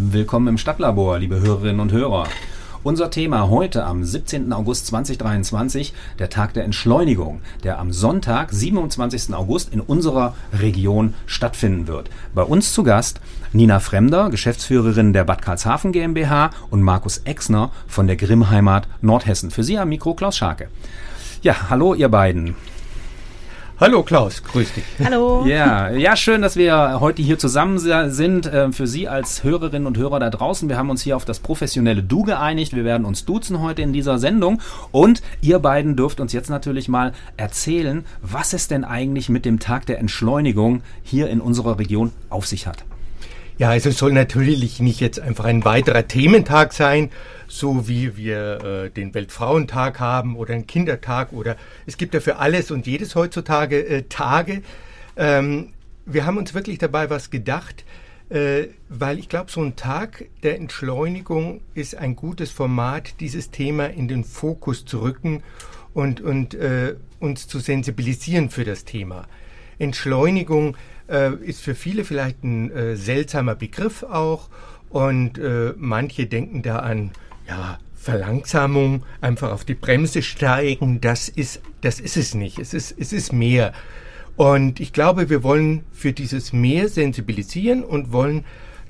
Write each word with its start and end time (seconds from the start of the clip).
Willkommen 0.00 0.46
im 0.46 0.58
Stadtlabor, 0.58 1.18
liebe 1.18 1.40
Hörerinnen 1.40 1.80
und 1.80 1.90
Hörer. 1.90 2.28
Unser 2.84 3.10
Thema 3.10 3.50
heute 3.50 3.84
am 3.84 4.04
17. 4.04 4.52
August 4.52 4.86
2023, 4.86 5.92
der 6.20 6.30
Tag 6.30 6.54
der 6.54 6.62
Entschleunigung, 6.62 7.40
der 7.64 7.80
am 7.80 7.90
Sonntag, 7.90 8.52
27. 8.52 9.34
August 9.34 9.72
in 9.72 9.80
unserer 9.80 10.36
Region 10.52 11.14
stattfinden 11.26 11.88
wird. 11.88 12.10
Bei 12.32 12.44
uns 12.44 12.72
zu 12.72 12.84
Gast 12.84 13.20
Nina 13.52 13.80
Fremder, 13.80 14.30
Geschäftsführerin 14.30 15.12
der 15.12 15.24
Bad 15.24 15.42
Karlshafen 15.42 15.90
GmbH 15.90 16.50
und 16.70 16.80
Markus 16.80 17.18
Exner 17.18 17.72
von 17.88 18.06
der 18.06 18.14
Grimmheimat 18.14 18.86
Nordhessen. 19.02 19.50
Für 19.50 19.64
Sie 19.64 19.78
am 19.78 19.88
Mikro 19.88 20.14
Klaus 20.14 20.36
Scharke. 20.36 20.68
Ja, 21.42 21.70
hallo 21.70 21.94
ihr 21.94 22.08
beiden. 22.08 22.54
Hallo 23.80 24.02
Klaus, 24.02 24.42
grüß 24.42 24.72
dich. 24.72 24.82
Hallo. 25.04 25.46
Ja, 25.46 25.90
ja, 25.92 26.16
schön, 26.16 26.42
dass 26.42 26.56
wir 26.56 26.98
heute 26.98 27.22
hier 27.22 27.38
zusammen 27.38 27.78
sind. 27.78 28.46
Äh, 28.46 28.72
für 28.72 28.88
Sie 28.88 29.06
als 29.06 29.44
Hörerinnen 29.44 29.86
und 29.86 29.96
Hörer 29.96 30.18
da 30.18 30.30
draußen. 30.30 30.68
Wir 30.68 30.76
haben 30.76 30.90
uns 30.90 31.02
hier 31.02 31.14
auf 31.14 31.24
das 31.24 31.38
professionelle 31.38 32.02
Du 32.02 32.24
geeinigt. 32.24 32.74
Wir 32.74 32.84
werden 32.84 33.04
uns 33.04 33.24
duzen 33.24 33.60
heute 33.60 33.82
in 33.82 33.92
dieser 33.92 34.18
Sendung. 34.18 34.60
Und 34.90 35.22
ihr 35.40 35.60
beiden 35.60 35.94
dürft 35.94 36.18
uns 36.18 36.32
jetzt 36.32 36.50
natürlich 36.50 36.88
mal 36.88 37.12
erzählen, 37.36 38.04
was 38.20 38.52
es 38.52 38.66
denn 38.66 38.82
eigentlich 38.82 39.28
mit 39.28 39.44
dem 39.44 39.60
Tag 39.60 39.86
der 39.86 40.00
Entschleunigung 40.00 40.82
hier 41.04 41.30
in 41.30 41.40
unserer 41.40 41.78
Region 41.78 42.10
auf 42.30 42.48
sich 42.48 42.66
hat. 42.66 42.84
Ja, 43.58 43.70
also 43.70 43.90
es 43.90 43.98
soll 43.98 44.12
natürlich 44.12 44.80
nicht 44.80 44.98
jetzt 44.98 45.20
einfach 45.20 45.44
ein 45.44 45.64
weiterer 45.64 46.08
Thementag 46.08 46.72
sein, 46.72 47.10
so 47.48 47.88
wie 47.88 48.16
wir 48.16 48.64
äh, 48.64 48.90
den 48.90 49.14
Weltfrauentag 49.14 50.00
haben 50.00 50.36
oder 50.36 50.54
einen 50.54 50.66
Kindertag 50.66 51.32
oder 51.32 51.56
es 51.86 51.96
gibt 51.96 52.14
ja 52.14 52.20
für 52.20 52.36
alles 52.36 52.70
und 52.70 52.86
jedes 52.86 53.14
heutzutage 53.14 53.84
äh, 53.86 54.02
Tage. 54.08 54.62
Ähm, 55.16 55.72
wir 56.06 56.24
haben 56.24 56.38
uns 56.38 56.54
wirklich 56.54 56.78
dabei 56.78 57.10
was 57.10 57.30
gedacht, 57.30 57.84
äh, 58.30 58.68
weil 58.88 59.18
ich 59.18 59.28
glaube, 59.28 59.50
so 59.50 59.62
ein 59.62 59.76
Tag 59.76 60.26
der 60.42 60.56
Entschleunigung 60.56 61.62
ist 61.74 61.96
ein 61.96 62.14
gutes 62.14 62.50
Format, 62.50 63.20
dieses 63.20 63.50
Thema 63.50 63.86
in 63.86 64.08
den 64.08 64.24
Fokus 64.24 64.84
zu 64.84 65.00
rücken 65.00 65.42
und, 65.94 66.20
und 66.20 66.54
äh, 66.54 66.96
uns 67.20 67.48
zu 67.48 67.58
sensibilisieren 67.58 68.50
für 68.50 68.64
das 68.64 68.84
Thema. 68.84 69.26
Entschleunigung 69.78 70.76
äh, 71.08 71.34
ist 71.36 71.62
für 71.62 71.74
viele 71.74 72.04
vielleicht 72.04 72.44
ein 72.44 72.70
äh, 72.70 72.96
seltsamer 72.96 73.54
Begriff 73.54 74.02
auch 74.02 74.48
und 74.90 75.38
manche 75.76 76.24
denken 76.24 76.62
da 76.62 76.78
an 76.78 77.10
ja, 77.48 77.78
Verlangsamung, 77.94 79.02
einfach 79.20 79.52
auf 79.52 79.64
die 79.64 79.74
Bremse 79.74 80.22
steigen, 80.22 81.00
das 81.00 81.28
ist, 81.28 81.60
das 81.80 82.00
ist 82.00 82.16
es 82.16 82.34
nicht. 82.34 82.58
Es 82.58 82.72
ist, 82.72 82.94
es 82.98 83.12
ist 83.12 83.32
mehr. 83.32 83.72
Und 84.36 84.78
ich 84.80 84.92
glaube, 84.92 85.28
wir 85.30 85.42
wollen 85.42 85.84
für 85.92 86.12
dieses 86.12 86.52
Mehr 86.52 86.88
sensibilisieren 86.88 87.82
und 87.82 88.12
wollen 88.12 88.44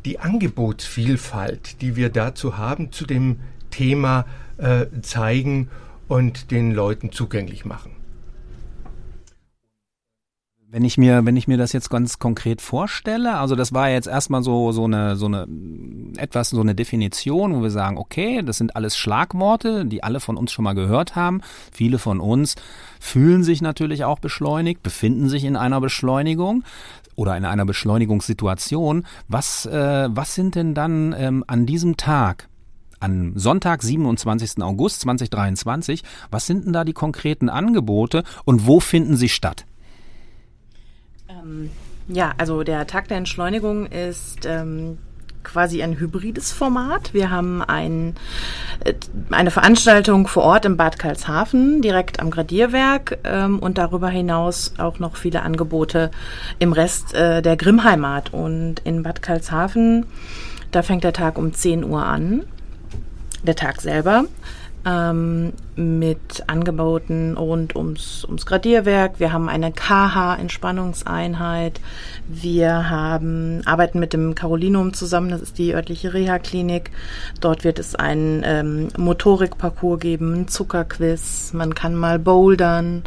die 0.04 0.20
Angebotsvielfalt, 0.20 1.80
die 1.80 1.96
wir 1.96 2.10
dazu 2.10 2.58
haben, 2.58 2.92
zu 2.92 3.06
dem 3.06 3.40
Thema 3.70 4.26
äh, 4.58 4.86
zeigen 5.02 5.68
und 6.06 6.50
den 6.50 6.72
Leuten 6.72 7.10
zugänglich 7.12 7.64
machen. 7.64 7.97
Wenn 10.70 10.84
ich 10.84 10.98
mir, 10.98 11.24
wenn 11.24 11.36
ich 11.38 11.48
mir 11.48 11.56
das 11.56 11.72
jetzt 11.72 11.88
ganz 11.88 12.18
konkret 12.18 12.60
vorstelle, 12.60 13.38
also 13.38 13.54
das 13.54 13.72
war 13.72 13.88
jetzt 13.88 14.06
erstmal 14.06 14.42
so, 14.42 14.70
so 14.70 14.84
eine, 14.84 15.16
so 15.16 15.24
eine, 15.24 15.48
etwas, 16.18 16.50
so 16.50 16.60
eine 16.60 16.74
Definition, 16.74 17.54
wo 17.54 17.62
wir 17.62 17.70
sagen, 17.70 17.96
okay, 17.96 18.42
das 18.42 18.58
sind 18.58 18.76
alles 18.76 18.94
Schlagworte, 18.94 19.86
die 19.86 20.02
alle 20.02 20.20
von 20.20 20.36
uns 20.36 20.52
schon 20.52 20.64
mal 20.64 20.74
gehört 20.74 21.16
haben. 21.16 21.40
Viele 21.72 21.98
von 21.98 22.20
uns 22.20 22.54
fühlen 23.00 23.44
sich 23.44 23.62
natürlich 23.62 24.04
auch 24.04 24.18
beschleunigt, 24.18 24.82
befinden 24.82 25.30
sich 25.30 25.44
in 25.44 25.56
einer 25.56 25.80
Beschleunigung 25.80 26.64
oder 27.16 27.34
in 27.38 27.46
einer 27.46 27.64
Beschleunigungssituation. 27.64 29.06
Was, 29.26 29.64
äh, 29.64 30.08
was 30.10 30.34
sind 30.34 30.54
denn 30.54 30.74
dann 30.74 31.14
ähm, 31.16 31.44
an 31.46 31.64
diesem 31.64 31.96
Tag 31.96 32.50
an 33.00 33.32
Sonntag, 33.36 33.82
27. 33.82 34.62
August 34.62 35.00
2023. 35.00 36.02
Was 36.30 36.46
sind 36.46 36.66
denn 36.66 36.74
da 36.74 36.84
die 36.84 36.92
konkreten 36.92 37.48
Angebote 37.48 38.22
und 38.44 38.66
wo 38.66 38.80
finden 38.80 39.16
sie 39.16 39.30
statt? 39.30 39.64
Ähm, 41.28 41.70
ja, 42.08 42.32
also 42.38 42.62
der 42.62 42.86
Tag 42.86 43.08
der 43.08 43.18
Entschleunigung 43.18 43.86
ist 43.86 44.46
ähm, 44.46 44.98
quasi 45.44 45.82
ein 45.82 45.98
hybrides 45.98 46.52
Format. 46.52 47.14
Wir 47.14 47.30
haben 47.30 47.62
ein, 47.62 48.14
äh, 48.84 48.94
eine 49.30 49.50
Veranstaltung 49.50 50.26
vor 50.26 50.42
Ort 50.44 50.64
im 50.64 50.76
Bad 50.76 50.98
Karlshafen, 50.98 51.82
direkt 51.82 52.20
am 52.20 52.30
Gradierwerk 52.30 53.18
ähm, 53.24 53.58
und 53.58 53.78
darüber 53.78 54.08
hinaus 54.08 54.74
auch 54.78 54.98
noch 54.98 55.16
viele 55.16 55.42
Angebote 55.42 56.10
im 56.58 56.72
Rest 56.72 57.14
äh, 57.14 57.42
der 57.42 57.56
Grimmheimat. 57.56 58.32
Und 58.32 58.80
in 58.84 59.02
Bad 59.02 59.22
Karlshafen, 59.22 60.06
da 60.70 60.82
fängt 60.82 61.04
der 61.04 61.12
Tag 61.12 61.38
um 61.38 61.52
10 61.52 61.84
Uhr 61.84 62.04
an, 62.04 62.44
der 63.42 63.56
Tag 63.56 63.80
selber 63.80 64.24
ähm, 64.88 65.52
mit 65.76 66.44
Angeboten 66.46 67.36
rund 67.36 67.76
ums, 67.76 68.24
ums 68.24 68.46
Gradierwerk. 68.46 69.20
Wir 69.20 69.30
haben 69.32 69.50
eine 69.50 69.70
KH-Entspannungseinheit. 69.70 71.80
Wir 72.26 72.90
haben, 72.90 73.62
arbeiten 73.66 74.00
mit 74.00 74.12
dem 74.12 74.34
Carolinum 74.34 74.92
zusammen, 74.94 75.30
das 75.30 75.40
ist 75.42 75.58
die 75.58 75.74
örtliche 75.74 76.14
Reha-Klinik. 76.14 76.90
Dort 77.40 77.62
wird 77.64 77.78
es 77.78 77.94
einen 77.94 78.42
ähm, 78.44 78.88
Motorikparcours 78.96 80.00
geben, 80.00 80.40
ein 80.40 80.48
Zuckerquiz, 80.48 81.52
man 81.52 81.74
kann 81.74 81.94
mal 81.94 82.18
bouldern. 82.18 83.04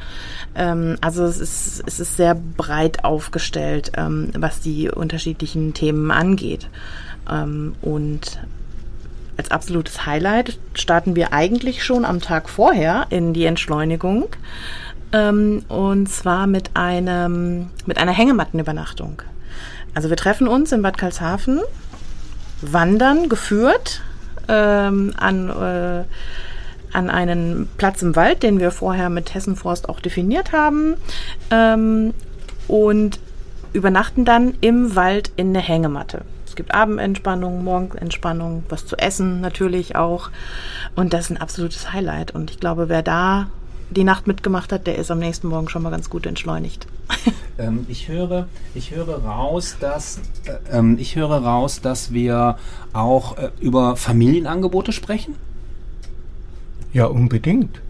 Ähm, 0.55 0.97
also 1.01 1.25
es 1.25 1.39
ist, 1.39 1.83
es 1.87 1.99
ist 1.99 2.15
sehr 2.17 2.35
breit 2.35 3.03
aufgestellt, 3.03 3.93
ähm, 3.97 4.29
was 4.37 4.61
die 4.61 4.89
unterschiedlichen 4.89 5.73
Themen 5.73 6.11
angeht. 6.11 6.69
Ähm, 7.29 7.75
und 7.81 8.39
als 9.37 9.51
absolutes 9.51 10.05
Highlight 10.05 10.59
starten 10.73 11.15
wir 11.15 11.33
eigentlich 11.33 11.83
schon 11.83 12.05
am 12.05 12.21
Tag 12.21 12.49
vorher 12.49 13.07
in 13.09 13.33
die 13.33 13.45
Entschleunigung. 13.45 14.27
Ähm, 15.13 15.63
und 15.67 16.07
zwar 16.07 16.47
mit 16.47 16.71
einem, 16.75 17.69
mit 17.85 17.97
einer 17.97 18.11
Hängemattenübernachtung. 18.11 19.21
Also 19.93 20.09
wir 20.09 20.17
treffen 20.17 20.47
uns 20.47 20.71
in 20.71 20.81
Bad 20.81 20.97
Karlshafen, 20.97 21.59
wandern 22.61 23.27
geführt 23.27 24.01
ähm, 24.47 25.13
an, 25.17 25.49
äh, 25.49 26.03
an 26.93 27.09
einen 27.09 27.67
Platz 27.77 28.01
im 28.01 28.15
Wald, 28.15 28.43
den 28.43 28.59
wir 28.59 28.71
vorher 28.71 29.09
mit 29.09 29.33
Hessenforst 29.33 29.89
auch 29.89 29.99
definiert 29.99 30.51
haben. 30.53 30.95
Ähm, 31.49 32.13
und 32.67 33.19
übernachten 33.73 34.25
dann 34.25 34.53
im 34.61 34.95
Wald 34.95 35.31
in 35.35 35.53
der 35.53 35.61
Hängematte. 35.61 36.21
Es 36.51 36.57
gibt 36.57 36.73
Abendentspannung, 36.73 37.63
Morgenentspannung, 37.63 38.63
was 38.67 38.85
zu 38.85 38.97
essen 38.97 39.39
natürlich 39.39 39.95
auch. 39.95 40.31
Und 40.97 41.13
das 41.13 41.21
ist 41.21 41.29
ein 41.29 41.37
absolutes 41.37 41.93
Highlight. 41.93 42.31
Und 42.31 42.51
ich 42.51 42.59
glaube, 42.59 42.89
wer 42.89 43.01
da 43.01 43.47
die 43.89 44.03
Nacht 44.03 44.27
mitgemacht 44.27 44.73
hat, 44.73 44.85
der 44.85 44.97
ist 44.97 45.11
am 45.11 45.19
nächsten 45.19 45.47
Morgen 45.47 45.69
schon 45.69 45.81
mal 45.81 45.91
ganz 45.91 46.09
gut 46.09 46.25
entschleunigt. 46.25 46.87
Ähm, 47.57 47.85
ich 47.89 48.07
höre, 48.07 48.47
ich 48.73 48.91
höre 48.91 49.23
raus, 49.23 49.75
dass 49.79 50.19
äh, 50.45 50.77
ähm, 50.77 50.97
ich 50.97 51.17
höre 51.17 51.43
raus, 51.43 51.81
dass 51.81 52.13
wir 52.13 52.57
auch 52.93 53.37
äh, 53.37 53.49
über 53.59 53.97
Familienangebote 53.97 54.93
sprechen. 54.93 55.35
Ja, 56.93 57.05
unbedingt. 57.05 57.81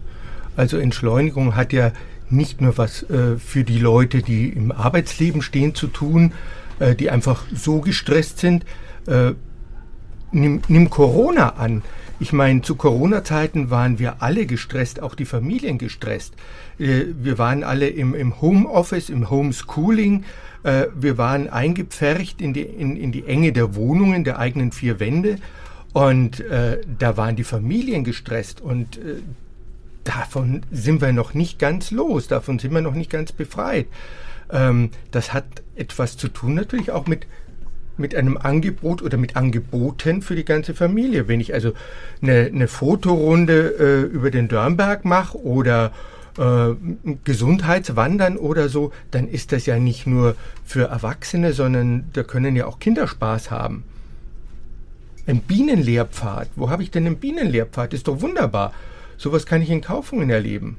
Also 0.58 0.78
Entschleunigung 0.78 1.56
hat 1.56 1.74
ja 1.74 1.92
nicht 2.30 2.60
nur 2.60 2.78
was 2.78 3.04
äh, 3.04 3.38
für 3.38 3.64
die 3.64 3.78
Leute, 3.78 4.24
die 4.24 4.50
im 4.50 4.72
Arbeitsleben 4.72 5.44
stehen, 5.44 5.76
zu 5.76 5.88
tun, 5.88 6.34
äh, 6.82 6.96
die 6.96 7.12
einfach 7.12 7.46
so 7.54 7.80
gestresst 7.80 8.40
sind. 8.40 8.66
Äh, 9.08 9.34
nimm, 10.32 10.62
nimm 10.68 10.90
Corona 10.90 11.50
an. 11.56 11.84
Ich 12.20 12.34
meine, 12.34 12.62
zu 12.62 12.76
Corona-Zeiten 12.76 13.70
waren 13.70 14.00
wir 14.00 14.22
alle 14.22 14.46
gestresst, 14.46 15.02
auch 15.02 15.16
die 15.16 15.26
Familien 15.26 15.78
gestresst. 15.78 16.34
Äh, 16.80 17.06
wir 17.22 17.38
waren 17.38 17.64
alle 17.64 17.88
im, 17.88 18.16
im 18.16 18.42
Homeoffice, 18.42 19.10
im 19.10 19.30
Homeschooling. 19.30 20.24
Äh, 20.64 20.88
wir 20.96 21.18
waren 21.18 21.50
eingepfercht 21.50 22.42
in 22.42 22.54
die, 22.54 22.62
in, 22.62 22.98
in 22.98 23.12
die 23.12 23.26
Enge 23.26 23.54
der 23.54 23.76
Wohnungen, 23.76 24.24
der 24.24 24.40
eigenen 24.40 24.72
vier 24.72 25.00
Wände. 25.00 25.38
Und 25.94 26.40
äh, 26.40 26.82
da 26.98 27.16
waren 27.18 27.36
die 27.36 27.44
Familien 27.44 28.04
gestresst. 28.04 28.60
Und 28.60 28.98
äh, 28.98 29.22
davon 30.04 30.62
sind 30.72 31.02
wir 31.02 31.14
noch 31.14 31.34
nicht 31.36 31.60
ganz 31.60 31.92
los. 31.92 32.28
Davon 32.28 32.58
sind 32.58 32.74
wir 32.74 32.82
noch 32.82 32.96
nicht 32.96 33.12
ganz 33.12 33.32
befreit. 33.32 33.88
Ähm, 34.52 34.92
das 35.12 35.34
hat 35.34 35.46
etwas 35.76 36.18
zu 36.18 36.28
tun 36.28 36.54
natürlich 36.54 36.92
auch 36.92 37.08
mit 37.08 37.28
mit 37.98 38.16
einem 38.16 38.38
Angebot 38.38 39.02
oder 39.02 39.18
mit 39.18 39.36
Angeboten 39.36 40.22
für 40.22 40.36
die 40.36 40.46
ganze 40.46 40.74
Familie. 40.74 41.28
Wenn 41.28 41.40
ich 41.40 41.54
also 41.54 41.74
eine, 42.22 42.48
eine 42.48 42.68
Fotorunde 42.68 43.76
äh, 43.80 44.02
über 44.02 44.32
den 44.32 44.48
Dörnberg 44.48 45.06
mache 45.06 45.38
oder 45.38 45.92
äh, 46.38 46.74
Gesundheitswandern 47.24 48.38
oder 48.38 48.70
so, 48.70 48.92
dann 49.12 49.28
ist 49.28 49.52
das 49.52 49.66
ja 49.66 49.80
nicht 49.80 50.08
nur 50.08 50.36
für 50.66 50.88
Erwachsene, 50.88 51.54
sondern 51.54 52.06
da 52.14 52.24
können 52.24 52.56
ja 52.56 52.66
auch 52.66 52.80
Kinder 52.80 53.08
Spaß 53.08 53.52
haben. 53.52 53.84
Ein 55.28 55.42
Bienenlehrpfad, 55.42 56.50
wo 56.56 56.70
habe 56.70 56.84
ich 56.84 56.92
denn 56.92 57.06
einen 57.06 57.18
Bienenlehrpfad? 57.18 57.94
Ist 57.94 58.08
doch 58.08 58.22
wunderbar. 58.22 58.74
Sowas 59.18 59.46
kann 59.46 59.62
ich 59.62 59.70
in 59.70 59.82
Kaufungen 59.82 60.30
erleben. 60.30 60.78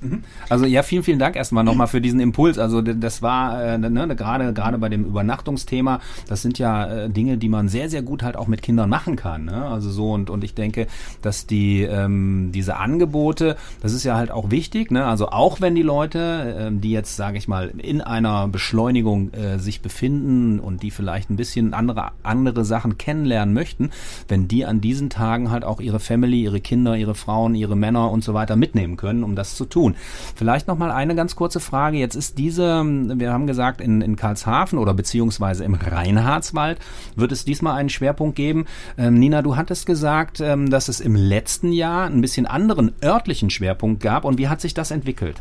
Mhm. 0.00 0.22
Also 0.48 0.64
ja, 0.66 0.82
vielen, 0.82 1.02
vielen 1.02 1.18
Dank 1.18 1.36
erstmal 1.36 1.64
nochmal 1.64 1.88
für 1.88 2.00
diesen 2.00 2.20
Impuls. 2.20 2.58
Also 2.58 2.82
das 2.82 3.22
war 3.22 3.62
äh, 3.62 3.78
ne, 3.78 4.14
gerade 4.16 4.52
gerade 4.52 4.78
bei 4.78 4.88
dem 4.88 5.04
Übernachtungsthema, 5.04 6.00
das 6.28 6.42
sind 6.42 6.58
ja 6.58 6.86
äh, 6.86 7.10
Dinge, 7.10 7.38
die 7.38 7.48
man 7.48 7.68
sehr, 7.68 7.90
sehr 7.90 8.02
gut 8.02 8.22
halt 8.22 8.36
auch 8.36 8.46
mit 8.46 8.62
Kindern 8.62 8.88
machen 8.88 9.16
kann. 9.16 9.46
Ne? 9.46 9.64
Also 9.64 9.90
so 9.90 10.12
und, 10.12 10.30
und 10.30 10.44
ich 10.44 10.54
denke, 10.54 10.86
dass 11.22 11.46
die 11.46 11.82
ähm, 11.82 12.50
diese 12.52 12.76
Angebote, 12.76 13.56
das 13.80 13.92
ist 13.92 14.04
ja 14.04 14.16
halt 14.16 14.30
auch 14.30 14.50
wichtig. 14.50 14.90
Ne? 14.90 15.04
Also 15.04 15.28
auch 15.28 15.60
wenn 15.60 15.74
die 15.74 15.82
Leute, 15.82 16.56
ähm, 16.58 16.80
die 16.80 16.90
jetzt, 16.90 17.16
sage 17.16 17.38
ich 17.38 17.48
mal, 17.48 17.72
in 17.78 18.00
einer 18.00 18.48
Beschleunigung 18.48 19.32
äh, 19.32 19.58
sich 19.58 19.80
befinden 19.80 20.60
und 20.60 20.82
die 20.82 20.90
vielleicht 20.90 21.30
ein 21.30 21.36
bisschen 21.36 21.74
andere, 21.74 22.12
andere 22.22 22.64
Sachen 22.64 22.98
kennenlernen 22.98 23.54
möchten, 23.54 23.90
wenn 24.28 24.48
die 24.48 24.64
an 24.64 24.80
diesen 24.80 25.10
Tagen 25.10 25.50
halt 25.50 25.64
auch 25.64 25.80
ihre 25.80 26.00
Family, 26.00 26.42
ihre 26.42 26.60
Kinder, 26.60 26.96
ihre 26.96 27.14
Frauen, 27.14 27.54
ihre 27.54 27.76
Männer 27.76 28.10
und 28.10 28.24
so 28.24 28.34
weiter 28.34 28.56
mitnehmen 28.56 28.96
können, 28.96 29.24
um 29.24 29.34
das 29.34 29.56
zu 29.56 29.64
tun 29.64 29.87
tun. 29.92 30.00
Vielleicht 30.34 30.68
noch 30.68 30.78
mal 30.78 30.90
eine 30.90 31.14
ganz 31.14 31.36
kurze 31.36 31.60
Frage. 31.60 31.98
Jetzt 31.98 32.14
ist 32.14 32.38
diese, 32.38 32.84
wir 32.84 33.32
haben 33.32 33.46
gesagt, 33.46 33.80
in, 33.80 34.00
in 34.00 34.16
Karlshafen 34.16 34.78
oder 34.78 34.94
beziehungsweise 34.94 35.64
im 35.64 35.74
Reinhardswald 35.74 36.78
wird 37.16 37.32
es 37.32 37.44
diesmal 37.44 37.76
einen 37.76 37.88
Schwerpunkt 37.88 38.36
geben. 38.36 38.66
Ähm, 38.96 39.14
Nina, 39.14 39.42
du 39.42 39.56
hattest 39.56 39.86
gesagt, 39.86 40.40
ähm, 40.40 40.70
dass 40.70 40.88
es 40.88 41.00
im 41.00 41.14
letzten 41.14 41.72
Jahr 41.72 42.06
ein 42.06 42.20
bisschen 42.20 42.46
anderen 42.46 42.92
örtlichen 43.02 43.50
Schwerpunkt 43.50 44.02
gab. 44.02 44.24
Und 44.24 44.38
wie 44.38 44.48
hat 44.48 44.60
sich 44.60 44.74
das 44.74 44.90
entwickelt? 44.90 45.40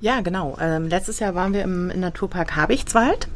Ja, 0.00 0.20
genau. 0.20 0.56
Ähm, 0.60 0.88
letztes 0.88 1.18
Jahr 1.18 1.34
waren 1.34 1.54
wir 1.54 1.62
im, 1.62 1.90
im 1.90 2.00
Naturpark 2.00 2.56
Habichtswald 2.56 3.28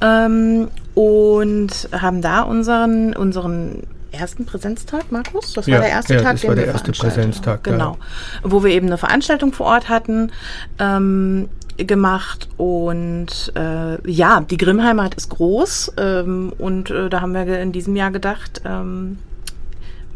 ähm, 0.00 0.68
und 0.94 1.88
haben 1.92 2.22
da 2.22 2.42
unseren, 2.42 3.14
unseren 3.14 3.82
ersten 4.12 4.46
Präsenztag, 4.46 5.10
Markus? 5.10 5.52
Das 5.52 5.66
war 5.66 5.74
ja, 5.74 5.80
der 5.80 5.90
erste 5.90 6.14
ja, 6.14 6.22
Tag, 6.22 6.32
das 6.32 6.40
den 6.40 6.50
war 6.50 6.56
wir 6.56 6.64
der 6.64 6.72
erste 6.72 6.92
Präsenztag. 6.92 7.64
Genau. 7.64 7.92
Ja. 7.92 8.50
Wo 8.50 8.64
wir 8.64 8.70
eben 8.70 8.86
eine 8.86 8.98
Veranstaltung 8.98 9.52
vor 9.52 9.66
Ort 9.66 9.88
hatten. 9.88 10.32
Ähm, 10.78 11.48
gemacht 11.78 12.48
und 12.56 13.52
äh, 13.54 14.10
ja, 14.10 14.40
die 14.40 14.56
Grimmheimat 14.56 15.14
ist 15.14 15.30
groß 15.30 15.92
ähm, 15.96 16.52
und 16.58 16.90
äh, 16.90 17.08
da 17.08 17.20
haben 17.20 17.34
wir 17.34 17.60
in 17.60 17.70
diesem 17.70 17.94
Jahr 17.94 18.10
gedacht, 18.10 18.62
ähm, 18.64 19.18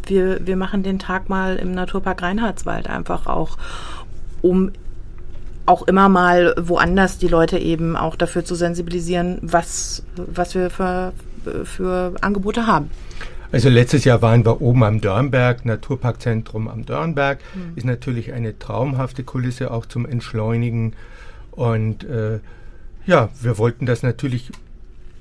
wir, 0.06 0.44
wir 0.44 0.56
machen 0.56 0.82
den 0.82 0.98
Tag 0.98 1.28
mal 1.28 1.56
im 1.56 1.72
Naturpark 1.72 2.20
Reinhardswald 2.22 2.88
einfach 2.88 3.26
auch, 3.26 3.58
um 4.40 4.72
auch 5.64 5.82
immer 5.82 6.08
mal 6.08 6.54
woanders 6.58 7.18
die 7.18 7.28
Leute 7.28 7.58
eben 7.58 7.96
auch 7.96 8.16
dafür 8.16 8.44
zu 8.44 8.56
sensibilisieren, 8.56 9.38
was, 9.42 10.02
was 10.16 10.56
wir 10.56 10.70
für, 10.70 11.12
für 11.64 12.14
Angebote 12.20 12.66
haben. 12.66 12.90
Also 13.52 13.68
letztes 13.68 14.04
Jahr 14.04 14.22
waren 14.22 14.46
wir 14.46 14.62
oben 14.62 14.82
am 14.82 15.00
Dörnberg, 15.02 15.66
Naturparkzentrum 15.66 16.68
am 16.68 16.86
Dörnberg. 16.86 17.38
Mhm. 17.54 17.76
Ist 17.76 17.84
natürlich 17.84 18.32
eine 18.32 18.58
traumhafte 18.58 19.24
Kulisse 19.24 19.70
auch 19.70 19.84
zum 19.84 20.06
Entschleunigen. 20.06 20.94
Und 21.50 22.04
äh, 22.04 22.40
ja, 23.04 23.28
wir 23.40 23.58
wollten 23.58 23.84
das 23.84 24.02
natürlich 24.02 24.50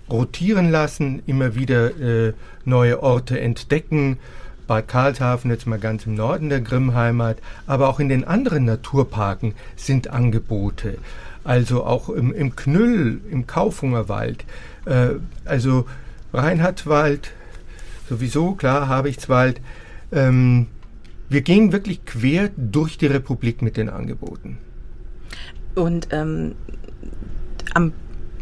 rotieren 0.09 0.71
lassen, 0.71 1.21
immer 1.27 1.55
wieder 1.55 1.99
äh, 1.99 2.33
neue 2.63 3.03
Orte 3.03 3.39
entdecken. 3.39 4.17
Bad 4.65 4.87
Karlshafen, 4.87 5.51
jetzt 5.51 5.67
mal 5.67 5.79
ganz 5.79 6.05
im 6.05 6.15
Norden 6.15 6.47
der 6.47 6.61
Grimmheimat, 6.61 7.37
aber 7.67 7.89
auch 7.89 7.99
in 7.99 8.07
den 8.07 8.23
anderen 8.23 8.63
Naturparken 8.63 9.55
sind 9.75 10.09
Angebote. 10.09 10.97
Also 11.43 11.83
auch 11.83 12.07
im, 12.07 12.31
im 12.31 12.55
Knüll, 12.55 13.19
im 13.29 13.45
Kaufungerwald, 13.45 14.45
äh, 14.85 15.15
also 15.43 15.85
Reinhardtwald, 16.33 17.33
sowieso, 18.11 18.53
klar, 18.55 18.89
Habichtswald. 18.89 19.61
Ähm, 20.11 20.67
wir 21.29 21.39
gehen 21.41 21.71
wirklich 21.71 22.03
quer 22.05 22.49
durch 22.57 22.97
die 22.97 23.05
Republik 23.05 23.61
mit 23.61 23.77
den 23.77 23.87
Angeboten. 23.87 24.57
Und 25.75 26.09
ähm, 26.11 26.55
am 27.73 27.93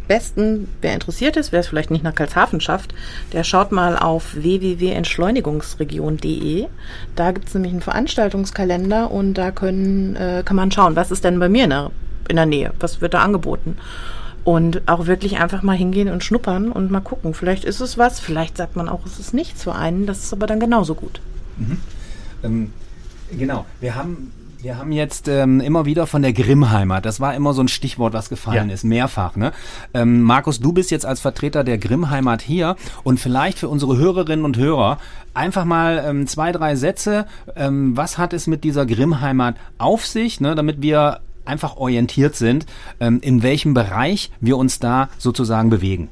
besten, 0.08 0.68
wer 0.82 0.96
interessiert 0.96 1.38
ist, 1.38 1.52
wer 1.52 1.60
es 1.60 1.68
vielleicht 1.68 1.92
nicht 1.92 2.04
nach 2.04 2.16
Karlshafen 2.16 2.62
schafft, 2.62 2.96
der 3.32 3.44
schaut 3.44 3.72
mal 3.72 3.96
auf 3.96 4.34
www.entschleunigungsregion.de. 4.34 6.66
Da 7.16 7.32
gibt 7.32 7.50
es 7.50 7.54
nämlich 7.54 7.74
einen 7.74 7.82
Veranstaltungskalender 7.82 9.12
und 9.12 9.36
da 9.36 9.52
können, 9.52 10.16
äh, 10.16 10.42
kann 10.44 10.56
man 10.56 10.72
schauen, 10.72 10.96
was 10.96 11.12
ist 11.12 11.24
denn 11.24 11.38
bei 11.38 11.48
mir 11.48 11.66
in 11.66 11.70
der, 11.70 11.92
in 12.28 12.38
der 12.38 12.48
Nähe, 12.48 12.74
was 12.80 13.02
wird 13.02 13.14
da 13.14 13.22
angeboten. 13.22 13.78
Und 14.44 14.88
auch 14.88 15.06
wirklich 15.06 15.38
einfach 15.40 15.64
mal 15.64 15.76
hingehen 15.76 16.10
und 16.10 16.24
schnuppern 16.24 16.72
und 16.72 16.92
mal 16.92 17.02
gucken. 17.02 17.34
Vielleicht 17.34 17.66
ist 17.66 17.82
es 17.82 17.98
was, 17.98 18.20
vielleicht 18.20 18.58
sagt 18.58 18.76
man 18.76 18.90
auch, 18.90 19.06
es 19.06 19.20
ist 19.20 19.34
nichts 19.34 19.64
für 19.64 19.76
einen, 19.76 20.06
das 20.06 20.24
ist 20.24 20.34
aber 20.34 20.48
dann 20.48 20.60
genauso 20.60 20.96
gut. 20.96 21.22
Mhm. 21.58 21.78
Ähm, 22.44 22.74
genau, 23.38 23.66
wir 23.80 23.96
haben 23.96 24.32
wir 24.62 24.78
haben 24.78 24.92
jetzt 24.92 25.30
ähm, 25.30 25.62
immer 25.62 25.86
wieder 25.86 26.06
von 26.06 26.22
der 26.22 26.34
Grimmheimat, 26.34 27.06
das 27.06 27.22
war 27.22 27.34
immer 27.34 27.54
so 27.54 27.64
ein 27.64 27.70
Stichwort, 27.70 28.12
was 28.12 28.28
gefallen 28.28 28.68
ja. 28.68 28.74
ist, 28.74 28.84
mehrfach. 28.84 29.38
Ne? 29.38 29.54
Ähm, 29.94 30.22
Markus, 30.22 30.60
du 30.60 30.74
bist 30.74 30.92
jetzt 30.92 31.06
als 31.06 31.22
Vertreter 31.22 31.64
der 31.64 31.78
Grimmheimat 31.78 32.42
hier 32.42 32.76
und 33.04 33.22
vielleicht 33.22 33.58
für 33.58 33.70
unsere 33.70 33.96
Hörerinnen 33.96 34.44
und 34.44 34.58
Hörer 34.58 34.98
einfach 35.34 35.64
mal 35.64 36.04
ähm, 36.06 36.28
zwei, 36.28 36.52
drei 36.52 36.76
Sätze. 36.76 37.26
Ähm, 37.56 37.96
was 37.96 38.18
hat 38.18 38.34
es 38.34 38.48
mit 38.48 38.66
dieser 38.66 38.86
Grimmheimat 38.86 39.56
auf 39.78 40.06
sich, 40.06 40.42
ne, 40.42 40.56
damit 40.56 40.82
wir 40.82 41.22
einfach 41.46 41.78
orientiert 41.78 42.36
sind, 42.36 42.66
ähm, 43.00 43.20
in 43.22 43.44
welchem 43.44 43.74
Bereich 43.74 44.32
wir 44.40 44.58
uns 44.58 44.80
da 44.80 45.10
sozusagen 45.18 45.70
bewegen. 45.70 46.10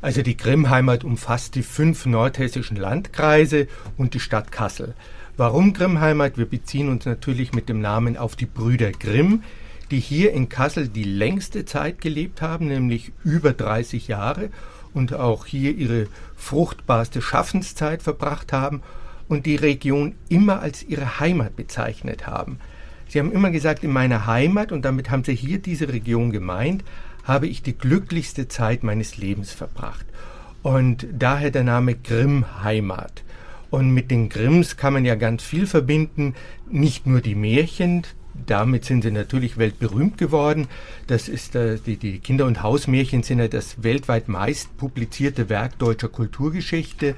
Also 0.00 0.20
die 0.20 0.36
Grimmheimat 0.36 1.02
umfasst 1.02 1.54
die 1.54 1.62
fünf 1.62 2.04
nordhessischen 2.04 2.76
Landkreise 2.76 3.68
und 3.96 4.12
die 4.12 4.20
Stadt 4.20 4.52
Kassel. 4.52 4.94
Warum 5.36 5.72
Grimmheimat? 5.72 6.36
Wir 6.36 6.44
beziehen 6.44 6.90
uns 6.90 7.06
natürlich 7.06 7.54
mit 7.54 7.68
dem 7.68 7.80
Namen 7.80 8.16
auf 8.16 8.36
die 8.36 8.46
Brüder 8.46 8.92
Grimm, 8.92 9.42
die 9.90 10.00
hier 10.00 10.32
in 10.32 10.48
Kassel 10.48 10.88
die 10.88 11.04
längste 11.04 11.64
Zeit 11.64 12.00
gelebt 12.00 12.42
haben, 12.42 12.68
nämlich 12.68 13.12
über 13.24 13.52
30 13.52 14.06
Jahre 14.06 14.50
und 14.92 15.14
auch 15.14 15.46
hier 15.46 15.74
ihre 15.74 16.06
fruchtbarste 16.36 17.22
Schaffenszeit 17.22 18.02
verbracht 18.02 18.52
haben 18.52 18.82
und 19.28 19.46
die 19.46 19.56
Region 19.56 20.14
immer 20.28 20.60
als 20.60 20.82
ihre 20.82 21.18
Heimat 21.18 21.56
bezeichnet 21.56 22.26
haben. 22.26 22.58
Sie 23.14 23.20
haben 23.20 23.30
immer 23.30 23.52
gesagt, 23.52 23.84
in 23.84 23.92
meiner 23.92 24.26
Heimat, 24.26 24.72
und 24.72 24.84
damit 24.84 25.08
haben 25.08 25.22
Sie 25.22 25.36
hier 25.36 25.58
diese 25.58 25.88
Region 25.88 26.32
gemeint, 26.32 26.82
habe 27.22 27.46
ich 27.46 27.62
die 27.62 27.78
glücklichste 27.78 28.48
Zeit 28.48 28.82
meines 28.82 29.18
Lebens 29.18 29.52
verbracht. 29.52 30.04
Und 30.64 31.06
daher 31.16 31.52
der 31.52 31.62
Name 31.62 31.94
Grimm 31.94 32.44
Heimat. 32.64 33.22
Und 33.70 33.90
mit 33.90 34.10
den 34.10 34.30
Grimms 34.30 34.76
kann 34.76 34.94
man 34.94 35.04
ja 35.04 35.14
ganz 35.14 35.44
viel 35.44 35.68
verbinden, 35.68 36.34
nicht 36.68 37.06
nur 37.06 37.20
die 37.20 37.36
Märchen, 37.36 38.02
damit 38.46 38.84
sind 38.84 39.02
sie 39.02 39.12
natürlich 39.12 39.58
weltberühmt 39.58 40.18
geworden. 40.18 40.66
Das 41.06 41.28
ist 41.28 41.54
äh, 41.54 41.78
die, 41.78 42.18
Kinder- 42.18 42.46
und 42.46 42.64
Hausmärchen 42.64 43.22
sind 43.22 43.38
ja 43.38 43.46
das 43.46 43.84
weltweit 43.84 44.26
meist 44.26 44.76
publizierte 44.76 45.48
Werk 45.48 45.78
deutscher 45.78 46.08
Kulturgeschichte. 46.08 47.14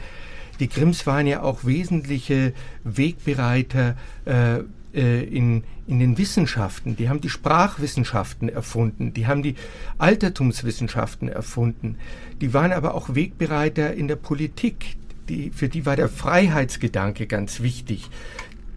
Die 0.61 0.69
Grimms 0.69 1.07
waren 1.07 1.27
ja 1.27 1.43
auch 1.43 1.65
wesentliche 1.65 2.53
Wegbereiter 2.85 3.97
äh, 4.27 4.59
in, 5.01 5.65
in 5.87 5.99
den 5.99 6.19
Wissenschaften. 6.19 6.97
Die 6.97 7.09
haben 7.09 7.21
die 7.21 7.29
Sprachwissenschaften 7.29 8.49
erfunden, 8.49 9.13
die 9.13 9.27
haben 9.27 9.43
die 9.43 9.55
Altertumswissenschaften 9.99 11.29
erfunden. 11.29 11.97
Die 12.41 12.55
waren 12.55 12.73
aber 12.73 12.95
auch 12.95 13.15
Wegbereiter 13.15 13.95
in 13.95 14.09
der 14.09 14.17
Politik. 14.17 14.97
Die, 15.29 15.51
für 15.51 15.69
die 15.69 15.87
war 15.87 15.97
der 15.97 16.09
Freiheitsgedanke 16.09 17.27
ganz 17.27 17.61
wichtig. 17.61 18.09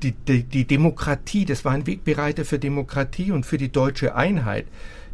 Die, 0.02 0.14
die, 0.14 0.44
die 0.44 0.66
Demokratie, 0.66 1.46
das 1.46 1.66
waren 1.66 1.86
Wegbereiter 1.86 2.46
für 2.46 2.58
Demokratie 2.58 3.32
und 3.32 3.46
für 3.46 3.58
die 3.58 3.72
deutsche 3.72 4.16
Einheit 4.16 4.66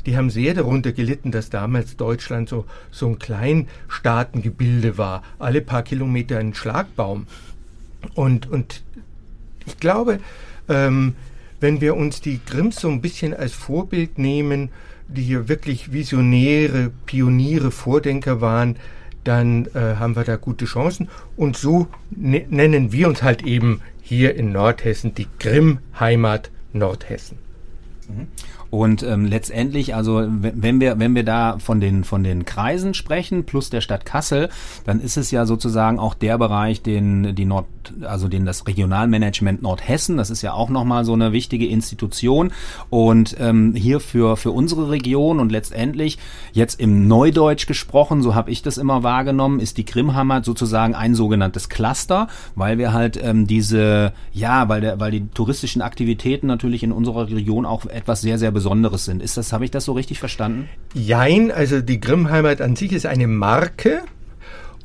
die 0.06 0.18
haben 0.18 0.30
sehr 0.30 0.54
darunter 0.54 0.92
gelitten, 0.92 1.32
dass 1.32 1.50
damals 1.50 1.98
Deutschland 1.98 2.48
so, 2.48 2.66
so 2.92 3.08
ein 3.08 3.20
Kleinstaatengebilde 3.20 4.98
war. 4.98 5.24
Alle 5.40 5.62
paar 5.62 5.84
Kilometer 5.84 6.38
ein 6.38 6.54
Schlagbaum. 6.54 7.26
Und, 8.14 8.48
und 8.48 8.84
ich 9.66 9.80
glaube, 9.80 10.20
ähm, 10.70 11.16
wenn 11.60 11.82
wir 11.82 11.96
uns 11.96 12.22
die 12.22 12.40
Grimms 12.46 12.78
so 12.78 12.90
ein 12.90 13.02
bisschen 13.02 13.34
als 13.34 13.54
Vorbild 13.54 14.18
nehmen, 14.18 14.70
die 15.08 15.24
hier 15.24 15.48
wirklich 15.48 15.92
Visionäre, 15.92 16.92
Pioniere, 17.06 17.72
Vordenker 17.72 18.42
waren, 18.42 18.76
dann 19.24 19.66
äh, 19.74 19.96
haben 19.98 20.16
wir 20.16 20.24
da 20.24 20.36
gute 20.36 20.66
Chancen. 20.66 21.10
Und 21.36 21.58
so 21.58 21.88
ne 22.12 22.46
nennen 22.50 22.92
wir 22.92 23.08
uns 23.08 23.24
halt 23.24 23.44
eben 23.44 23.82
hier 24.02 24.36
in 24.36 24.52
Nordhessen 24.52 25.16
die 25.16 25.28
Grimm-Heimat 25.40 26.52
Nordhessen. 26.74 27.38
Mhm. 28.08 28.28
Und 28.70 29.04
ähm, 29.04 29.26
letztendlich, 29.26 29.96
also 29.96 30.26
wenn 30.28 30.80
wir 30.80 31.00
wenn 31.00 31.16
wir 31.16 31.24
da 31.24 31.58
von 31.60 31.80
den 31.80 32.04
von 32.04 32.24
den 32.24 32.46
Kreisen 32.46 32.94
sprechen 32.94 33.46
plus 33.46 33.70
der 33.70 33.82
Stadt 33.82 34.06
Kassel, 34.06 34.50
dann 34.86 35.00
ist 35.00 35.18
es 35.18 35.32
ja 35.32 35.46
sozusagen 35.46 36.00
auch 36.00 36.14
der 36.14 36.38
Bereich, 36.38 36.82
den 36.82 37.36
die 37.36 37.46
Nord 37.46 37.66
also 38.02 38.28
den 38.28 38.46
das 38.46 38.68
Regionalmanagement 38.68 39.62
Nordhessen, 39.62 40.18
das 40.18 40.30
ist 40.30 40.42
ja 40.42 40.54
auch 40.54 40.70
nochmal 40.70 41.06
so 41.06 41.14
eine 41.14 41.32
wichtige 41.32 41.68
Institution 41.68 42.52
und 42.90 43.36
ähm, 43.40 43.76
hier 43.76 44.00
für 44.00 44.38
für 44.38 44.52
unsere 44.52 44.90
Region 44.90 45.40
und 45.40 45.52
letztendlich 45.52 46.18
jetzt 46.54 46.80
im 46.80 47.08
Neudeutsch 47.08 47.68
gesprochen, 47.68 48.22
so 48.22 48.36
habe 48.36 48.52
ich 48.52 48.62
das 48.62 48.78
immer 48.78 49.04
wahrgenommen, 49.04 49.60
ist 49.60 49.78
die 49.78 49.86
Grimmhammer 49.86 50.44
sozusagen 50.44 50.96
ein 50.96 51.16
sogenanntes 51.16 51.70
Cluster, 51.70 52.28
weil 52.56 52.78
wir 52.78 52.94
halt 52.94 53.22
ähm, 53.22 53.48
diese 53.48 54.14
ja, 54.34 54.68
weil 54.70 54.82
der 54.82 55.00
weil 55.00 55.12
die 55.12 55.28
touristischen 55.28 55.82
Aktivitäten 55.82 56.48
natürlich 56.48 56.84
in 56.84 56.92
unserer 56.92 57.30
Region 57.30 57.66
auch 57.66 57.86
etwas 57.86 58.22
sehr 58.22 58.40
sehr 58.40 58.52
Besonderes 58.56 59.06
sind. 59.06 59.22
Ist 59.22 59.38
das, 59.38 59.54
habe 59.54 59.66
ich 59.66 59.72
das 59.72 59.86
so 59.86 59.94
richtig 59.94 60.18
verstanden? 60.18 60.68
Jein, 60.96 61.52
also 61.52 61.82
die 61.82 62.00
Grimmheimat 62.00 62.62
an 62.62 62.76
sich 62.76 62.92
ist 62.92 63.06
eine 63.06 63.28
Marke 63.28 64.02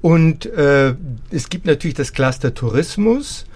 und 0.03 0.45
äh, 0.45 0.95
es 1.31 1.49
gibt 1.49 1.65
natürlich 1.65 1.95
das 1.95 2.13
Cluster 2.13 2.53
Tourismus 2.53 3.47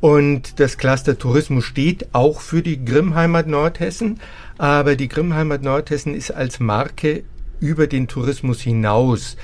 und 0.00 0.60
das 0.60 0.78
Cluster 0.78 1.18
Tourismus 1.18 1.64
steht 1.64 2.14
auch 2.14 2.40
für 2.40 2.62
die 2.62 2.82
Grimmheimat 2.82 3.46
Nordhessen, 3.46 4.20
aber 4.56 4.96
die 4.96 5.08
Grimmheimat 5.08 5.62
Nordhessen 5.62 6.14
ist 6.14 6.30
als 6.30 6.60
Marke 6.60 7.24
über 7.60 7.86
den 7.86 8.08
Tourismus 8.08 8.60
hinaus 8.60 9.36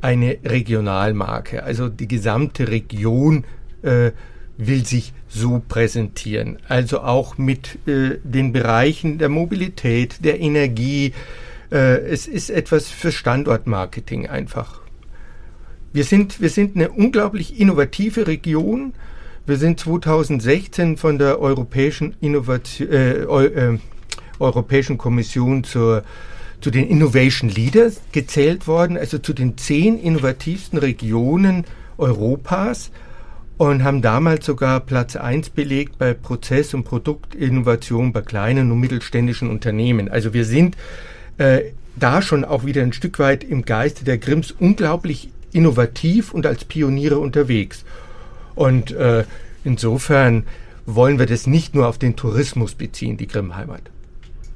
eine 0.00 0.38
Regionalmarke. 0.44 1.62
Also 1.62 1.88
die 1.88 2.08
gesamte 2.08 2.68
Region 2.68 3.44
äh, 3.82 4.12
will 4.56 4.84
sich 4.84 5.12
so 5.28 5.62
präsentieren. 5.66 6.58
Also 6.68 7.00
auch 7.00 7.38
mit 7.38 7.78
äh, 7.86 8.18
den 8.22 8.52
Bereichen 8.52 9.18
der 9.18 9.28
Mobilität, 9.28 10.24
der 10.24 10.40
Energie. 10.40 11.12
Äh, 11.70 12.00
es 12.06 12.26
ist 12.26 12.50
etwas 12.50 12.88
für 12.88 13.12
Standortmarketing 13.12 14.26
einfach. 14.26 14.80
Wir 15.92 16.04
sind, 16.04 16.40
wir 16.40 16.50
sind 16.50 16.76
eine 16.76 16.90
unglaublich 16.90 17.60
innovative 17.60 18.26
Region. 18.26 18.92
Wir 19.46 19.56
sind 19.56 19.80
2016 19.80 20.96
von 20.96 21.18
der 21.18 21.40
Europäischen, 21.40 22.14
Innovation, 22.20 22.90
äh, 22.90 23.22
äh, 23.22 23.78
Europäischen 24.38 24.98
Kommission 24.98 25.64
zur, 25.64 26.04
zu 26.60 26.70
den 26.70 26.86
Innovation 26.86 27.50
Leaders 27.50 28.00
gezählt 28.12 28.66
worden, 28.66 28.96
also 28.96 29.18
zu 29.18 29.32
den 29.32 29.56
zehn 29.56 29.98
innovativsten 29.98 30.78
Regionen 30.78 31.64
Europas 31.96 32.90
und 33.58 33.82
haben 33.82 34.02
damals 34.02 34.46
sogar 34.46 34.80
Platz 34.80 35.16
eins 35.16 35.50
belegt 35.50 35.98
bei 35.98 36.14
Prozess- 36.14 36.74
und 36.74 36.84
Produktinnovation 36.84 38.12
bei 38.12 38.22
kleinen 38.22 38.70
und 38.70 38.78
mittelständischen 38.78 39.50
Unternehmen. 39.50 40.08
Also 40.08 40.32
wir 40.32 40.44
sind 40.44 40.76
äh, 41.38 41.72
da 41.96 42.22
schon 42.22 42.44
auch 42.44 42.64
wieder 42.64 42.82
ein 42.82 42.92
Stück 42.92 43.18
weit 43.18 43.42
im 43.42 43.64
Geiste 43.64 44.04
der 44.04 44.18
Grimms 44.18 44.52
unglaublich 44.52 45.30
innovativ 45.52 46.32
und 46.32 46.46
als 46.46 46.64
Pioniere 46.64 47.18
unterwegs. 47.18 47.84
Und 48.54 48.92
äh, 48.92 49.24
insofern 49.64 50.44
wollen 50.86 51.18
wir 51.18 51.26
das 51.26 51.48
nicht 51.48 51.74
nur 51.74 51.88
auf 51.88 51.98
den 51.98 52.14
Tourismus 52.14 52.74
beziehen, 52.74 53.16
die 53.16 53.26
Grimmheimat. 53.26 53.82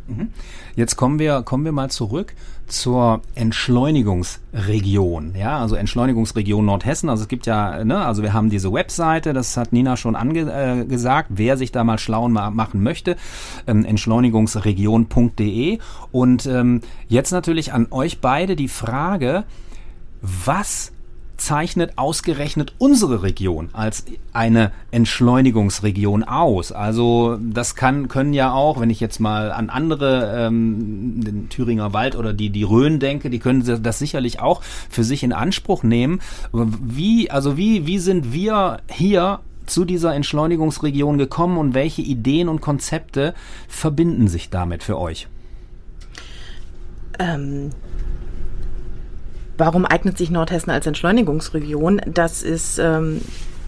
Mhm. 0.06 0.28
Jetzt 0.76 0.97
kommen 0.97 1.18
wir, 1.18 1.42
kommen 1.42 1.64
wir 1.64 1.73
mal 1.73 1.90
zurück 1.90 2.35
zur 2.72 3.20
Entschleunigungsregion. 3.34 5.34
Ja, 5.36 5.60
also 5.60 5.76
Entschleunigungsregion 5.76 6.64
Nordhessen. 6.64 7.08
Also 7.08 7.22
es 7.22 7.28
gibt 7.28 7.46
ja, 7.46 7.84
ne, 7.84 8.04
also 8.04 8.22
wir 8.22 8.32
haben 8.32 8.50
diese 8.50 8.72
Webseite, 8.72 9.32
das 9.32 9.56
hat 9.56 9.72
Nina 9.72 9.96
schon 9.96 10.16
angesagt, 10.16 11.30
äh, 11.30 11.34
wer 11.36 11.56
sich 11.56 11.70
da 11.70 11.84
mal 11.84 11.98
schlau 11.98 12.28
machen 12.28 12.82
möchte, 12.82 13.14
ähm, 13.66 13.84
entschleunigungsregion.de. 13.84 15.78
Und 16.10 16.46
ähm, 16.46 16.80
jetzt 17.08 17.30
natürlich 17.32 17.72
an 17.72 17.86
euch 17.90 18.20
beide 18.20 18.56
die 18.56 18.68
Frage, 18.68 19.44
was 20.22 20.92
zeichnet 21.42 21.99
ausgerechnet 21.99 22.75
unsere 22.78 23.22
Region 23.22 23.68
als 23.72 24.04
eine 24.32 24.72
Entschleunigungsregion 24.90 26.25
aus. 26.25 26.72
Also 26.72 27.38
das 27.40 27.75
kann 27.75 28.08
können 28.08 28.32
ja 28.32 28.52
auch, 28.52 28.80
wenn 28.80 28.90
ich 28.90 29.00
jetzt 29.00 29.18
mal 29.18 29.50
an 29.50 29.68
andere, 29.68 30.46
ähm, 30.46 31.22
den 31.25 31.49
Thüringer 31.49 31.92
Wald 31.92 32.16
oder 32.16 32.32
die 32.32 32.50
die 32.50 32.62
Rhön 32.62 33.00
denke, 33.00 33.28
die 33.28 33.40
können 33.40 33.82
das 33.82 33.99
sicherlich 33.99 34.40
auch 34.40 34.62
für 34.62 35.04
sich 35.04 35.22
in 35.22 35.32
Anspruch 35.32 35.82
nehmen. 35.82 36.20
Wie 36.52 37.30
also 37.30 37.56
wie 37.56 37.87
wie 37.87 37.99
sind 37.99 38.32
wir 38.32 38.80
hier 38.88 39.40
zu 39.66 39.84
dieser 39.84 40.14
Entschleunigungsregion 40.14 41.18
gekommen 41.18 41.58
und 41.58 41.75
welche 41.75 42.02
Ideen 42.02 42.49
und 42.49 42.61
Konzepte 42.61 43.34
verbinden 43.68 44.28
sich 44.28 44.50
damit 44.50 44.82
für 44.82 44.99
euch? 44.99 45.28
Ähm, 47.18 47.70
Warum 49.59 49.85
eignet 49.85 50.18
sich 50.18 50.30
Nordhessen 50.30 50.71
als 50.71 50.87
Entschleunigungsregion? 50.87 52.00
Das 52.06 52.42
ist, 52.42 52.78
ähm, 52.78 53.21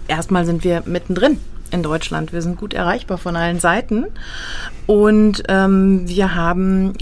erstmal 0.08 0.44
sind 0.46 0.64
wir 0.64 0.82
mittendrin 0.86 1.38
in 1.70 1.82
Deutschland. 1.82 2.32
Wir 2.32 2.42
sind 2.42 2.56
gut 2.56 2.72
erreichbar 2.72 3.18
von 3.18 3.36
allen 3.36 3.60
Seiten. 3.60 4.06
Und 4.86 5.42
ähm, 5.48 6.08
wir 6.08 6.34
haben 6.34 6.94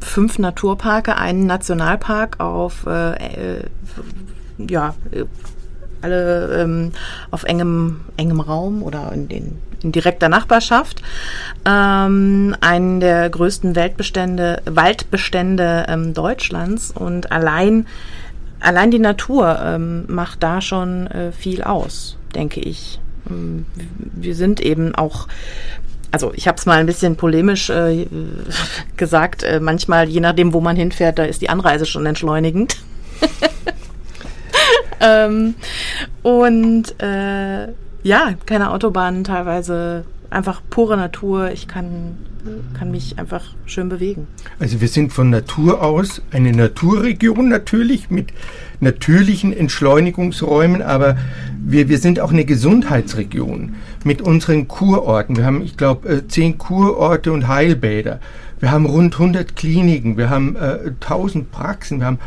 fünf 0.00 0.38
Naturparke, 0.38 1.16
einen 1.16 1.46
Nationalpark 1.46 2.40
auf 2.40 2.86
äh, 2.86 3.56
äh, 3.56 3.62
ja, 4.58 4.94
alle 6.02 6.62
ähm, 6.62 6.92
auf 7.30 7.44
engem, 7.44 8.00
engem 8.16 8.40
Raum 8.40 8.82
oder 8.82 9.12
in, 9.12 9.28
den, 9.28 9.58
in 9.82 9.92
direkter 9.92 10.28
Nachbarschaft. 10.28 11.02
Ähm, 11.64 12.54
einen 12.60 13.00
der 13.00 13.28
größten 13.30 13.74
Weltbestände, 13.74 14.62
Waldbestände 14.64 15.86
ähm, 15.88 16.14
Deutschlands 16.14 16.90
und 16.90 17.32
allein 17.32 17.86
allein 18.66 18.90
die 18.90 18.98
Natur 18.98 19.58
ähm, 19.62 20.04
macht 20.08 20.42
da 20.42 20.60
schon 20.60 21.06
äh, 21.06 21.32
viel 21.32 21.62
aus, 21.62 22.18
denke 22.34 22.60
ich. 22.60 23.00
Ähm, 23.30 23.66
wir 23.98 24.34
sind 24.34 24.60
eben 24.60 24.94
auch 24.94 25.28
also 26.12 26.32
ich 26.34 26.48
habe 26.48 26.56
es 26.56 26.66
mal 26.66 26.78
ein 26.78 26.86
bisschen 26.86 27.16
polemisch 27.16 27.68
äh, 27.68 28.06
gesagt, 28.96 29.42
äh, 29.42 29.60
manchmal, 29.60 30.08
je 30.08 30.20
nachdem, 30.20 30.54
wo 30.54 30.60
man 30.60 30.76
hinfährt, 30.76 31.18
da 31.18 31.24
ist 31.24 31.42
die 31.42 31.50
Anreise 31.50 31.84
schon 31.84 32.06
entschleunigend. 32.06 32.76
ähm, 35.00 35.54
und 36.22 36.94
äh, 37.02 37.68
ja, 38.06 38.34
keine 38.46 38.70
Autobahnen, 38.70 39.24
teilweise 39.24 40.04
einfach 40.30 40.62
pure 40.70 40.96
Natur. 40.96 41.50
Ich 41.50 41.66
kann 41.66 42.16
kann 42.78 42.90
mich 42.90 43.18
einfach 43.18 43.42
schön 43.64 43.88
bewegen. 43.88 44.28
Also 44.60 44.80
wir 44.80 44.86
sind 44.86 45.12
von 45.12 45.30
Natur 45.30 45.82
aus 45.82 46.22
eine 46.30 46.52
Naturregion 46.52 47.48
natürlich 47.48 48.10
mit 48.10 48.28
natürlichen 48.78 49.52
Entschleunigungsräumen, 49.52 50.82
aber 50.82 51.16
wir, 51.64 51.88
wir 51.88 51.98
sind 51.98 52.20
auch 52.20 52.30
eine 52.30 52.44
Gesundheitsregion 52.44 53.74
mit 54.04 54.22
unseren 54.22 54.68
Kurorten. 54.68 55.36
Wir 55.36 55.44
haben, 55.44 55.62
ich 55.62 55.76
glaube, 55.76 56.08
äh, 56.08 56.28
zehn 56.28 56.58
Kurorte 56.58 57.32
und 57.32 57.48
Heilbäder. 57.48 58.20
Wir 58.60 58.70
haben 58.70 58.86
rund 58.86 59.14
100 59.14 59.56
Kliniken, 59.56 60.16
wir 60.16 60.30
haben 60.30 60.56
äh, 60.56 60.92
1000 61.00 61.50
Praxen, 61.50 61.98
wir 61.98 62.06
haben 62.06 62.20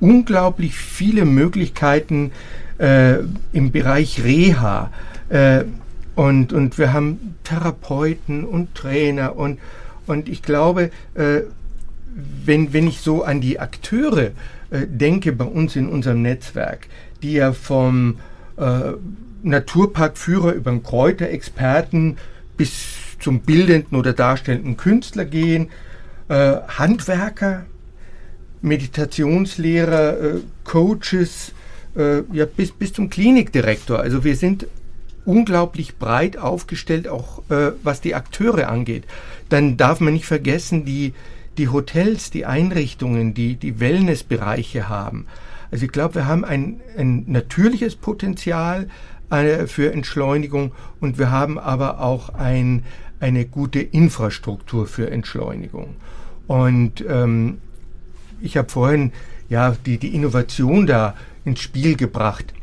unglaublich 0.00 0.76
viele 0.76 1.24
Möglichkeiten 1.24 2.32
äh, 2.78 3.16
im 3.52 3.70
Bereich 3.72 4.22
Reha. 4.24 4.90
Äh, 5.28 5.64
und, 6.14 6.52
und 6.52 6.78
wir 6.78 6.92
haben 6.92 7.36
Therapeuten 7.44 8.44
und 8.44 8.74
Trainer 8.74 9.36
und, 9.36 9.60
und 10.06 10.28
ich 10.28 10.42
glaube, 10.42 10.90
äh, 11.14 11.42
wenn, 12.44 12.72
wenn 12.72 12.88
ich 12.88 13.00
so 13.00 13.22
an 13.22 13.40
die 13.40 13.60
Akteure 13.60 14.32
äh, 14.70 14.86
denke 14.88 15.32
bei 15.32 15.44
uns 15.44 15.76
in 15.76 15.88
unserem 15.88 16.22
Netzwerk, 16.22 16.88
die 17.22 17.34
ja 17.34 17.52
vom 17.52 18.18
äh, 18.56 18.94
Naturparkführer 19.44 20.54
über 20.54 20.72
den 20.72 20.82
Kräuterexperten 20.82 22.16
bis 22.56 22.96
zum 23.20 23.40
bildenden 23.40 23.96
oder 23.96 24.12
darstellenden 24.12 24.76
Künstler 24.76 25.24
gehen, 25.24 25.70
äh, 26.28 26.56
Handwerker, 26.66 27.64
Meditationslehrer, 28.60 30.20
äh, 30.20 30.40
Coaches, 30.64 31.52
ja, 31.94 32.44
bis, 32.44 32.70
bis 32.70 32.92
zum 32.92 33.10
Klinikdirektor. 33.10 33.98
Also 33.98 34.22
wir 34.22 34.36
sind 34.36 34.68
unglaublich 35.28 35.98
breit 35.98 36.38
aufgestellt, 36.38 37.06
auch 37.06 37.42
äh, 37.50 37.72
was 37.82 38.00
die 38.00 38.14
Akteure 38.14 38.68
angeht. 38.68 39.04
Dann 39.50 39.76
darf 39.76 40.00
man 40.00 40.14
nicht 40.14 40.24
vergessen, 40.24 40.86
die, 40.86 41.12
die 41.58 41.68
Hotels, 41.68 42.30
die 42.30 42.46
Einrichtungen, 42.46 43.34
die, 43.34 43.56
die 43.56 43.78
Wellnessbereiche 43.78 44.88
haben. 44.88 45.26
Also 45.70 45.84
ich 45.84 45.92
glaube, 45.92 46.14
wir 46.16 46.26
haben 46.26 46.46
ein, 46.46 46.80
ein 46.96 47.24
natürliches 47.26 47.94
Potenzial 47.94 48.88
äh, 49.28 49.66
für 49.66 49.92
Entschleunigung 49.92 50.72
und 50.98 51.18
wir 51.18 51.30
haben 51.30 51.58
aber 51.58 52.00
auch 52.00 52.30
ein, 52.30 52.82
eine 53.20 53.44
gute 53.44 53.80
Infrastruktur 53.80 54.86
für 54.86 55.10
Entschleunigung. 55.10 55.96
Und 56.46 57.04
ähm, 57.06 57.58
ich 58.40 58.56
habe 58.56 58.70
vorhin 58.70 59.12
ja 59.50 59.76
die, 59.84 59.98
die 59.98 60.14
Innovation 60.14 60.86
da 60.86 61.14
ins 61.44 61.60
Spiel 61.60 61.96
gebracht 61.96 62.54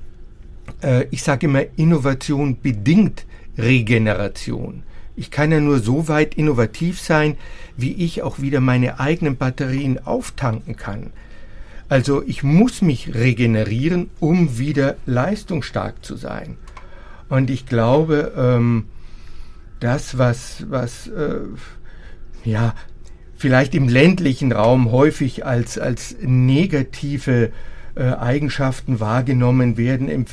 äh, 0.81 1.05
ich 1.11 1.23
sage 1.23 1.47
immer, 1.47 1.63
Innovation 1.75 2.57
bedingt 2.61 3.25
Regeneration. 3.57 4.83
Ich 5.15 5.31
kann 5.31 5.51
ja 5.51 5.59
nur 5.59 5.79
so 5.79 6.07
weit 6.07 6.35
innovativ 6.35 6.99
sein, 6.99 7.37
wie 7.77 7.93
ich 7.93 8.21
auch 8.21 8.39
wieder 8.39 8.59
meine 8.59 8.99
eigenen 8.99 9.37
Batterien 9.37 10.05
auftanken 10.05 10.75
kann. 10.75 11.11
Also 11.87 12.23
ich 12.25 12.43
muss 12.43 12.81
mich 12.81 13.13
regenerieren, 13.13 14.09
um 14.19 14.57
wieder 14.57 14.97
leistungsstark 15.05 16.03
zu 16.03 16.15
sein. 16.15 16.57
Und 17.29 17.49
ich 17.49 17.65
glaube, 17.65 18.33
ähm, 18.35 18.85
das, 19.79 20.17
was, 20.17 20.65
was 20.69 21.07
äh, 21.07 21.39
ja, 22.43 22.73
vielleicht 23.37 23.75
im 23.75 23.87
ländlichen 23.87 24.51
Raum 24.51 24.91
häufig 24.91 25.45
als, 25.45 25.77
als 25.77 26.15
negative 26.21 27.51
äh, 27.95 28.11
Eigenschaften 28.11 28.99
wahrgenommen 28.99 29.77
werden, 29.77 30.09
äh, 30.09 30.25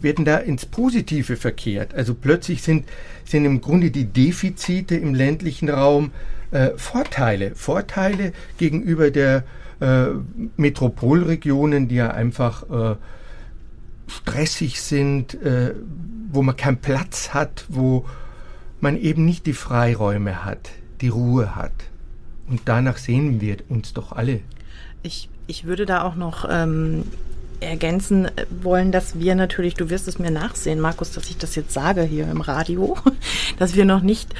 werden 0.00 0.24
da 0.24 0.36
ins 0.38 0.66
Positive 0.66 1.36
verkehrt. 1.36 1.92
Also 1.94 2.14
plötzlich 2.14 2.62
sind, 2.62 2.88
sind 3.24 3.44
im 3.44 3.60
Grunde 3.60 3.90
die 3.90 4.04
Defizite 4.04 4.94
im 4.94 5.14
ländlichen 5.14 5.68
Raum 5.68 6.12
äh, 6.52 6.70
Vorteile. 6.76 7.56
Vorteile 7.56 8.32
gegenüber 8.56 9.10
der 9.10 9.42
äh, 9.80 10.06
Metropolregionen, 10.56 11.88
die 11.88 11.96
ja 11.96 12.10
einfach 12.10 12.64
stressig 14.06 14.80
sind, 14.80 15.36
wo 16.32 16.40
man 16.42 16.56
keinen 16.56 16.78
Platz 16.78 17.34
hat, 17.34 17.66
wo 17.68 18.06
man 18.80 18.96
eben 18.96 19.26
nicht 19.26 19.44
die 19.44 19.52
Freiräume 19.52 20.46
hat, 20.46 20.70
die 21.02 21.08
Ruhe 21.08 21.54
hat. 21.54 21.74
Und 22.48 22.62
danach 22.64 22.96
sehen 22.96 23.42
wir 23.42 23.58
uns 23.68 23.92
doch 23.92 24.12
alle. 24.12 24.40
Ich, 25.02 25.28
ich 25.48 25.64
würde 25.64 25.86
da 25.86 26.04
auch 26.04 26.14
noch 26.14 26.46
ähm, 26.48 27.04
ergänzen 27.60 28.30
wollen, 28.50 28.92
dass 28.92 29.18
wir 29.18 29.34
natürlich, 29.34 29.74
du 29.74 29.90
wirst 29.90 30.06
es 30.06 30.20
mir 30.20 30.30
nachsehen, 30.30 30.78
Markus, 30.78 31.10
dass 31.10 31.28
ich 31.28 31.38
das 31.38 31.56
jetzt 31.56 31.72
sage 31.72 32.02
hier 32.02 32.30
im 32.30 32.40
Radio, 32.40 32.96
dass 33.58 33.74
wir 33.74 33.84
noch 33.84 34.02
nicht 34.02 34.32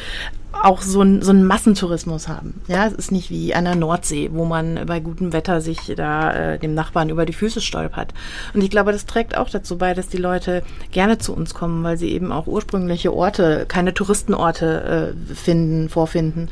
auch 0.63 0.81
so 0.81 1.03
einen 1.03 1.23
so 1.23 1.31
einen 1.31 1.45
Massentourismus 1.45 2.27
haben. 2.27 2.61
Ja, 2.69 2.87
es 2.87 2.95
ist 2.95 3.13
nicht 3.13 3.31
wie 3.31 3.55
an 3.55 3.65
der 3.65 3.77
Nordsee, 3.77 4.31
wo 4.33 4.45
man 4.45 4.87
bei 4.87 4.99
gutem 4.99 5.33
Wetter 5.33 5.61
sich 5.61 5.93
da 5.95 6.33
äh, 6.33 6.59
dem 6.59 6.75
Nachbarn 6.75 7.11
über 7.11 7.27
die 7.27 7.33
Füße 7.33 7.61
stolpert. 7.61 8.15
Und 8.55 8.63
ich 8.63 8.71
glaube, 8.71 8.93
das 8.93 9.07
trägt 9.07 9.37
auch 9.37 9.51
dazu 9.51 9.79
bei, 9.79 9.95
dass 9.95 10.09
die 10.09 10.17
Leute 10.17 10.63
gerne 10.91 11.19
zu 11.19 11.35
uns 11.35 11.55
kommen, 11.55 11.85
weil 11.85 11.97
sie 11.97 12.11
eben 12.11 12.33
auch 12.33 12.47
ursprüngliche 12.47 13.13
Orte, 13.13 13.67
keine 13.69 13.95
Touristenorte 13.95 15.15
äh, 15.31 15.35
finden, 15.35 15.89
vorfinden 15.91 16.49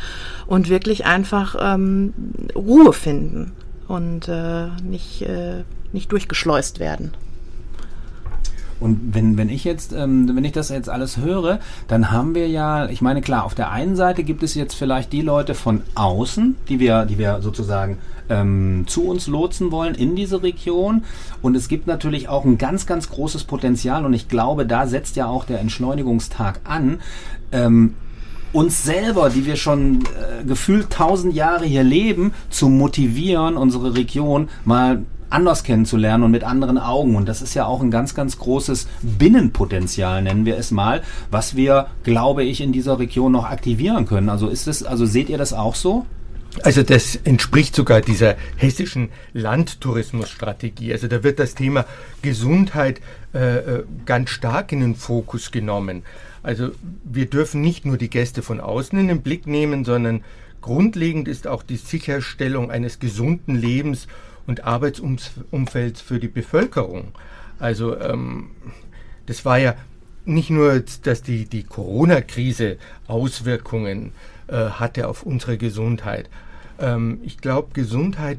und 0.47 0.69
wirklich 0.69 1.07
einfach 1.07 1.57
ähm, 1.59 2.13
Ruhe 2.55 2.93
finden 2.93 3.53
und 3.89 4.29
äh, 4.29 4.69
nicht, 4.83 5.23
äh, 5.23 5.65
nicht 5.93 6.13
durchgeschleust 6.13 6.81
werden. 6.81 7.13
Und 8.79 9.15
wenn, 9.15 9.39
wenn 9.39 9.49
ich 9.49 9.65
jetzt, 9.65 9.93
ähm, 9.93 10.31
wenn 10.35 10.45
ich 10.45 10.53
das 10.53 10.69
jetzt 10.69 10.91
alles 10.91 11.17
höre, 11.17 11.61
dann 11.89 12.11
haben 12.11 12.35
wir 12.35 12.49
ja, 12.49 12.89
ich 12.89 13.01
meine, 13.01 13.23
klar, 13.23 13.45
auf 13.45 13.55
der 13.55 13.71
einen 13.71 13.97
Seite 13.97 14.23
gibt 14.23 14.43
es 14.43 14.55
jetzt 14.55 14.75
vielleicht 14.75 15.13
die 15.13 15.23
Leute 15.23 15.55
von 15.55 15.83
außen, 15.95 16.57
die 16.69 16.79
wir, 16.79 17.07
die 17.07 17.17
wir 17.17 17.41
sozusagen 17.41 17.99
ähm, 18.29 18.85
zu 18.87 19.09
uns 19.09 19.29
lotsen 19.29 19.71
wollen 19.73 19.95
in 19.95 20.15
diese 20.15 20.43
Region. 20.43 21.05
Und 21.41 21.57
es 21.57 21.69
gibt 21.69 21.87
natürlich 21.87 22.29
auch 22.29 22.45
ein 22.45 22.59
ganz, 22.59 22.87
ganz 22.87 23.09
großes 23.09 23.45
Potenzial. 23.45 24.05
Und 24.05 24.13
ich 24.13 24.29
glaube, 24.29 24.67
da 24.67 24.87
setzt 24.87 25.17
ja 25.17 25.27
auch 25.27 25.45
der 25.45 25.61
Entschleunigungstag 25.61 26.61
an. 26.65 27.01
Ähm, 27.53 27.95
uns 28.53 28.85
selber, 28.85 29.31
die 29.31 29.47
wir 29.47 29.57
schon 29.57 30.01
äh, 30.01 30.45
gefühlt 30.45 30.91
tausend 30.91 31.35
Jahre 31.35 31.65
hier 31.65 31.85
leben, 31.85 32.33
zu 32.51 32.69
motivieren, 32.69 33.57
unsere 33.57 33.95
Region 33.97 34.49
mal 34.65 35.03
anders 35.31 35.65
kennenzulernen 35.65 36.25
und 36.25 36.31
mit 36.31 36.45
anderen 36.45 36.79
Augen. 36.79 37.17
Und 37.17 37.29
das 37.29 37.43
ist 37.43 37.55
ja 37.55 37.67
auch 37.67 37.83
ein 37.83 37.91
ganz, 37.91 38.15
ganz 38.15 38.39
großes 38.39 38.87
Binnenpotenzial, 39.03 40.23
nennen 40.23 40.47
wir 40.47 40.57
es 40.57 40.71
mal, 40.71 41.03
was 41.31 41.57
wir, 41.57 41.89
glaube 42.05 42.45
ich, 42.45 42.61
in 42.61 42.73
dieser 42.73 42.99
Region 42.99 43.33
noch 43.33 43.45
aktivieren 43.45 44.07
können. 44.07 44.29
Also 44.29 44.49
ist 44.49 44.69
es, 44.69 44.83
also 44.83 45.07
seht 45.07 45.29
ihr 45.29 45.39
das 45.39 45.53
auch 45.53 45.75
so? 45.75 46.07
Also 46.63 46.83
das 46.83 47.17
entspricht 47.17 47.75
sogar 47.75 48.01
dieser 48.01 48.37
hessischen 48.57 49.11
Landtourismusstrategie. 49.33 50.93
Also 50.93 51.07
da 51.09 51.23
wird 51.23 51.39
das 51.39 51.55
Thema 51.55 51.85
Gesundheit 52.23 53.01
äh, 53.35 53.57
äh 53.57 53.85
ganz 54.05 54.31
stark 54.31 54.73
in 54.73 54.81
den 54.81 54.95
Fokus 54.95 55.51
genommen. 55.51 56.03
Also 56.43 56.71
wir 57.05 57.27
dürfen 57.27 57.61
nicht 57.61 57.85
nur 57.85 57.99
die 57.99 58.11
Gäste 58.11 58.43
von 58.43 58.61
außen 58.61 58.99
in 58.99 59.09
den 59.09 59.23
Blick 59.23 59.47
nehmen, 59.47 59.85
sondern 59.85 60.23
grundlegend 60.61 61.29
ist 61.29 61.47
auch 61.47 61.63
die 61.63 61.77
Sicherstellung 61.77 62.71
eines 62.71 62.99
gesunden 62.99 63.55
Lebens 63.55 64.07
und 64.47 64.65
Arbeitsumfelds 64.65 66.01
für 66.01 66.19
die 66.19 66.29
Bevölkerung. 66.29 67.13
Also 67.59 67.99
ähm, 67.99 68.51
das 69.27 69.45
war 69.45 69.59
ja 69.59 69.75
nicht 70.25 70.51
nur, 70.51 70.83
dass 71.03 71.23
die, 71.23 71.47
die 71.47 71.63
Corona-Krise 71.63 72.79
Auswirkungen 73.07 74.13
äh, 74.49 74.57
hatte 74.57 75.09
auf 75.09 75.23
unsere 75.23 75.57
Gesundheit. 75.59 76.29
Ähm, 76.79 77.21
ich 77.23 77.39
glaube, 77.39 77.69
Gesundheit 77.73 78.39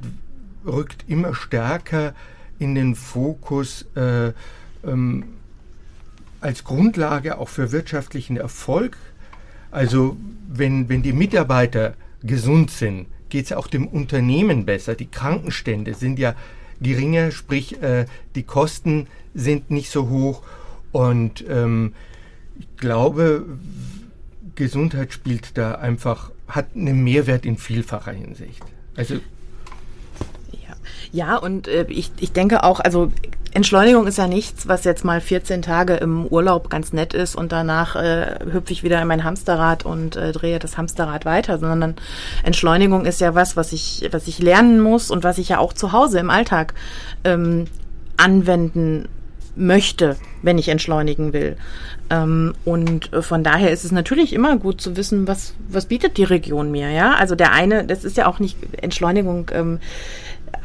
rückt 0.66 1.06
immer 1.08 1.34
stärker 1.34 2.14
in 2.60 2.76
den 2.76 2.96
Fokus 2.96 3.86
äh, 3.96 4.32
ähm, 4.86 5.26
als 6.42 6.64
Grundlage 6.64 7.38
auch 7.38 7.50
für 7.50 7.72
wirtschaftlichen 7.72 8.38
Erfolg. 8.38 8.98
Also 9.72 10.18
wenn, 10.48 10.90
wenn 10.90 11.04
die 11.04 11.14
Mitarbeiter 11.14 11.94
gesund 12.24 12.72
sind, 12.72 13.08
geht 13.30 13.46
es 13.46 13.54
auch 13.54 13.68
dem 13.68 13.88
Unternehmen 13.88 14.66
besser. 14.66 14.96
Die 14.96 15.08
Krankenstände 15.08 15.94
sind 15.94 16.20
ja 16.20 16.36
geringer, 16.80 17.32
sprich 17.32 17.82
äh, 17.82 18.06
die 18.36 18.44
Kosten 18.44 19.08
sind 19.34 19.72
nicht 19.72 19.92
so 19.92 20.10
hoch. 20.10 20.44
Und 20.92 21.44
ähm, 21.50 21.94
ich 22.60 22.68
glaube, 22.78 23.46
Gesundheit 24.56 25.14
spielt 25.14 25.58
da 25.58 25.76
einfach, 25.76 26.32
hat 26.48 26.68
einen 26.76 27.04
Mehrwert 27.04 27.46
in 27.46 27.58
vielfacher 27.58 28.12
Hinsicht. 28.12 28.64
Also 28.96 29.16
ja, 30.52 30.76
ja 31.12 31.38
und 31.38 31.68
äh, 31.68 31.86
ich, 31.90 32.12
ich 32.20 32.32
denke 32.32 32.64
auch, 32.64 32.80
also 32.80 33.12
Entschleunigung 33.54 34.08
ist 34.08 34.18
ja 34.18 34.28
nichts, 34.28 34.68
was 34.68 34.84
jetzt 34.84 35.04
mal 35.04 35.20
14 35.20 35.62
Tage 35.62 35.96
im 35.96 36.28
Urlaub 36.28 36.70
ganz 36.70 36.94
nett 36.94 37.14
ist 37.14 37.36
und 37.36 37.52
danach 37.52 37.96
äh, 37.96 38.40
hüpfe 38.52 38.72
ich 38.72 38.84
wieder 38.84 39.02
in 39.02 39.08
mein 39.08 39.24
Hamsterrad 39.24 39.84
und 39.84 40.16
äh, 40.16 40.32
drehe 40.32 40.60
das 40.60 40.78
Hamsterrad 40.78 41.26
weiter, 41.26 41.58
sondern 41.58 41.96
Entschleunigung 42.44 43.06
ist 43.06 43.20
ja 43.20 43.36
was, 43.36 43.56
was 43.56 43.74
ich, 43.74 44.08
was 44.12 44.28
ich 44.28 44.40
lernen 44.40 44.80
muss 44.80 45.10
und 45.10 45.24
was 45.24 45.38
ich 45.38 45.50
ja 45.50 45.58
auch 45.60 45.74
zu 45.74 45.92
Hause 45.92 46.20
im 46.20 46.30
Alltag 46.30 46.74
ähm, 47.24 47.66
anwenden 48.18 49.08
möchte, 49.58 50.16
wenn 50.42 50.58
ich 50.58 50.70
entschleunigen 50.70 51.34
will. 51.34 51.58
Ähm, 52.10 52.54
und 52.66 53.12
von 53.22 53.44
daher 53.44 53.72
ist 53.72 53.86
es 53.86 53.92
natürlich 53.92 54.34
immer 54.34 54.58
gut 54.58 54.80
zu 54.80 54.96
wissen, 54.96 55.28
was, 55.28 55.54
was 55.68 55.88
bietet 55.88 56.18
die 56.18 56.24
Region 56.24 56.72
mir, 56.72 56.92
ja? 56.92 57.16
Also 57.16 57.36
der 57.36 57.52
eine, 57.52 57.86
das 57.86 58.04
ist 58.04 58.18
ja 58.18 58.28
auch 58.28 58.40
nicht 58.40 58.58
Entschleunigung, 58.82 59.52
ähm, 59.54 59.80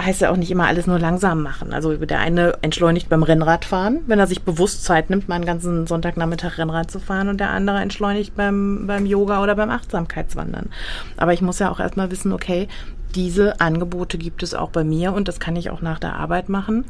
heißt 0.01 0.21
ja 0.21 0.31
auch 0.31 0.37
nicht 0.37 0.51
immer 0.51 0.67
alles 0.67 0.87
nur 0.87 0.99
langsam 0.99 1.43
machen. 1.43 1.73
Also 1.73 1.97
der 1.97 2.21
eine 2.21 2.55
entschleunigt 2.63 3.09
beim 3.09 3.23
Rennradfahren, 3.23 4.01
wenn 4.07 4.19
er 4.19 4.27
sich 4.27 4.43
bewusst 4.43 4.85
Zeit 4.85 5.11
nimmt, 5.11 5.29
mal 5.29 5.37
einen 5.37 5.45
ganzen 5.45 5.87
Sonntagnachmittag 5.87 6.59
Rennrad 6.59 6.91
zu 6.91 6.99
fahren 6.99 7.29
und 7.29 7.41
der 7.41 7.51
andere 7.51 7.81
entschleunigt 7.81 8.35
beim, 8.35 8.87
beim 8.87 9.07
Yoga 9.07 9.43
oder 9.43 9.55
beim 9.55 9.71
Achtsamkeitswandern. 9.71 10.71
Aber 11.17 11.33
ich 11.33 11.43
muss 11.43 11.59
ja 11.59 11.71
auch 11.71 11.81
erstmal 11.81 12.11
wissen, 12.11 12.33
okay, 12.33 12.69
diese 13.15 13.61
Angebote 13.61 14.19
gibt 14.19 14.43
es 14.43 14.55
auch 14.55 14.71
bei 14.71 14.85
mir 14.85 15.13
und 15.13 15.29
das 15.29 15.41
kann 15.41 15.57
ich 15.57 15.71
auch 15.71 15.83
nach 15.83 15.99
der 15.99 16.17
Arbeit 16.17 16.49
machen 16.49 16.85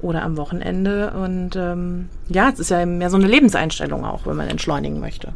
oder 0.00 0.22
am 0.22 0.36
Wochenende. 0.36 1.12
Und 1.12 1.56
ähm, 1.56 2.08
ja, 2.28 2.50
es 2.50 2.58
ist 2.58 2.70
ja 2.70 2.84
mehr 2.86 3.10
so 3.10 3.16
eine 3.16 3.26
Lebenseinstellung 3.26 4.04
auch, 4.04 4.26
wenn 4.26 4.36
man 4.36 4.48
entschleunigen 4.48 5.00
möchte. 5.00 5.32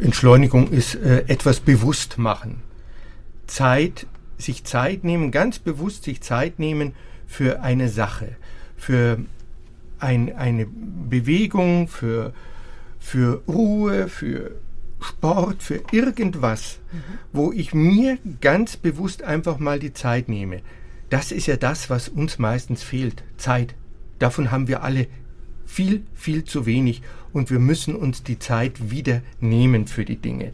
Entschleunigung 0.00 0.68
ist 0.68 0.94
äh, 0.94 1.24
etwas 1.26 1.60
bewusst 1.60 2.18
machen. 2.18 2.62
Zeit 3.46 4.06
sich 4.38 4.64
Zeit 4.64 5.04
nehmen, 5.04 5.30
ganz 5.30 5.58
bewusst 5.58 6.04
sich 6.04 6.22
Zeit 6.22 6.58
nehmen 6.58 6.94
für 7.26 7.62
eine 7.62 7.88
Sache, 7.88 8.36
für 8.76 9.18
ein, 9.98 10.34
eine 10.36 10.66
Bewegung, 10.66 11.88
für, 11.88 12.32
für 12.98 13.42
Ruhe, 13.46 14.08
für 14.08 14.52
Sport, 15.00 15.62
für 15.62 15.82
irgendwas, 15.92 16.78
mhm. 16.92 16.98
wo 17.32 17.52
ich 17.52 17.74
mir 17.74 18.18
ganz 18.40 18.76
bewusst 18.76 19.22
einfach 19.22 19.58
mal 19.58 19.78
die 19.78 19.92
Zeit 19.92 20.28
nehme. 20.28 20.60
Das 21.08 21.32
ist 21.32 21.46
ja 21.46 21.56
das, 21.56 21.90
was 21.90 22.08
uns 22.08 22.38
meistens 22.38 22.82
fehlt. 22.82 23.22
Zeit. 23.36 23.74
Davon 24.18 24.50
haben 24.50 24.68
wir 24.68 24.82
alle 24.82 25.08
viel, 25.66 26.02
viel 26.14 26.44
zu 26.44 26.66
wenig 26.66 27.02
und 27.32 27.50
wir 27.50 27.58
müssen 27.58 27.94
uns 27.94 28.22
die 28.22 28.38
Zeit 28.38 28.90
wieder 28.90 29.22
nehmen 29.40 29.86
für 29.86 30.04
die 30.04 30.16
Dinge. 30.16 30.52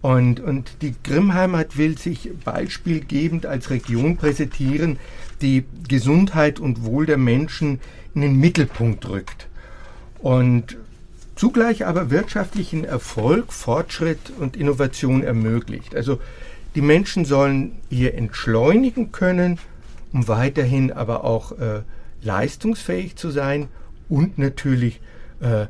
Und, 0.00 0.40
und 0.40 0.82
die 0.82 0.94
Grimmheimat 1.02 1.78
will 1.78 1.96
sich 1.96 2.30
beispielgebend 2.44 3.46
als 3.46 3.70
Region 3.70 4.16
präsentieren, 4.16 4.98
die 5.40 5.64
Gesundheit 5.88 6.60
und 6.60 6.84
Wohl 6.84 7.06
der 7.06 7.16
Menschen 7.16 7.80
in 8.14 8.20
den 8.20 8.38
Mittelpunkt 8.38 9.08
rückt. 9.08 9.48
Und 10.18 10.76
zugleich 11.36 11.86
aber 11.86 12.10
wirtschaftlichen 12.10 12.84
Erfolg, 12.84 13.52
Fortschritt 13.52 14.32
und 14.38 14.56
Innovation 14.56 15.22
ermöglicht. 15.22 15.94
Also 15.94 16.20
die 16.74 16.80
Menschen 16.80 17.24
sollen 17.24 17.72
hier 17.88 18.14
entschleunigen 18.14 19.12
können, 19.12 19.58
um 20.12 20.28
weiterhin 20.28 20.92
aber 20.92 21.24
auch 21.24 21.52
äh, 21.52 21.82
leistungsfähig 22.22 23.16
zu 23.16 23.30
sein 23.30 23.68
und 24.08 24.38
natürlich 24.38 25.00
äh, 25.40 25.66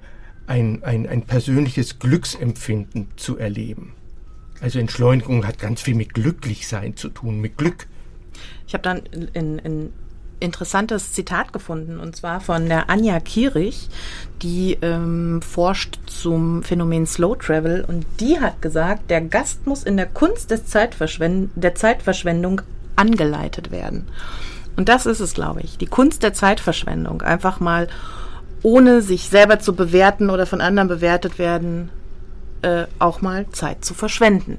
ein, 0.46 0.83
ein, 0.83 1.07
ein 1.07 1.22
persönliches 1.22 1.98
Glücksempfinden 1.98 3.09
zu 3.16 3.38
erleben. 3.38 3.92
Also 4.61 4.79
Entschleunigung 4.79 5.46
hat 5.46 5.59
ganz 5.59 5.83
viel 5.83 5.94
mit 5.94 6.14
Glücklichsein 6.14 6.96
zu 6.96 7.09
tun, 7.09 7.40
mit 7.40 7.57
Glück. 7.59 7.87
Ich 8.66 8.74
habe 8.74 8.83
dann 8.83 9.03
in, 9.35 9.59
in 9.59 9.92
interessantes 10.44 11.12
Zitat 11.12 11.52
gefunden 11.52 11.98
und 11.98 12.14
zwar 12.14 12.40
von 12.40 12.68
der 12.68 12.90
Anja 12.90 13.18
Kierich, 13.20 13.88
die 14.42 14.78
ähm, 14.83 15.42
forscht 15.42 15.98
zum 16.07 16.62
Phänomen 16.62 17.07
Slow 17.07 17.37
Travel 17.37 17.85
und 17.87 18.07
die 18.20 18.40
hat 18.40 18.62
gesagt, 18.62 19.11
der 19.11 19.20
Gast 19.20 19.66
muss 19.66 19.83
in 19.83 19.96
der 19.96 20.07
Kunst 20.07 20.50
des 20.50 20.66
Zeitverschwend 20.66 21.50
der 21.54 21.74
Zeitverschwendung 21.74 22.62
angeleitet 22.96 23.70
werden. 23.70 24.07
Und 24.76 24.88
das 24.88 25.07
ist 25.07 25.20
es, 25.20 25.35
glaube 25.35 25.61
ich, 25.62 25.78
die 25.78 25.87
Kunst 25.87 26.22
der 26.22 26.35
Zeitverschwendung. 26.35 27.22
Einfach 27.22 27.61
mal 27.61 27.88
ohne 28.62 29.02
sich 29.02 29.28
selber 29.28 29.61
zu 29.61 29.74
bewerten 29.74 30.30
oder 30.30 30.46
von 30.46 30.61
anderen 30.61 30.88
bewertet 30.88 31.38
werden, 31.38 31.90
äh, 32.62 32.85
auch 32.98 33.20
mal 33.20 33.46
Zeit 33.52 33.85
zu 33.85 33.94
verschwenden. 33.94 34.59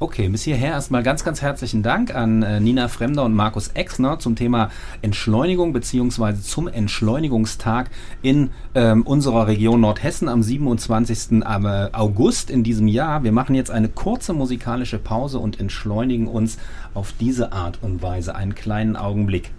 Okay, 0.00 0.28
bis 0.28 0.42
hierher 0.42 0.72
erstmal 0.72 1.04
ganz, 1.04 1.22
ganz 1.22 1.40
herzlichen 1.40 1.84
Dank 1.84 2.12
an 2.16 2.42
äh, 2.42 2.58
Nina 2.58 2.88
Fremder 2.88 3.22
und 3.22 3.32
Markus 3.32 3.68
Exner 3.68 4.18
zum 4.18 4.34
Thema 4.34 4.70
Entschleunigung 5.02 5.72
beziehungsweise 5.72 6.42
zum 6.42 6.66
Entschleunigungstag 6.66 7.90
in 8.20 8.50
ähm, 8.74 9.02
unserer 9.02 9.46
Region 9.46 9.80
Nordhessen 9.80 10.28
am 10.28 10.42
27. 10.42 11.42
Äh, 11.42 11.90
August 11.92 12.50
in 12.50 12.64
diesem 12.64 12.88
Jahr. 12.88 13.22
Wir 13.22 13.30
machen 13.30 13.54
jetzt 13.54 13.70
eine 13.70 13.88
kurze 13.88 14.32
musikalische 14.32 14.98
Pause 14.98 15.38
und 15.38 15.60
entschleunigen 15.60 16.26
uns 16.26 16.58
auf 16.92 17.14
diese 17.20 17.52
Art 17.52 17.78
und 17.80 18.02
Weise 18.02 18.34
einen 18.34 18.56
kleinen 18.56 18.96
Augenblick. 18.96 19.52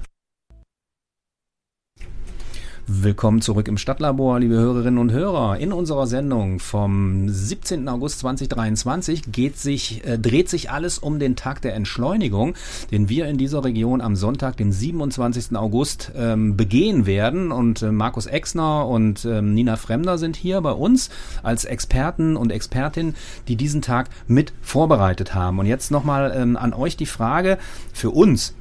Willkommen 2.87 3.41
zurück 3.41 3.67
im 3.67 3.79
Stadtlabor, 3.79 4.39
liebe 4.39 4.53
Hörerinnen 4.53 4.99
und 4.99 5.11
Hörer. 5.11 5.57
In 5.57 5.73
unserer 5.73 6.05
Sendung 6.05 6.59
vom 6.59 7.27
17. 7.27 7.89
August 7.89 8.19
2023 8.19 9.31
geht 9.31 9.57
sich, 9.57 10.05
äh, 10.05 10.19
dreht 10.19 10.49
sich 10.49 10.69
alles 10.69 10.99
um 10.99 11.17
den 11.17 11.35
Tag 11.35 11.63
der 11.63 11.73
Entschleunigung, 11.73 12.53
den 12.91 13.09
wir 13.09 13.25
in 13.25 13.39
dieser 13.39 13.63
Region 13.63 14.01
am 14.01 14.15
Sonntag, 14.15 14.57
dem 14.57 14.71
27. 14.71 15.57
August, 15.57 16.11
ähm, 16.15 16.57
begehen 16.57 17.07
werden. 17.07 17.51
Und 17.51 17.81
äh, 17.81 17.91
Markus 17.91 18.27
Exner 18.27 18.87
und 18.87 19.25
ähm, 19.25 19.55
Nina 19.55 19.77
Fremder 19.77 20.19
sind 20.19 20.35
hier 20.35 20.61
bei 20.61 20.73
uns 20.73 21.09
als 21.41 21.65
Experten 21.65 22.37
und 22.37 22.51
Expertin, 22.51 23.15
die 23.47 23.55
diesen 23.55 23.81
Tag 23.81 24.11
mit 24.27 24.53
vorbereitet 24.61 25.33
haben. 25.33 25.57
Und 25.57 25.65
jetzt 25.65 25.89
nochmal 25.89 26.31
ähm, 26.37 26.55
an 26.55 26.71
euch 26.71 26.95
die 26.95 27.07
Frage 27.07 27.57
für 27.93 28.11
uns 28.11 28.53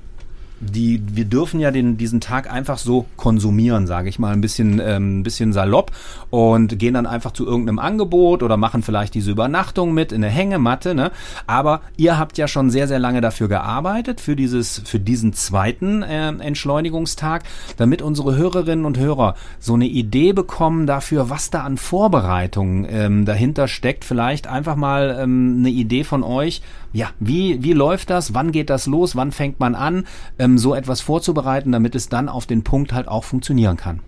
die, 0.60 1.02
wir 1.04 1.24
dürfen 1.24 1.60
ja 1.60 1.70
den, 1.70 1.96
diesen 1.96 2.20
Tag 2.20 2.50
einfach 2.50 2.78
so 2.78 3.06
konsumieren, 3.16 3.86
sage 3.86 4.08
ich 4.08 4.18
mal, 4.18 4.32
ein 4.32 4.40
bisschen, 4.40 4.80
ähm, 4.80 5.20
ein 5.20 5.22
bisschen 5.22 5.52
salopp 5.52 5.90
und 6.30 6.78
gehen 6.78 6.94
dann 6.94 7.06
einfach 7.06 7.32
zu 7.32 7.46
irgendeinem 7.46 7.78
Angebot 7.78 8.42
oder 8.42 8.56
machen 8.56 8.82
vielleicht 8.82 9.14
diese 9.14 9.30
Übernachtung 9.30 9.92
mit 9.92 10.12
in 10.12 10.22
eine 10.22 10.32
Hängematte. 10.32 10.94
Ne? 10.94 11.10
Aber 11.46 11.82
ihr 11.96 12.18
habt 12.18 12.38
ja 12.38 12.48
schon 12.48 12.70
sehr, 12.70 12.88
sehr 12.88 12.98
lange 12.98 13.20
dafür 13.20 13.48
gearbeitet, 13.48 14.20
für, 14.20 14.36
dieses, 14.36 14.82
für 14.84 15.00
diesen 15.00 15.32
zweiten 15.32 16.02
äh, 16.02 16.28
Entschleunigungstag, 16.28 17.42
damit 17.76 18.02
unsere 18.02 18.36
Hörerinnen 18.36 18.84
und 18.84 18.98
Hörer 18.98 19.34
so 19.58 19.74
eine 19.74 19.86
Idee 19.86 20.32
bekommen 20.32 20.86
dafür, 20.86 21.30
was 21.30 21.50
da 21.50 21.62
an 21.62 21.76
Vorbereitungen 21.76 22.86
ähm, 22.88 23.24
dahinter 23.24 23.68
steckt. 23.68 24.04
Vielleicht 24.04 24.46
einfach 24.46 24.76
mal 24.76 25.18
ähm, 25.20 25.56
eine 25.58 25.70
Idee 25.70 26.04
von 26.04 26.22
euch, 26.22 26.62
ja, 26.94 27.10
wie, 27.18 27.62
wie 27.64 27.72
läuft 27.72 28.08
das? 28.08 28.34
Wann 28.34 28.52
geht 28.52 28.70
das 28.70 28.86
los? 28.86 29.16
Wann 29.16 29.32
fängt 29.32 29.58
man 29.58 29.74
an, 29.74 30.06
ähm, 30.38 30.58
so 30.58 30.76
etwas 30.76 31.00
vorzubereiten, 31.00 31.72
damit 31.72 31.96
es 31.96 32.08
dann 32.08 32.28
auf 32.28 32.46
den 32.46 32.62
Punkt 32.62 32.92
halt 32.92 33.08
auch 33.08 33.24
funktionieren 33.24 33.76
kann? 33.76 33.98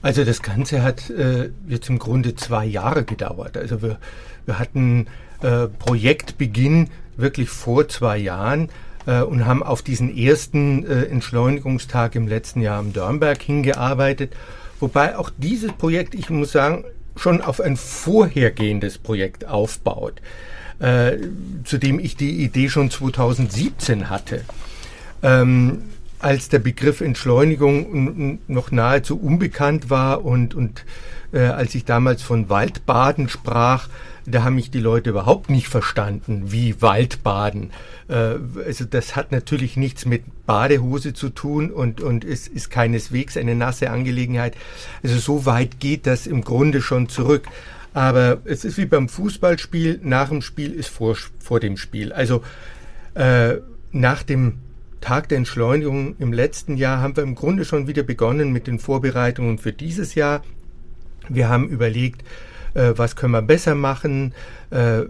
Also 0.00 0.24
das 0.24 0.40
Ganze 0.40 0.82
hat 0.82 1.10
äh, 1.10 1.50
jetzt 1.68 1.90
im 1.90 1.98
Grunde 1.98 2.34
zwei 2.34 2.64
Jahre 2.64 3.04
gedauert. 3.04 3.58
Also 3.58 3.82
wir, 3.82 3.98
wir 4.46 4.58
hatten 4.58 5.08
äh, 5.42 5.66
Projektbeginn 5.66 6.88
wirklich 7.18 7.50
vor 7.50 7.86
zwei 7.88 8.16
Jahren 8.16 8.70
äh, 9.04 9.20
und 9.20 9.44
haben 9.44 9.62
auf 9.62 9.82
diesen 9.82 10.16
ersten 10.16 10.86
äh, 10.86 11.02
Entschleunigungstag 11.04 12.14
im 12.14 12.28
letzten 12.28 12.62
Jahr 12.62 12.78
am 12.78 12.94
Dörnberg 12.94 13.42
hingearbeitet. 13.42 14.34
Wobei 14.80 15.18
auch 15.18 15.28
dieses 15.36 15.72
Projekt, 15.72 16.14
ich 16.14 16.30
muss 16.30 16.50
sagen, 16.50 16.84
schon 17.14 17.42
auf 17.42 17.60
ein 17.60 17.76
vorhergehendes 17.76 18.96
Projekt 18.96 19.46
aufbaut 19.46 20.22
äh, 20.80 21.16
zu 21.64 21.78
dem 21.78 21.98
ich 21.98 22.16
die 22.16 22.42
Idee 22.42 22.68
schon 22.68 22.90
2017 22.90 24.10
hatte. 24.10 24.44
Ähm, 25.22 25.82
als 26.20 26.48
der 26.48 26.58
Begriff 26.58 27.00
Entschleunigung 27.00 28.40
noch 28.48 28.70
nahezu 28.70 29.18
unbekannt 29.18 29.88
war 29.90 30.24
und, 30.24 30.54
und 30.54 30.84
äh, 31.32 31.40
als 31.40 31.74
ich 31.74 31.84
damals 31.84 32.22
von 32.22 32.48
Waldbaden 32.48 33.28
sprach, 33.28 33.88
da 34.26 34.42
haben 34.42 34.56
mich 34.56 34.70
die 34.70 34.80
Leute 34.80 35.10
überhaupt 35.10 35.48
nicht 35.48 35.68
verstanden, 35.68 36.50
wie 36.52 36.82
Waldbaden. 36.82 37.70
Äh, 38.08 38.36
also 38.64 38.84
das 38.84 39.16
hat 39.16 39.32
natürlich 39.32 39.76
nichts 39.76 40.06
mit 40.06 40.24
Badehose 40.46 41.14
zu 41.14 41.30
tun 41.30 41.70
und, 41.70 42.00
und 42.00 42.24
es 42.24 42.48
ist 42.48 42.70
keineswegs 42.70 43.36
eine 43.36 43.54
nasse 43.54 43.90
Angelegenheit. 43.90 44.54
Also 45.02 45.18
so 45.18 45.46
weit 45.46 45.80
geht 45.80 46.06
das 46.06 46.26
im 46.26 46.42
Grunde 46.42 46.82
schon 46.82 47.08
zurück. 47.08 47.46
Aber 47.98 48.42
es 48.44 48.64
ist 48.64 48.78
wie 48.78 48.86
beim 48.86 49.08
Fußballspiel, 49.08 49.98
nach 50.04 50.28
dem 50.28 50.40
Spiel 50.40 50.72
ist 50.72 50.86
vor, 50.86 51.16
vor 51.40 51.58
dem 51.58 51.76
Spiel. 51.76 52.12
Also 52.12 52.44
äh, 53.14 53.56
nach 53.90 54.22
dem 54.22 54.58
Tag 55.00 55.28
der 55.30 55.38
Entschleunigung 55.38 56.14
im 56.20 56.32
letzten 56.32 56.76
Jahr 56.76 57.00
haben 57.00 57.16
wir 57.16 57.24
im 57.24 57.34
Grunde 57.34 57.64
schon 57.64 57.88
wieder 57.88 58.04
begonnen 58.04 58.52
mit 58.52 58.68
den 58.68 58.78
Vorbereitungen 58.78 59.58
für 59.58 59.72
dieses 59.72 60.14
Jahr. 60.14 60.44
Wir 61.28 61.48
haben 61.48 61.68
überlegt, 61.68 62.22
äh, 62.74 62.92
was 62.94 63.16
können 63.16 63.32
wir 63.32 63.42
besser 63.42 63.74
machen. 63.74 64.32
Äh, 64.70 65.00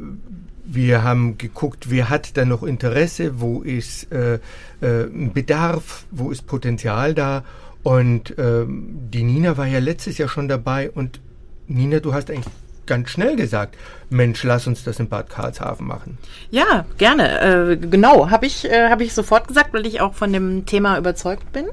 wir 0.64 1.02
haben 1.02 1.36
geguckt, 1.36 1.90
wer 1.90 2.08
hat 2.08 2.38
da 2.38 2.46
noch 2.46 2.62
Interesse, 2.62 3.38
wo 3.38 3.60
ist 3.60 4.10
äh, 4.10 4.36
äh, 4.80 5.08
Bedarf, 5.34 6.06
wo 6.10 6.30
ist 6.30 6.46
Potenzial 6.46 7.12
da. 7.12 7.44
Und 7.82 8.34
ähm, 8.38 9.10
die 9.12 9.24
Nina 9.24 9.58
war 9.58 9.66
ja 9.66 9.78
letztes 9.78 10.16
Jahr 10.16 10.30
schon 10.30 10.48
dabei 10.48 10.90
und 10.90 11.20
Nina, 11.66 12.00
du 12.00 12.14
hast 12.14 12.30
eigentlich 12.30 12.46
ganz 12.88 13.10
schnell 13.10 13.36
gesagt, 13.36 13.76
Mensch, 14.10 14.42
lass 14.42 14.66
uns 14.66 14.82
das 14.82 14.98
in 14.98 15.08
Bad 15.08 15.30
Karlshafen 15.30 15.86
machen. 15.86 16.18
Ja, 16.50 16.84
gerne. 16.96 17.40
Äh, 17.40 17.76
genau, 17.76 18.30
habe 18.30 18.46
ich, 18.46 18.64
äh, 18.64 18.88
hab 18.88 19.00
ich 19.00 19.14
sofort 19.14 19.46
gesagt, 19.46 19.72
weil 19.72 19.86
ich 19.86 20.00
auch 20.00 20.14
von 20.14 20.32
dem 20.32 20.66
Thema 20.66 20.98
überzeugt 20.98 21.52
bin. 21.52 21.66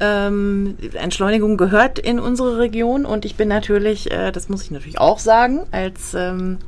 Ähm, 0.00 0.76
Entschleunigung 0.94 1.56
gehört 1.56 1.98
in 1.98 2.18
unsere 2.18 2.58
Region 2.58 3.06
und 3.06 3.24
ich 3.24 3.36
bin 3.36 3.48
natürlich, 3.48 4.10
äh, 4.10 4.32
das 4.32 4.48
muss 4.48 4.62
ich 4.62 4.70
natürlich 4.70 4.98
auch 4.98 5.18
sagen, 5.18 5.60
als 5.72 6.14
ähm, 6.14 6.58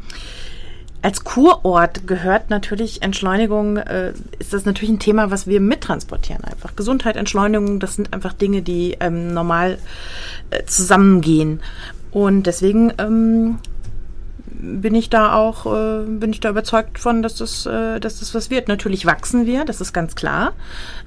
als 1.03 1.25
Kurort 1.25 2.07
gehört 2.07 2.49
natürlich 2.49 3.03
Entschleunigung, 3.03 3.77
äh, 3.77 4.13
ist 4.39 4.53
das 4.53 4.65
natürlich 4.65 4.95
ein 4.95 5.01
Thema, 5.01 5.33
was 5.33 5.49
wir 5.49 5.61
mittransportieren 5.61 6.45
einfach. 6.45 6.77
Gesundheit, 6.77 7.17
Entschleunigung, 7.17 7.81
das 7.81 7.97
sind 7.97 8.13
einfach 8.13 8.33
Dinge, 8.33 8.63
die 8.63 8.97
ähm, 9.01 9.35
normal 9.35 9.79
äh, 10.51 10.65
zusammengehen. 10.65 11.61
Und 12.13 12.45
deswegen 12.45 12.93
ähm, 12.99 13.59
bin 14.63 14.95
ich 14.95 15.11
da 15.11 15.35
auch, 15.35 15.67
äh, 15.67 16.05
bin 16.07 16.33
ich 16.33 16.41
da 16.41 16.49
überzeugt 16.49 16.99
von, 16.99 17.23
dass 17.23 17.35
das, 17.35 17.67
äh, 17.67 17.99
dass 17.99 18.21
das 18.21 18.35
was 18.35 18.49
wird. 18.49 18.69
Natürlich 18.69 19.05
wachsen 19.05 19.45
wir, 19.45 19.65
das 19.65 19.81
ist 19.81 19.93
ganz 19.93 20.15
klar. 20.15 20.53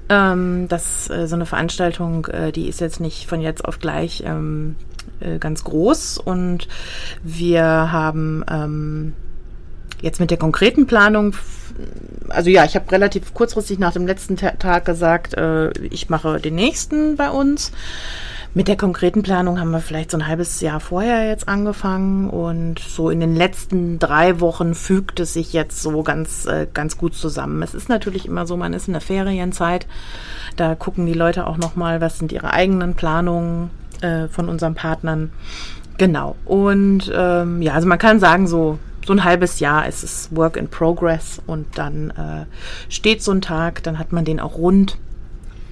Ähm, 0.08 0.68
dass 0.68 1.10
äh, 1.10 1.26
so 1.26 1.34
eine 1.34 1.46
Veranstaltung, 1.46 2.26
äh, 2.26 2.52
die 2.52 2.68
ist 2.68 2.80
jetzt 2.80 3.00
nicht 3.00 3.26
von 3.26 3.40
jetzt 3.40 3.64
auf 3.64 3.80
gleich 3.80 4.22
ähm, 4.24 4.76
äh, 5.20 5.38
ganz 5.38 5.64
groß 5.64 6.18
und 6.18 6.68
wir 7.22 7.64
haben 7.64 8.44
ähm, 8.48 9.14
jetzt 10.00 10.20
mit 10.20 10.30
der 10.30 10.38
konkreten 10.38 10.86
Planung, 10.86 11.34
also 12.28 12.50
ja, 12.50 12.64
ich 12.64 12.74
habe 12.74 12.90
relativ 12.90 13.34
kurzfristig 13.34 13.78
nach 13.78 13.92
dem 13.92 14.06
letzten 14.06 14.36
Tag 14.36 14.84
gesagt, 14.84 15.34
äh, 15.34 15.70
ich 15.82 16.08
mache 16.08 16.40
den 16.40 16.54
nächsten 16.54 17.16
bei 17.16 17.30
uns. 17.30 17.72
Mit 18.54 18.68
der 18.68 18.78
konkreten 18.78 19.22
Planung 19.22 19.60
haben 19.60 19.70
wir 19.70 19.80
vielleicht 19.80 20.10
so 20.10 20.16
ein 20.16 20.26
halbes 20.26 20.62
Jahr 20.62 20.80
vorher 20.80 21.28
jetzt 21.28 21.46
angefangen 21.46 22.30
und 22.30 22.78
so 22.78 23.10
in 23.10 23.20
den 23.20 23.36
letzten 23.36 23.98
drei 23.98 24.40
Wochen 24.40 24.74
fügt 24.74 25.20
es 25.20 25.34
sich 25.34 25.52
jetzt 25.52 25.82
so 25.82 26.02
ganz, 26.02 26.46
äh, 26.46 26.66
ganz 26.72 26.96
gut 26.96 27.14
zusammen. 27.14 27.62
Es 27.62 27.74
ist 27.74 27.90
natürlich 27.90 28.24
immer 28.24 28.46
so, 28.46 28.56
man 28.56 28.72
ist 28.72 28.86
in 28.86 28.94
der 28.94 29.02
Ferienzeit, 29.02 29.86
da 30.56 30.74
gucken 30.74 31.04
die 31.04 31.12
Leute 31.12 31.46
auch 31.46 31.58
nochmal, 31.58 32.00
was 32.00 32.18
sind 32.18 32.32
ihre 32.32 32.50
eigenen 32.54 32.94
Planungen 32.94 33.68
äh, 34.00 34.26
von 34.28 34.48
unseren 34.48 34.74
Partnern. 34.74 35.32
Genau. 35.98 36.36
Und 36.46 37.12
ähm, 37.14 37.60
ja, 37.60 37.74
also 37.74 37.86
man 37.86 37.98
kann 37.98 38.20
sagen, 38.20 38.46
so 38.46 38.78
so 39.06 39.12
ein 39.12 39.24
halbes 39.24 39.60
Jahr 39.60 39.86
ist 39.86 40.02
es 40.02 40.28
Work 40.34 40.56
in 40.56 40.68
Progress 40.68 41.40
und 41.46 41.78
dann 41.78 42.10
äh, 42.10 42.92
steht 42.92 43.22
so 43.22 43.30
ein 43.30 43.40
Tag, 43.40 43.82
dann 43.84 43.98
hat 43.98 44.12
man 44.12 44.24
den 44.24 44.40
auch 44.40 44.56
rund 44.56 44.98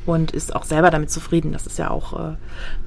und 0.07 0.31
ist 0.31 0.55
auch 0.55 0.65
selber 0.65 0.91
damit 0.91 1.11
zufrieden. 1.11 1.53
Das 1.53 1.67
ist 1.67 1.79
ja 1.79 1.91
auch, 1.91 2.13
äh, 2.13 2.35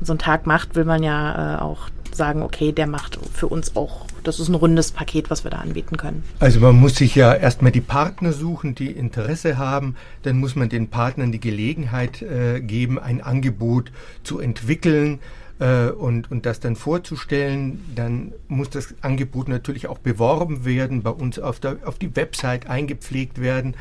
so 0.02 0.14
ein 0.14 0.20
Tag 0.20 0.48
macht, 0.48 0.76
will 0.76 0.86
man 0.86 1.04
ja 1.04 1.58
äh, 1.58 1.62
auch 1.62 1.90
sagen, 2.14 2.42
okay, 2.42 2.72
der 2.72 2.88
macht 2.88 3.20
für 3.34 3.48
uns 3.48 3.76
auch, 3.76 4.06
das 4.24 4.40
ist 4.40 4.48
ein 4.48 4.56
rundes 4.56 4.92
Paket, 4.92 5.30
was 5.30 5.44
wir 5.44 5.52
da 5.52 5.58
anbieten 5.58 5.98
können. 5.98 6.24
Also 6.40 6.62
man 6.62 6.76
muss 6.80 6.96
sich 6.96 7.14
ja 7.14 7.34
erstmal 7.34 7.72
die 7.72 7.82
Partner 7.82 8.32
suchen, 8.32 8.74
die 8.74 8.92
Interesse 8.92 9.58
haben, 9.58 9.96
dann 10.24 10.38
muss 10.38 10.56
man 10.56 10.70
den 10.70 10.88
Partnern 10.88 11.34
die 11.34 11.42
Gelegenheit 11.42 12.22
äh, 12.22 12.62
geben, 12.62 13.00
ein 13.00 13.22
Angebot 13.22 13.92
zu 14.24 14.40
entwickeln 14.40 15.20
äh, 15.60 15.90
und, 15.90 16.32
und 16.32 16.46
das 16.46 16.60
dann 16.60 16.76
vorzustellen. 16.76 17.84
Dann 17.96 18.34
muss 18.48 18.70
das 18.70 18.94
Angebot 19.02 19.48
natürlich 19.48 19.88
auch 19.88 19.98
beworben 19.98 20.66
werden, 20.66 21.04
bei 21.04 21.10
uns 21.10 21.40
auf, 21.40 21.60
der, 21.60 21.78
auf 21.86 21.98
die 21.98 22.16
Website 22.16 22.70
eingepflegt 22.70 23.42
werden. 23.42 23.76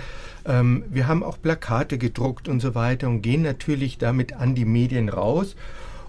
Ähm, 0.44 0.84
wir 0.90 1.08
haben 1.08 1.22
auch 1.22 1.40
Plakate 1.40 1.98
gedruckt 1.98 2.48
und 2.48 2.60
so 2.60 2.74
weiter 2.74 3.08
und 3.08 3.22
gehen 3.22 3.42
natürlich 3.42 3.98
damit 3.98 4.32
an 4.34 4.54
die 4.54 4.64
Medien 4.64 5.08
raus. 5.08 5.56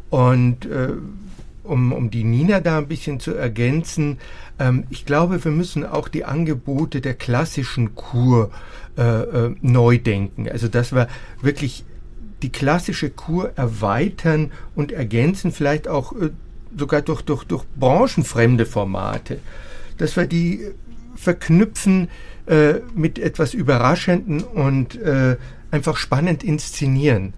Und 0.09 0.65
äh, 0.65 0.89
um, 1.63 1.91
um 1.91 2.09
die 2.09 2.23
Nina 2.23 2.61
da 2.61 2.77
ein 2.77 2.87
bisschen 2.87 3.19
zu 3.19 3.33
ergänzen, 3.33 4.19
ähm, 4.59 4.85
ich 4.89 5.05
glaube, 5.05 5.43
wir 5.43 5.51
müssen 5.51 5.85
auch 5.85 6.07
die 6.07 6.23
Angebote 6.23 7.01
der 7.01 7.13
klassischen 7.13 7.93
Kur 7.95 8.51
äh, 8.97 9.01
äh, 9.01 9.55
neu 9.61 9.97
denken. 9.97 10.49
Also 10.49 10.67
dass 10.67 10.93
wir 10.93 11.07
wirklich 11.41 11.83
die 12.41 12.51
klassische 12.51 13.09
Kur 13.09 13.51
erweitern 13.55 14.51
und 14.75 14.91
ergänzen, 14.91 15.51
vielleicht 15.51 15.87
auch 15.87 16.13
äh, 16.13 16.29
sogar 16.77 17.01
durch, 17.01 17.21
durch, 17.21 17.43
durch 17.43 17.63
branchenfremde 17.75 18.65
Formate. 18.65 19.39
Dass 19.97 20.15
wir 20.15 20.27
die 20.27 20.71
verknüpfen 21.15 22.09
äh, 22.45 22.75
mit 22.93 23.19
etwas 23.19 23.53
Überraschenden 23.53 24.43
und 24.43 24.95
äh, 24.95 25.37
einfach 25.71 25.97
spannend 25.97 26.43
inszenieren. 26.43 27.33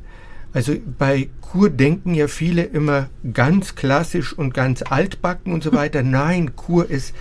Also 0.53 0.75
bei 0.97 1.29
Kur 1.41 1.69
denken 1.69 2.13
ja 2.13 2.27
viele 2.27 2.63
immer 2.63 3.09
ganz 3.33 3.75
klassisch 3.75 4.33
und 4.33 4.53
ganz 4.53 4.81
altbacken 4.81 5.53
und 5.53 5.63
so 5.63 5.71
weiter. 5.73 6.03
Nein, 6.03 6.55
Kur 6.55 6.89
ist, 6.89 7.15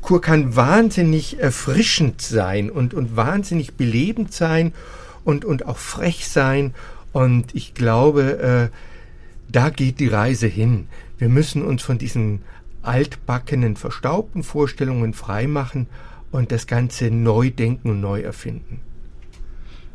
Kur 0.00 0.20
kann 0.20 0.56
wahnsinnig 0.56 1.38
erfrischend 1.38 2.22
sein 2.22 2.70
und, 2.70 2.94
und 2.94 3.16
wahnsinnig 3.16 3.74
belebend 3.74 4.32
sein 4.32 4.72
und, 5.24 5.44
und 5.44 5.66
auch 5.66 5.76
frech 5.76 6.26
sein 6.26 6.74
und 7.12 7.54
ich 7.54 7.74
glaube, 7.74 8.70
äh, 8.72 8.76
da 9.50 9.70
geht 9.70 9.98
die 10.00 10.08
Reise 10.08 10.46
hin. 10.46 10.86
Wir 11.18 11.28
müssen 11.28 11.62
uns 11.62 11.82
von 11.82 11.98
diesen 11.98 12.42
altbackenen, 12.82 13.76
verstaubten 13.76 14.42
Vorstellungen 14.42 15.12
freimachen 15.12 15.86
und 16.30 16.52
das 16.52 16.66
Ganze 16.66 17.10
neu 17.10 17.50
denken 17.50 17.90
und 17.90 18.00
neu 18.00 18.20
erfinden. 18.20 18.80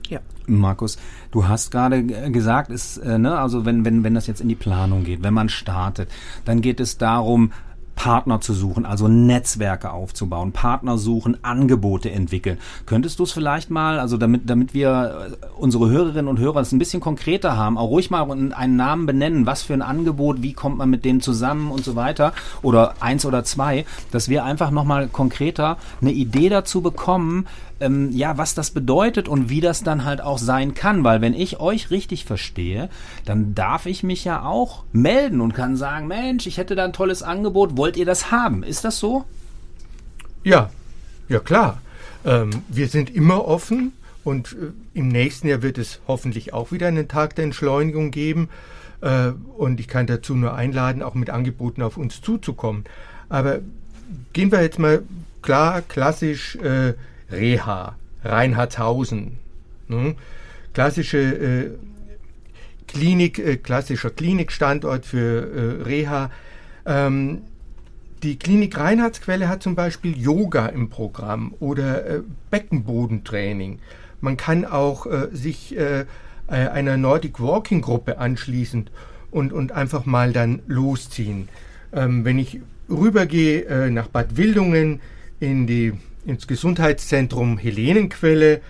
Ja. 0.09 0.19
Markus, 0.45 0.97
du 1.31 1.47
hast 1.47 1.71
gerade 1.71 2.03
gesagt, 2.03 2.69
ist, 2.69 2.97
äh, 2.97 3.17
ne, 3.17 3.39
also 3.39 3.65
wenn, 3.65 3.85
wenn, 3.85 4.03
wenn 4.03 4.13
das 4.13 4.27
jetzt 4.27 4.41
in 4.41 4.49
die 4.49 4.55
Planung 4.55 5.03
geht, 5.03 5.23
wenn 5.23 5.33
man 5.33 5.49
startet, 5.49 6.09
dann 6.43 6.61
geht 6.61 6.79
es 6.79 6.97
darum, 6.97 7.51
Partner 7.95 8.41
zu 8.41 8.53
suchen, 8.53 8.85
also 8.85 9.07
Netzwerke 9.07 9.91
aufzubauen, 9.91 10.51
Partner 10.51 10.97
suchen, 10.97 11.37
Angebote 11.43 12.11
entwickeln. 12.11 12.59
Könntest 12.85 13.19
du 13.19 13.23
es 13.23 13.31
vielleicht 13.31 13.69
mal, 13.69 13.99
also 13.99 14.17
damit, 14.17 14.49
damit 14.49 14.73
wir 14.73 15.29
äh, 15.41 15.45
unsere 15.57 15.89
Hörerinnen 15.89 16.27
und 16.27 16.39
Hörer 16.39 16.59
es 16.59 16.71
ein 16.71 16.79
bisschen 16.79 17.01
konkreter 17.01 17.57
haben, 17.57 17.77
auch 17.77 17.89
ruhig 17.89 18.09
mal 18.09 18.29
einen 18.29 18.75
Namen 18.75 19.05
benennen, 19.05 19.45
was 19.45 19.63
für 19.63 19.73
ein 19.73 19.81
Angebot, 19.81 20.41
wie 20.41 20.53
kommt 20.53 20.77
man 20.77 20.89
mit 20.89 21.05
dem 21.05 21.21
zusammen 21.21 21.71
und 21.71 21.83
so 21.83 21.95
weiter 21.95 22.33
oder 22.61 22.95
eins 22.99 23.25
oder 23.25 23.43
zwei, 23.43 23.85
dass 24.11 24.29
wir 24.29 24.43
einfach 24.43 24.71
nochmal 24.71 25.07
konkreter 25.07 25.77
eine 26.01 26.11
Idee 26.11 26.49
dazu 26.49 26.81
bekommen, 26.81 27.47
ähm, 27.79 28.11
ja, 28.11 28.37
was 28.37 28.55
das 28.55 28.71
bedeutet 28.71 29.27
und 29.27 29.49
wie 29.49 29.61
das 29.61 29.83
dann 29.83 30.05
halt 30.05 30.21
auch 30.21 30.37
sein 30.37 30.73
kann. 30.73 31.03
Weil 31.03 31.21
wenn 31.21 31.33
ich 31.33 31.59
euch 31.59 31.91
richtig 31.91 32.25
verstehe, 32.25 32.89
dann 33.25 33.55
darf 33.55 33.85
ich 33.85 34.03
mich 34.03 34.23
ja 34.23 34.43
auch 34.43 34.83
melden 34.91 35.41
und 35.41 35.53
kann 35.53 35.77
sagen, 35.77 36.07
Mensch, 36.07 36.47
ich 36.47 36.57
hätte 36.57 36.75
da 36.75 36.85
ein 36.85 36.93
tolles 36.93 37.23
Angebot, 37.23 37.77
wollt 37.77 37.97
ihr 37.97 38.05
das 38.05 38.31
haben? 38.31 38.63
Ist 38.63 38.85
das 38.85 38.99
so? 38.99 39.25
Ja, 40.43 40.69
ja 41.27 41.39
klar. 41.39 41.81
Ähm, 42.23 42.49
wir 42.69 42.87
sind 42.87 43.13
immer 43.13 43.45
offen 43.45 43.93
und 44.23 44.53
äh, 44.53 44.71
im 44.93 45.09
nächsten 45.09 45.47
Jahr 45.47 45.61
wird 45.61 45.77
es 45.77 45.99
hoffentlich 46.07 46.53
auch 46.53 46.71
wieder 46.71 46.87
einen 46.87 47.07
Tag 47.07 47.35
der 47.35 47.45
Entschleunigung 47.45 48.11
geben. 48.11 48.49
Äh, 49.01 49.31
und 49.57 49.79
ich 49.79 49.87
kann 49.87 50.07
dazu 50.07 50.33
nur 50.35 50.55
einladen, 50.55 51.03
auch 51.03 51.13
mit 51.13 51.29
Angeboten 51.29 51.81
auf 51.81 51.97
uns 51.97 52.21
zuzukommen. 52.21 52.85
Aber 53.29 53.59
gehen 54.33 54.51
wir 54.51 54.61
jetzt 54.61 54.79
mal 54.79 55.03
klar, 55.41 55.81
klassisch 55.81 56.55
äh, 56.57 56.93
Reha, 57.31 57.95
Reinhardshausen. 58.23 59.37
Ne? 59.87 60.15
Klassische 60.73 61.17
äh, 61.17 61.69
Klinik, 62.87 63.39
äh, 63.39 63.57
klassischer 63.57 64.09
Klinikstandort 64.09 65.05
für 65.05 65.79
äh, 65.79 65.83
Reha. 65.83 66.31
Ähm, 66.85 67.41
die 68.23 68.37
Klinik 68.37 68.77
Reinhardsquelle 68.77 69.49
hat 69.49 69.61
zum 69.61 69.75
Beispiel 69.75 70.17
Yoga 70.17 70.67
im 70.67 70.89
Programm 70.89 71.53
oder 71.59 72.05
äh, 72.05 72.21
Beckenbodentraining. 72.49 73.79
Man 74.21 74.37
kann 74.37 74.65
auch 74.65 75.05
äh, 75.05 75.27
sich 75.31 75.77
äh, 75.77 76.05
einer 76.47 76.97
Nordic 76.97 77.39
Walking 77.39 77.81
Gruppe 77.81 78.19
anschließen 78.19 78.89
und, 79.31 79.51
und 79.51 79.71
einfach 79.71 80.05
mal 80.05 80.31
dann 80.31 80.61
losziehen. 80.67 81.49
Ähm, 81.91 82.23
wenn 82.23 82.37
ich 82.37 82.61
rübergehe 82.87 83.89
nach 83.89 84.07
Bad 84.07 84.37
Wildungen 84.37 85.01
in 85.39 85.65
die 85.65 85.93
ins 86.25 86.47
Gesundheitszentrum 86.47 87.57
Helenenquelle. 87.57 88.61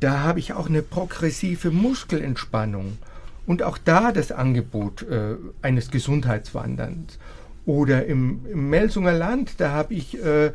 Da 0.00 0.20
habe 0.20 0.38
ich 0.38 0.52
auch 0.52 0.68
eine 0.68 0.82
progressive 0.82 1.70
Muskelentspannung 1.70 2.98
und 3.46 3.62
auch 3.62 3.78
da 3.78 4.12
das 4.12 4.30
Angebot 4.30 5.02
äh, 5.02 5.36
eines 5.62 5.90
Gesundheitswanderns. 5.90 7.18
Oder 7.66 8.06
im, 8.06 8.40
im 8.50 8.70
Melsunger 8.70 9.12
Land, 9.12 9.54
da 9.58 9.70
habe 9.70 9.94
ich, 9.94 10.22
äh, 10.22 10.52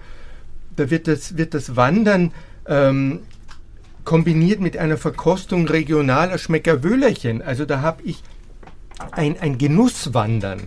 da 0.75 0.89
wird 0.89 1.07
das, 1.07 1.37
wird 1.37 1.53
das 1.53 1.75
Wandern 1.75 2.31
ähm, 2.67 3.19
kombiniert 4.03 4.59
mit 4.59 4.77
einer 4.77 4.97
Verkostung 4.97 5.67
regionaler 5.67 6.37
Schmeckerwöhlerchen. 6.37 7.41
Also 7.41 7.65
da 7.65 7.81
habe 7.81 8.03
ich 8.03 8.23
ein, 9.11 9.39
ein 9.39 9.57
Genusswandern 9.57 10.61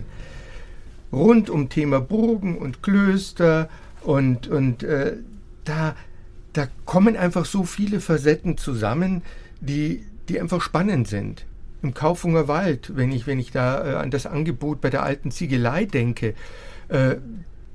rund 1.11 1.49
um 1.49 1.69
Thema 1.69 2.01
Burgen 2.01 2.57
und 2.57 2.83
Klöster 2.83 3.69
und, 4.01 4.47
und 4.47 4.83
äh, 4.83 5.13
da, 5.67 5.95
da 6.53 6.67
kommen 6.85 7.15
einfach 7.15 7.45
so 7.45 7.63
viele 7.63 7.99
Facetten 7.99 8.57
zusammen, 8.57 9.21
die, 9.61 10.03
die 10.29 10.39
einfach 10.39 10.61
spannend 10.61 11.07
sind. 11.07 11.45
Im 11.83 11.93
Kaufunger 11.93 12.47
Wald, 12.47 12.93
wenn 12.95 13.11
ich, 13.11 13.27
wenn 13.27 13.39
ich 13.39 13.51
da 13.51 13.85
äh, 13.85 13.95
an 13.95 14.11
das 14.11 14.25
Angebot 14.25 14.81
bei 14.81 14.89
der 14.89 15.03
alten 15.03 15.31
Ziegelei 15.31 15.85
denke, 15.85 16.33
äh, 16.89 17.17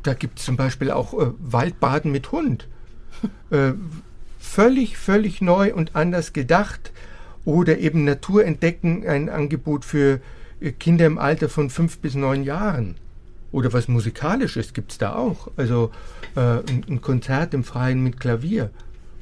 da 0.03 0.15
gibt 0.15 0.39
es 0.39 0.45
zum 0.45 0.57
Beispiel 0.57 0.91
auch 0.91 1.15
äh, 1.15 1.33
Waldbaden 1.39 2.11
mit 2.11 2.33
Hund. 2.33 2.69
Äh, 3.51 3.75
völlig, 4.41 4.97
völlig 4.97 5.43
neu 5.43 5.73
und 5.75 5.95
anders 5.95 6.33
gedacht. 6.33 6.91
Oder 7.45 7.79
eben 7.79 8.05
Natur 8.05 8.45
entdecken, 8.45 9.07
ein 9.07 9.29
Angebot 9.29 9.85
für 9.85 10.21
äh, 10.61 10.73
Kinder 10.73 11.07
im 11.07 11.19
Alter 11.19 11.49
von 11.49 11.71
fünf 11.71 11.99
bis 11.99 12.15
neun 12.15 12.43
Jahren. 12.43 12.97
Oder 13.53 13.73
was 13.73 13.87
Musikalisches 13.87 14.73
gibt 14.73 14.93
es 14.93 14.99
da 14.99 15.15
auch. 15.15 15.49
Also 15.57 15.91
äh, 16.35 16.41
ein, 16.41 16.85
ein, 16.89 17.01
Konzert 17.03 17.55
im 17.55 17.65
Freien 17.65 18.03
mit 18.03 18.19
Klavier. 18.19 18.71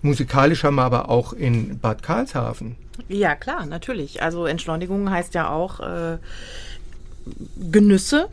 Musikalisch 0.03 0.65
haben 0.65 0.77
wir 0.77 0.85
aber 0.85 1.11
auch 1.11 1.33
in 1.33 1.79
Bad 1.79 2.03
Karlshafen. 2.03 2.77
Ja, 3.09 3.35
klar, 3.35 3.67
natürlich. 3.67 4.23
Also 4.23 4.47
Entschleunigung 4.47 5.11
heißt 5.11 5.35
ja 5.35 5.51
auch 5.51 5.81
äh, 5.81 6.19
Genüsse, 7.71 8.29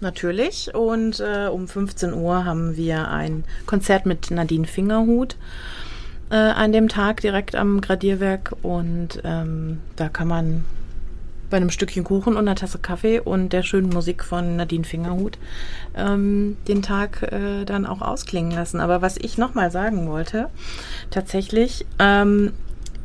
natürlich. 0.00 0.74
Und 0.74 1.20
äh, 1.20 1.46
um 1.46 1.68
15 1.68 2.12
Uhr 2.12 2.44
haben 2.44 2.76
wir 2.76 3.08
ein 3.08 3.44
Konzert 3.66 4.06
mit 4.06 4.30
Nadine 4.30 4.66
Fingerhut 4.66 5.36
äh, 6.30 6.34
an 6.34 6.72
dem 6.72 6.88
Tag 6.88 7.20
direkt 7.20 7.54
am 7.54 7.80
Gradierwerk. 7.80 8.54
Und 8.62 9.20
ähm, 9.24 9.78
da 9.96 10.08
kann 10.08 10.28
man 10.28 10.64
bei 11.50 11.56
einem 11.56 11.70
Stückchen 11.70 12.04
Kuchen 12.04 12.34
und 12.34 12.40
einer 12.40 12.54
Tasse 12.54 12.78
Kaffee 12.78 13.20
und 13.20 13.52
der 13.52 13.62
schönen 13.62 13.88
Musik 13.88 14.24
von 14.24 14.56
Nadine 14.56 14.84
Fingerhut 14.84 15.38
ähm, 15.96 16.56
den 16.66 16.82
Tag 16.82 17.22
äh, 17.32 17.64
dann 17.64 17.86
auch 17.86 18.02
ausklingen 18.02 18.52
lassen. 18.52 18.80
Aber 18.80 19.02
was 19.02 19.16
ich 19.16 19.38
nochmal 19.38 19.70
sagen 19.70 20.08
wollte, 20.08 20.48
tatsächlich, 21.10 21.86
ähm, 21.98 22.52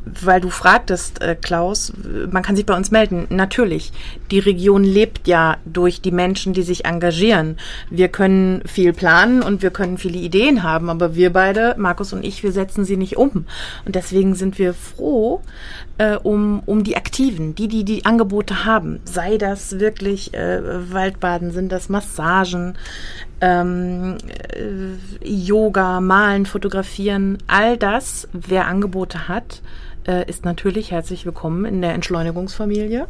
weil 0.05 0.41
du 0.41 0.49
fragtest, 0.49 1.21
äh, 1.21 1.35
Klaus, 1.35 1.93
man 2.31 2.43
kann 2.43 2.55
sich 2.55 2.65
bei 2.65 2.75
uns 2.75 2.91
melden. 2.91 3.27
Natürlich, 3.29 3.91
die 4.31 4.39
Region 4.39 4.83
lebt 4.83 5.27
ja 5.27 5.57
durch 5.65 6.01
die 6.01 6.11
Menschen, 6.11 6.53
die 6.53 6.63
sich 6.63 6.85
engagieren. 6.85 7.57
Wir 7.89 8.09
können 8.09 8.61
viel 8.65 8.93
planen 8.93 9.41
und 9.41 9.61
wir 9.61 9.71
können 9.71 9.97
viele 9.97 10.19
Ideen 10.19 10.63
haben, 10.63 10.89
aber 10.89 11.15
wir 11.15 11.31
beide, 11.31 11.75
Markus 11.77 12.13
und 12.13 12.23
ich, 12.23 12.43
wir 12.43 12.51
setzen 12.51 12.85
sie 12.85 12.97
nicht 12.97 13.17
um. 13.17 13.45
Und 13.85 13.95
deswegen 13.95 14.35
sind 14.35 14.59
wir 14.59 14.73
froh 14.73 15.41
äh, 15.97 16.15
um, 16.15 16.61
um 16.65 16.83
die 16.83 16.97
Aktiven, 16.97 17.55
die, 17.55 17.67
die 17.67 17.83
die 17.83 18.05
Angebote 18.05 18.65
haben. 18.65 18.99
Sei 19.05 19.37
das 19.37 19.79
wirklich 19.79 20.33
äh, 20.33 20.91
Waldbaden, 20.91 21.51
sind 21.51 21.71
das 21.71 21.89
Massagen, 21.89 22.77
ähm, 23.41 24.17
äh, 24.53 25.27
Yoga, 25.27 26.01
Malen, 26.01 26.45
Fotografieren, 26.45 27.37
all 27.47 27.77
das, 27.77 28.27
wer 28.33 28.67
Angebote 28.67 29.27
hat, 29.27 29.61
äh, 30.07 30.29
ist 30.29 30.45
natürlich 30.45 30.91
herzlich 30.91 31.25
willkommen 31.25 31.65
in 31.65 31.81
der 31.81 31.93
Entschleunigungsfamilie. 31.93 33.07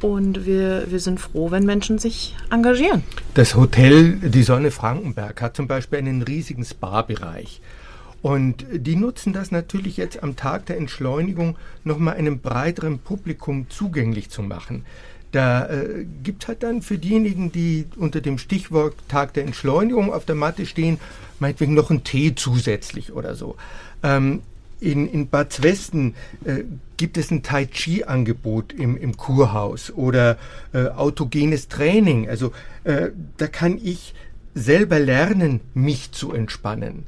Und 0.00 0.46
wir, 0.46 0.90
wir 0.90 0.98
sind 0.98 1.20
froh, 1.20 1.50
wenn 1.50 1.64
Menschen 1.64 1.98
sich 1.98 2.34
engagieren. 2.50 3.02
Das 3.34 3.54
Hotel 3.54 4.14
Die 4.14 4.42
Sonne 4.42 4.70
Frankenberg 4.70 5.42
hat 5.42 5.56
zum 5.56 5.68
Beispiel 5.68 5.98
einen 5.98 6.22
riesigen 6.22 6.64
Spa-Bereich. 6.64 7.60
Und 8.22 8.66
die 8.72 8.96
nutzen 8.96 9.32
das 9.32 9.50
natürlich 9.50 9.96
jetzt 9.96 10.22
am 10.22 10.36
Tag 10.36 10.66
der 10.66 10.76
Entschleunigung 10.76 11.56
nochmal 11.84 12.16
einem 12.16 12.40
breiteren 12.40 12.98
Publikum 12.98 13.66
zugänglich 13.70 14.30
zu 14.30 14.42
machen. 14.42 14.84
Da 15.32 15.66
äh, 15.66 16.06
gibt 16.22 16.48
halt 16.48 16.62
dann 16.62 16.82
für 16.82 16.98
diejenigen, 16.98 17.52
die 17.52 17.86
unter 17.96 18.20
dem 18.20 18.38
Stichwort 18.38 18.94
Tag 19.08 19.34
der 19.34 19.44
Entschleunigung 19.44 20.12
auf 20.12 20.24
der 20.24 20.34
Matte 20.34 20.66
stehen, 20.66 20.98
meinetwegen 21.38 21.74
noch 21.74 21.90
einen 21.90 22.02
Tee 22.02 22.34
zusätzlich 22.34 23.12
oder 23.12 23.34
so. 23.34 23.56
Ähm, 24.02 24.42
in, 24.80 25.06
in 25.08 25.28
Bad 25.28 25.52
Zwesten 25.52 26.14
äh, 26.44 26.64
gibt 26.96 27.16
es 27.16 27.30
ein 27.30 27.42
Tai 27.42 27.66
Chi-Angebot 27.66 28.72
im, 28.72 28.96
im 28.96 29.16
Kurhaus 29.16 29.92
oder 29.92 30.38
äh, 30.72 30.88
autogenes 30.88 31.68
Training. 31.68 32.28
Also 32.28 32.52
äh, 32.84 33.10
da 33.36 33.46
kann 33.46 33.78
ich 33.82 34.14
selber 34.54 34.98
lernen, 34.98 35.60
mich 35.74 36.12
zu 36.12 36.32
entspannen. 36.32 37.04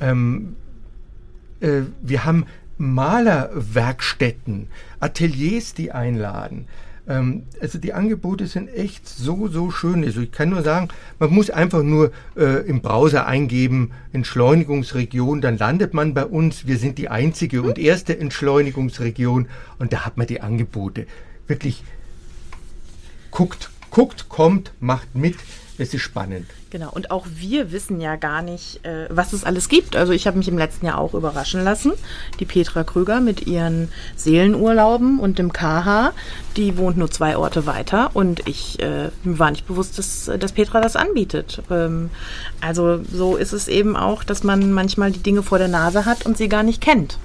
Ähm, 0.00 0.56
äh, 1.60 1.82
wir 2.02 2.24
haben 2.24 2.46
Malerwerkstätten, 2.78 4.68
Ateliers, 5.00 5.74
die 5.74 5.92
einladen. 5.92 6.66
Ähm, 7.08 7.44
also 7.60 7.78
die 7.78 7.92
Angebote 7.92 8.46
sind 8.46 8.68
echt 8.68 9.08
so, 9.08 9.48
so 9.48 9.70
schön. 9.70 10.04
Also 10.04 10.20
ich 10.20 10.32
kann 10.32 10.50
nur 10.50 10.62
sagen, 10.62 10.88
man 11.18 11.32
muss 11.32 11.50
einfach 11.50 11.82
nur 11.82 12.12
äh, 12.36 12.66
im 12.66 12.80
Browser 12.80 13.26
eingeben, 13.26 13.92
Entschleunigungsregion, 14.12 15.40
dann 15.40 15.58
landet 15.58 15.94
man 15.94 16.14
bei 16.14 16.24
uns. 16.24 16.66
Wir 16.66 16.78
sind 16.78 16.98
die 16.98 17.08
einzige 17.08 17.62
und 17.62 17.78
erste 17.78 18.18
Entschleunigungsregion 18.18 19.48
und 19.78 19.92
da 19.92 20.04
hat 20.04 20.16
man 20.16 20.26
die 20.26 20.40
Angebote. 20.40 21.06
Wirklich 21.46 21.84
guckt, 23.30 23.70
guckt, 23.96 24.28
kommt, 24.28 24.72
macht 24.78 25.14
mit. 25.14 25.36
Es 25.78 25.94
ist 25.94 26.02
spannend. 26.02 26.46
Genau, 26.68 26.90
und 26.90 27.10
auch 27.10 27.26
wir 27.34 27.72
wissen 27.72 27.98
ja 27.98 28.16
gar 28.16 28.42
nicht, 28.42 28.84
äh, 28.84 29.08
was 29.08 29.32
es 29.32 29.42
alles 29.42 29.70
gibt. 29.70 29.96
Also 29.96 30.12
ich 30.12 30.26
habe 30.26 30.36
mich 30.36 30.48
im 30.48 30.58
letzten 30.58 30.84
Jahr 30.84 30.98
auch 30.98 31.14
überraschen 31.14 31.64
lassen. 31.64 31.92
Die 32.38 32.44
Petra 32.44 32.84
Krüger 32.84 33.22
mit 33.22 33.46
ihren 33.46 33.88
Seelenurlauben 34.14 35.18
und 35.18 35.38
dem 35.38 35.50
KH, 35.50 36.12
die 36.58 36.76
wohnt 36.76 36.98
nur 36.98 37.10
zwei 37.10 37.38
Orte 37.38 37.64
weiter 37.64 38.10
und 38.12 38.46
ich 38.46 38.80
äh, 38.80 39.08
war 39.24 39.50
nicht 39.50 39.66
bewusst, 39.66 39.98
dass, 39.98 40.30
dass 40.38 40.52
Petra 40.52 40.82
das 40.82 40.94
anbietet. 40.96 41.62
Ähm, 41.70 42.10
also 42.60 43.02
so 43.10 43.36
ist 43.36 43.54
es 43.54 43.66
eben 43.66 43.96
auch, 43.96 44.24
dass 44.24 44.44
man 44.44 44.72
manchmal 44.72 45.10
die 45.10 45.22
Dinge 45.22 45.42
vor 45.42 45.56
der 45.56 45.68
Nase 45.68 46.04
hat 46.04 46.26
und 46.26 46.36
sie 46.36 46.50
gar 46.50 46.62
nicht 46.62 46.82
kennt. 46.82 47.18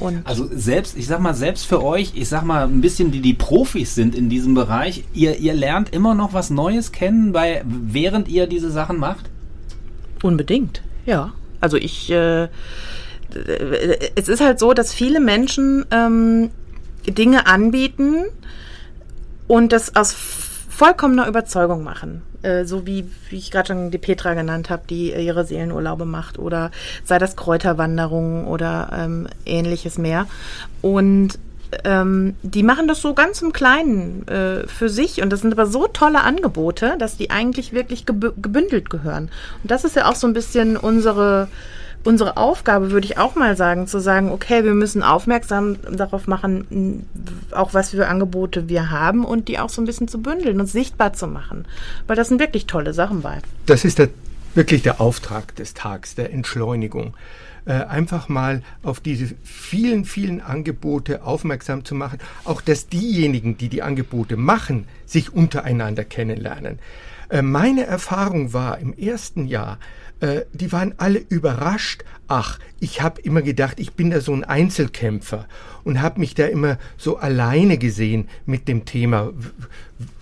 Und 0.00 0.26
also 0.26 0.48
selbst, 0.50 0.96
ich 0.96 1.06
sag 1.06 1.20
mal, 1.20 1.34
selbst 1.34 1.66
für 1.66 1.84
euch, 1.84 2.12
ich 2.14 2.28
sag 2.28 2.42
mal, 2.42 2.64
ein 2.64 2.80
bisschen 2.80 3.10
die, 3.10 3.20
die 3.20 3.34
Profis 3.34 3.94
sind 3.94 4.14
in 4.14 4.30
diesem 4.30 4.54
Bereich, 4.54 5.04
ihr, 5.12 5.36
ihr 5.38 5.52
lernt 5.52 5.92
immer 5.92 6.14
noch 6.14 6.32
was 6.32 6.48
Neues 6.48 6.90
kennen, 6.90 7.32
bei, 7.32 7.62
während 7.66 8.28
ihr 8.28 8.46
diese 8.46 8.70
Sachen 8.70 8.98
macht? 8.98 9.26
Unbedingt, 10.22 10.82
ja. 11.04 11.32
Also 11.60 11.76
ich, 11.76 12.10
äh, 12.10 12.48
es 14.14 14.28
ist 14.28 14.40
halt 14.40 14.58
so, 14.58 14.72
dass 14.72 14.94
viele 14.94 15.20
Menschen 15.20 15.84
ähm, 15.90 16.50
Dinge 17.06 17.46
anbieten 17.46 18.24
und 19.46 19.72
das 19.72 19.96
aus 19.96 20.12
vollkommener 20.80 21.28
Überzeugung 21.28 21.84
machen. 21.84 22.22
Äh, 22.40 22.64
so 22.64 22.86
wie, 22.86 23.04
wie 23.28 23.36
ich 23.36 23.50
gerade 23.50 23.66
schon 23.66 23.90
die 23.90 23.98
Petra 23.98 24.32
genannt 24.32 24.70
habe, 24.70 24.84
die 24.88 25.12
äh, 25.12 25.20
ihre 25.22 25.44
Seelenurlaube 25.44 26.06
macht 26.06 26.38
oder 26.38 26.70
sei 27.04 27.18
das 27.18 27.36
Kräuterwanderungen 27.36 28.46
oder 28.46 28.88
ähm, 28.94 29.28
ähnliches 29.44 29.98
mehr. 29.98 30.26
Und 30.80 31.38
ähm, 31.84 32.34
die 32.42 32.62
machen 32.62 32.88
das 32.88 33.02
so 33.02 33.12
ganz 33.12 33.42
im 33.42 33.52
Kleinen 33.52 34.26
äh, 34.26 34.66
für 34.68 34.88
sich 34.88 35.20
und 35.20 35.30
das 35.30 35.42
sind 35.42 35.52
aber 35.52 35.66
so 35.66 35.86
tolle 35.86 36.22
Angebote, 36.22 36.96
dass 36.98 37.18
die 37.18 37.30
eigentlich 37.30 37.74
wirklich 37.74 38.06
gebündelt 38.06 38.88
gehören. 38.88 39.24
Und 39.62 39.70
das 39.70 39.84
ist 39.84 39.96
ja 39.96 40.08
auch 40.08 40.16
so 40.16 40.26
ein 40.26 40.32
bisschen 40.32 40.78
unsere 40.78 41.48
unsere 42.04 42.36
Aufgabe, 42.36 42.90
würde 42.90 43.06
ich 43.06 43.18
auch 43.18 43.34
mal 43.34 43.56
sagen, 43.56 43.86
zu 43.86 44.00
sagen, 44.00 44.30
okay, 44.30 44.64
wir 44.64 44.74
müssen 44.74 45.02
aufmerksam 45.02 45.76
darauf 45.90 46.26
machen, 46.26 47.06
auch 47.52 47.74
was 47.74 47.90
für 47.90 48.08
Angebote 48.08 48.68
wir 48.68 48.90
haben 48.90 49.24
und 49.24 49.48
die 49.48 49.58
auch 49.58 49.68
so 49.68 49.82
ein 49.82 49.86
bisschen 49.86 50.08
zu 50.08 50.20
bündeln 50.22 50.60
und 50.60 50.66
sichtbar 50.66 51.12
zu 51.12 51.26
machen. 51.26 51.66
Weil 52.06 52.16
das 52.16 52.28
sind 52.28 52.40
wirklich 52.40 52.66
tolle 52.66 52.94
Sachen 52.94 53.22
bei. 53.22 53.38
Das 53.66 53.84
ist 53.84 53.98
der, 53.98 54.08
wirklich 54.54 54.82
der 54.82 55.00
Auftrag 55.00 55.54
des 55.56 55.74
Tags, 55.74 56.14
der 56.14 56.32
Entschleunigung. 56.32 57.14
Äh, 57.66 57.72
einfach 57.72 58.28
mal 58.30 58.62
auf 58.82 59.00
diese 59.00 59.34
vielen, 59.44 60.06
vielen 60.06 60.40
Angebote 60.40 61.22
aufmerksam 61.22 61.84
zu 61.84 61.94
machen. 61.94 62.18
Auch, 62.44 62.62
dass 62.62 62.88
diejenigen, 62.88 63.58
die 63.58 63.68
die 63.68 63.82
Angebote 63.82 64.38
machen, 64.38 64.88
sich 65.04 65.34
untereinander 65.34 66.04
kennenlernen. 66.04 66.78
Äh, 67.28 67.42
meine 67.42 67.84
Erfahrung 67.84 68.54
war 68.54 68.78
im 68.78 68.96
ersten 68.96 69.46
Jahr, 69.46 69.78
äh, 70.20 70.42
die 70.52 70.72
waren 70.72 70.94
alle 70.98 71.18
überrascht. 71.18 72.04
Ach, 72.28 72.58
ich 72.78 73.02
habe 73.02 73.20
immer 73.22 73.42
gedacht, 73.42 73.80
ich 73.80 73.92
bin 73.94 74.10
da 74.10 74.20
so 74.20 74.32
ein 74.32 74.44
Einzelkämpfer 74.44 75.46
und 75.84 76.00
habe 76.00 76.20
mich 76.20 76.34
da 76.34 76.46
immer 76.46 76.78
so 76.96 77.16
alleine 77.16 77.78
gesehen 77.78 78.28
mit 78.46 78.68
dem 78.68 78.84
Thema 78.84 79.32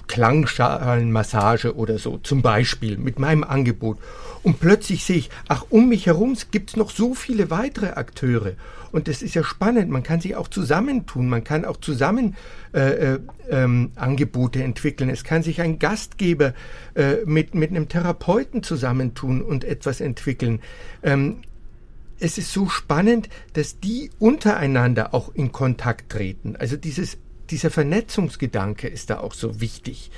Klangschalenmassage 0.06 1.76
oder 1.76 1.98
so, 1.98 2.18
zum 2.18 2.42
Beispiel 2.42 2.96
mit 2.96 3.18
meinem 3.18 3.44
Angebot. 3.44 3.98
Und 4.42 4.60
plötzlich 4.60 5.04
sehe 5.04 5.16
ich, 5.16 5.30
ach, 5.48 5.64
um 5.70 5.88
mich 5.88 6.06
herum 6.06 6.36
gibt 6.50 6.70
es 6.70 6.76
noch 6.76 6.90
so 6.90 7.14
viele 7.14 7.50
weitere 7.50 7.90
Akteure. 7.90 8.54
Und 8.90 9.08
das 9.08 9.22
ist 9.22 9.34
ja 9.34 9.44
spannend. 9.44 9.90
Man 9.90 10.02
kann 10.02 10.20
sich 10.20 10.36
auch 10.36 10.48
zusammentun. 10.48 11.28
Man 11.28 11.44
kann 11.44 11.64
auch 11.64 11.76
zusammen 11.76 12.36
äh, 12.72 13.14
äh, 13.14 13.18
ähm, 13.50 13.92
Angebote 13.96 14.62
entwickeln. 14.62 15.10
Es 15.10 15.24
kann 15.24 15.42
sich 15.42 15.60
ein 15.60 15.78
Gastgeber 15.78 16.54
äh, 16.94 17.16
mit, 17.24 17.54
mit 17.54 17.70
einem 17.70 17.88
Therapeuten 17.88 18.62
zusammentun 18.62 19.42
und 19.42 19.64
etwas 19.64 20.00
entwickeln. 20.00 20.60
Ähm, 21.02 21.42
es 22.20 22.38
ist 22.38 22.52
so 22.52 22.68
spannend, 22.68 23.28
dass 23.52 23.78
die 23.78 24.10
untereinander 24.18 25.14
auch 25.14 25.34
in 25.34 25.52
Kontakt 25.52 26.10
treten. 26.10 26.56
Also 26.56 26.76
dieses, 26.76 27.18
dieser 27.50 27.70
Vernetzungsgedanke 27.70 28.88
ist 28.88 29.10
da 29.10 29.20
auch 29.20 29.34
so 29.34 29.60
wichtig. 29.60 30.10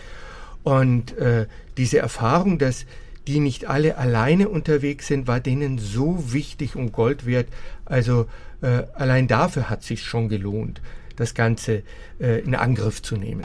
Und 0.62 1.16
äh, 1.18 1.46
diese 1.76 1.98
Erfahrung, 1.98 2.58
dass 2.58 2.86
die 3.30 3.38
nicht 3.38 3.66
alle 3.66 3.96
alleine 3.96 4.48
unterwegs 4.48 5.06
sind, 5.06 5.28
war 5.28 5.38
denen 5.38 5.78
so 5.78 6.32
wichtig 6.32 6.74
und 6.74 6.90
Gold 6.90 7.26
wert. 7.26 7.46
Also 7.84 8.26
äh, 8.60 8.82
allein 8.94 9.28
dafür 9.28 9.70
hat 9.70 9.84
sich 9.84 10.02
schon 10.02 10.28
gelohnt, 10.28 10.82
das 11.14 11.34
Ganze 11.34 11.84
äh, 12.18 12.40
in 12.40 12.56
Angriff 12.56 13.02
zu 13.02 13.16
nehmen. 13.16 13.44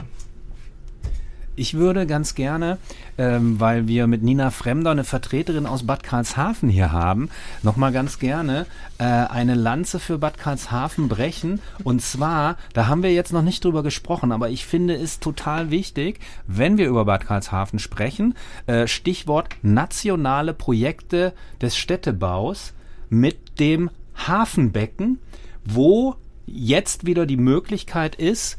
Ich 1.58 1.72
würde 1.72 2.06
ganz 2.06 2.34
gerne, 2.34 2.76
ähm, 3.16 3.58
weil 3.58 3.88
wir 3.88 4.06
mit 4.06 4.22
Nina 4.22 4.50
Fremder 4.50 4.90
eine 4.90 5.04
Vertreterin 5.04 5.64
aus 5.64 5.86
Bad 5.86 6.02
Karlshafen 6.02 6.68
hier 6.68 6.92
haben, 6.92 7.30
nochmal 7.62 7.92
ganz 7.92 8.18
gerne 8.18 8.66
äh, 8.98 9.04
eine 9.04 9.54
Lanze 9.54 9.98
für 9.98 10.18
Bad 10.18 10.36
Karlshafen 10.36 11.08
brechen. 11.08 11.62
Und 11.82 12.02
zwar, 12.02 12.58
da 12.74 12.88
haben 12.88 13.02
wir 13.02 13.14
jetzt 13.14 13.32
noch 13.32 13.40
nicht 13.40 13.64
drüber 13.64 13.82
gesprochen, 13.82 14.32
aber 14.32 14.50
ich 14.50 14.66
finde 14.66 14.96
es 14.96 15.18
total 15.18 15.70
wichtig, 15.70 16.20
wenn 16.46 16.76
wir 16.76 16.88
über 16.88 17.06
Bad 17.06 17.24
Karlshafen 17.24 17.78
sprechen, 17.78 18.34
äh, 18.66 18.86
Stichwort 18.86 19.48
nationale 19.62 20.52
Projekte 20.52 21.32
des 21.62 21.74
Städtebaus 21.78 22.74
mit 23.08 23.58
dem 23.60 23.88
Hafenbecken, 24.14 25.20
wo 25.64 26.16
jetzt 26.44 27.06
wieder 27.06 27.24
die 27.24 27.38
Möglichkeit 27.38 28.14
ist, 28.14 28.58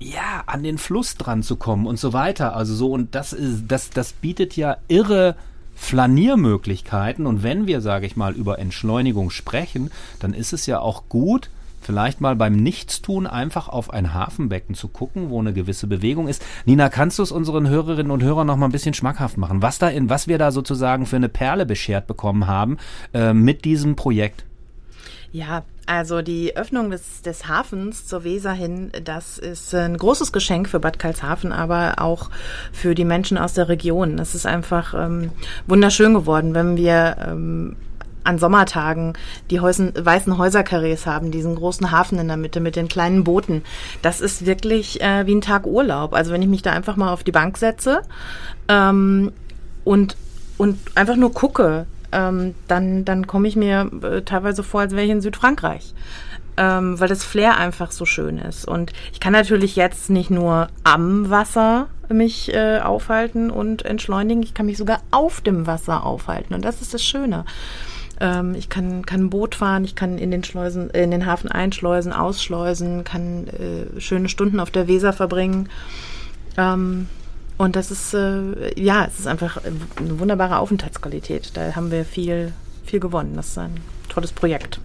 ja, 0.00 0.42
an 0.46 0.62
den 0.62 0.78
Fluss 0.78 1.16
dran 1.16 1.42
zu 1.42 1.56
kommen 1.56 1.86
und 1.86 1.98
so 1.98 2.12
weiter. 2.12 2.56
Also 2.56 2.74
so, 2.74 2.92
und 2.92 3.14
das 3.14 3.32
ist, 3.32 3.64
das, 3.68 3.90
das 3.90 4.12
bietet 4.14 4.56
ja 4.56 4.78
irre 4.88 5.36
Flaniermöglichkeiten. 5.74 7.26
Und 7.26 7.42
wenn 7.42 7.66
wir, 7.66 7.80
sage 7.80 8.06
ich 8.06 8.16
mal, 8.16 8.34
über 8.34 8.58
Entschleunigung 8.58 9.30
sprechen, 9.30 9.90
dann 10.18 10.34
ist 10.34 10.52
es 10.52 10.66
ja 10.66 10.80
auch 10.80 11.04
gut, 11.08 11.50
vielleicht 11.82 12.20
mal 12.20 12.34
beim 12.34 12.56
Nichtstun 12.56 13.26
einfach 13.26 13.68
auf 13.68 13.90
ein 13.90 14.14
Hafenbecken 14.14 14.74
zu 14.74 14.88
gucken, 14.88 15.28
wo 15.28 15.38
eine 15.38 15.52
gewisse 15.52 15.86
Bewegung 15.86 16.28
ist. 16.28 16.42
Nina, 16.64 16.88
kannst 16.88 17.18
du 17.18 17.22
es 17.22 17.32
unseren 17.32 17.68
Hörerinnen 17.68 18.10
und 18.10 18.22
Hörern 18.22 18.46
noch 18.46 18.56
mal 18.56 18.66
ein 18.66 18.72
bisschen 18.72 18.94
schmackhaft 18.94 19.36
machen, 19.36 19.62
was 19.62 19.78
da 19.78 19.88
in, 19.88 20.08
was 20.08 20.28
wir 20.28 20.38
da 20.38 20.50
sozusagen 20.50 21.06
für 21.06 21.16
eine 21.16 21.28
Perle 21.28 21.66
beschert 21.66 22.06
bekommen 22.06 22.46
haben 22.46 22.78
äh, 23.12 23.34
mit 23.34 23.64
diesem 23.64 23.96
Projekt? 23.96 24.44
Ja, 25.32 25.62
also 25.90 26.22
die 26.22 26.56
Öffnung 26.56 26.92
des, 26.92 27.20
des 27.22 27.48
Hafens 27.48 28.06
zur 28.06 28.22
Weser 28.22 28.52
hin, 28.52 28.92
das 29.02 29.38
ist 29.38 29.74
ein 29.74 29.96
großes 29.96 30.30
Geschenk 30.30 30.68
für 30.68 30.78
Bad 30.78 31.00
Karlshafen, 31.00 31.50
aber 31.50 31.94
auch 31.98 32.30
für 32.72 32.94
die 32.94 33.04
Menschen 33.04 33.36
aus 33.36 33.54
der 33.54 33.68
Region. 33.68 34.20
Es 34.20 34.36
ist 34.36 34.46
einfach 34.46 34.94
ähm, 34.94 35.32
wunderschön 35.66 36.14
geworden, 36.14 36.54
wenn 36.54 36.76
wir 36.76 37.16
ähm, 37.26 37.74
an 38.22 38.38
Sommertagen 38.38 39.14
die 39.50 39.58
Häusen, 39.58 39.92
weißen 39.98 40.38
Häuserkarrees 40.38 41.06
haben, 41.06 41.32
diesen 41.32 41.56
großen 41.56 41.90
Hafen 41.90 42.20
in 42.20 42.28
der 42.28 42.36
Mitte 42.36 42.60
mit 42.60 42.76
den 42.76 42.86
kleinen 42.86 43.24
Booten. 43.24 43.64
Das 44.00 44.20
ist 44.20 44.46
wirklich 44.46 45.00
äh, 45.00 45.26
wie 45.26 45.34
ein 45.34 45.40
Tag 45.40 45.66
Urlaub. 45.66 46.14
Also 46.14 46.30
wenn 46.30 46.42
ich 46.42 46.48
mich 46.48 46.62
da 46.62 46.70
einfach 46.70 46.94
mal 46.94 47.12
auf 47.12 47.24
die 47.24 47.32
Bank 47.32 47.58
setze 47.58 48.02
ähm, 48.68 49.32
und, 49.82 50.16
und 50.56 50.78
einfach 50.94 51.16
nur 51.16 51.34
gucke, 51.34 51.86
ähm, 52.12 52.54
dann, 52.68 53.04
dann 53.04 53.26
komme 53.26 53.48
ich 53.48 53.56
mir 53.56 53.90
äh, 54.02 54.22
teilweise 54.22 54.62
vor, 54.62 54.80
als 54.80 54.92
wäre 54.92 55.04
ich 55.04 55.10
in 55.10 55.20
Südfrankreich. 55.20 55.94
ähm, 56.60 57.00
weil 57.00 57.08
das 57.08 57.24
Flair 57.24 57.56
einfach 57.56 57.90
so 57.90 58.04
schön 58.04 58.36
ist. 58.38 58.66
Und 58.68 58.92
ich 59.12 59.20
kann 59.20 59.32
natürlich 59.32 59.76
jetzt 59.76 60.10
nicht 60.10 60.30
nur 60.30 60.68
am 60.84 61.30
Wasser 61.30 61.88
mich 62.10 62.52
äh, 62.52 62.80
aufhalten 62.80 63.50
und 63.50 63.84
entschleunigen, 63.84 64.42
ich 64.42 64.52
kann 64.52 64.66
mich 64.66 64.76
sogar 64.76 65.00
auf 65.10 65.40
dem 65.40 65.66
Wasser 65.66 66.04
aufhalten. 66.04 66.54
Und 66.54 66.64
das 66.64 66.82
ist 66.82 66.92
das 66.92 67.02
Schöne. 67.02 67.46
Ähm, 68.20 68.54
ich 68.54 68.68
kann, 68.68 69.06
kann 69.06 69.22
ein 69.22 69.30
Boot 69.30 69.54
fahren, 69.54 69.84
ich 69.84 69.94
kann 69.94 70.18
in 70.18 70.30
den 70.30 70.44
Schleusen, 70.44 70.90
in 70.90 71.10
den 71.10 71.24
Hafen 71.24 71.50
einschleusen, 71.50 72.12
ausschleusen, 72.12 73.04
kann 73.04 73.46
äh, 73.46 74.00
schöne 74.00 74.28
Stunden 74.28 74.60
auf 74.60 74.70
der 74.70 74.86
Weser 74.86 75.14
verbringen. 75.14 75.70
Ähm, 76.58 77.08
und 77.60 77.76
das 77.76 77.90
ist, 77.90 78.14
äh, 78.14 78.80
ja, 78.80 79.04
es 79.04 79.20
ist 79.20 79.26
einfach 79.26 79.60
eine 79.96 80.18
wunderbare 80.18 80.60
Aufenthaltsqualität. 80.60 81.50
Da 81.52 81.76
haben 81.76 81.90
wir 81.90 82.06
viel, 82.06 82.54
viel 82.86 83.00
gewonnen. 83.00 83.36
Das 83.36 83.48
ist 83.48 83.58
ein 83.58 83.76
tolles 84.08 84.32
Projekt. 84.32 84.80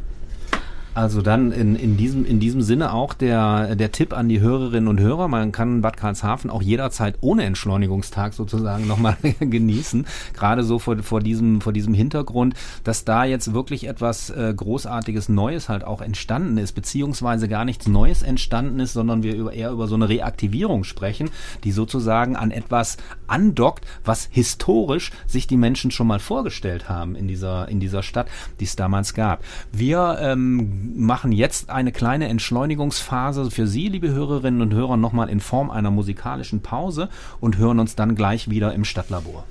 Also 0.95 1.21
dann 1.21 1.51
in, 1.51 1.75
in, 1.75 1.97
diesem, 1.97 2.25
in 2.25 2.39
diesem 2.39 2.61
Sinne 2.61 2.93
auch 2.93 3.13
der, 3.13 3.75
der 3.75 3.91
Tipp 3.91 4.13
an 4.13 4.29
die 4.29 4.39
Hörerinnen 4.39 4.87
und 4.87 4.97
Hörer. 4.97 5.27
Man 5.27 5.51
kann 5.51 5.81
Bad 5.81 5.97
Karlshafen 5.97 6.49
auch 6.49 6.61
jederzeit 6.61 7.17
ohne 7.19 7.43
Entschleunigungstag 7.43 8.33
sozusagen 8.33 8.87
nochmal 8.87 9.17
genießen. 9.41 10.07
Gerade 10.33 10.63
so 10.63 10.79
vor, 10.79 10.97
vor, 11.03 11.19
diesem, 11.19 11.59
vor 11.59 11.73
diesem 11.73 11.93
Hintergrund, 11.93 12.53
dass 12.85 13.03
da 13.03 13.25
jetzt 13.25 13.53
wirklich 13.53 13.87
etwas 13.87 14.29
äh, 14.29 14.53
Großartiges 14.55 15.27
Neues 15.27 15.67
halt 15.67 15.83
auch 15.83 15.99
entstanden 15.99 16.57
ist, 16.57 16.71
beziehungsweise 16.71 17.49
gar 17.49 17.65
nichts 17.65 17.87
Neues 17.87 18.23
entstanden 18.23 18.79
ist, 18.79 18.93
sondern 18.93 19.21
wir 19.21 19.35
über, 19.35 19.51
eher 19.51 19.71
über 19.71 19.89
so 19.89 19.95
eine 19.95 20.07
Reaktivierung 20.07 20.85
sprechen, 20.85 21.29
die 21.65 21.73
sozusagen 21.73 22.37
an 22.37 22.51
etwas 22.51 22.95
andockt, 23.27 23.85
was 24.05 24.29
historisch 24.31 25.11
sich 25.27 25.45
die 25.45 25.57
Menschen 25.57 25.91
schon 25.91 26.07
mal 26.07 26.19
vorgestellt 26.19 26.87
haben 26.87 27.15
in 27.15 27.27
dieser, 27.27 27.67
in 27.67 27.81
dieser 27.81 28.01
Stadt, 28.01 28.29
die 28.61 28.65
es 28.65 28.77
damals 28.77 29.13
gab. 29.13 29.43
Wir 29.73 30.19
ähm, 30.21 30.84
machen 30.95 31.31
jetzt 31.31 31.69
eine 31.69 31.91
kleine 31.91 32.27
Entschleunigungsphase 32.27 33.49
für 33.51 33.67
Sie, 33.67 33.87
liebe 33.87 34.09
Hörerinnen 34.09 34.61
und 34.61 34.73
Hörer, 34.73 34.97
nochmal 34.97 35.29
in 35.29 35.39
Form 35.39 35.71
einer 35.71 35.91
musikalischen 35.91 36.61
Pause 36.61 37.09
und 37.39 37.57
hören 37.57 37.79
uns 37.79 37.95
dann 37.95 38.15
gleich 38.15 38.49
wieder 38.49 38.73
im 38.73 38.85
Stadtlabor. 38.85 39.45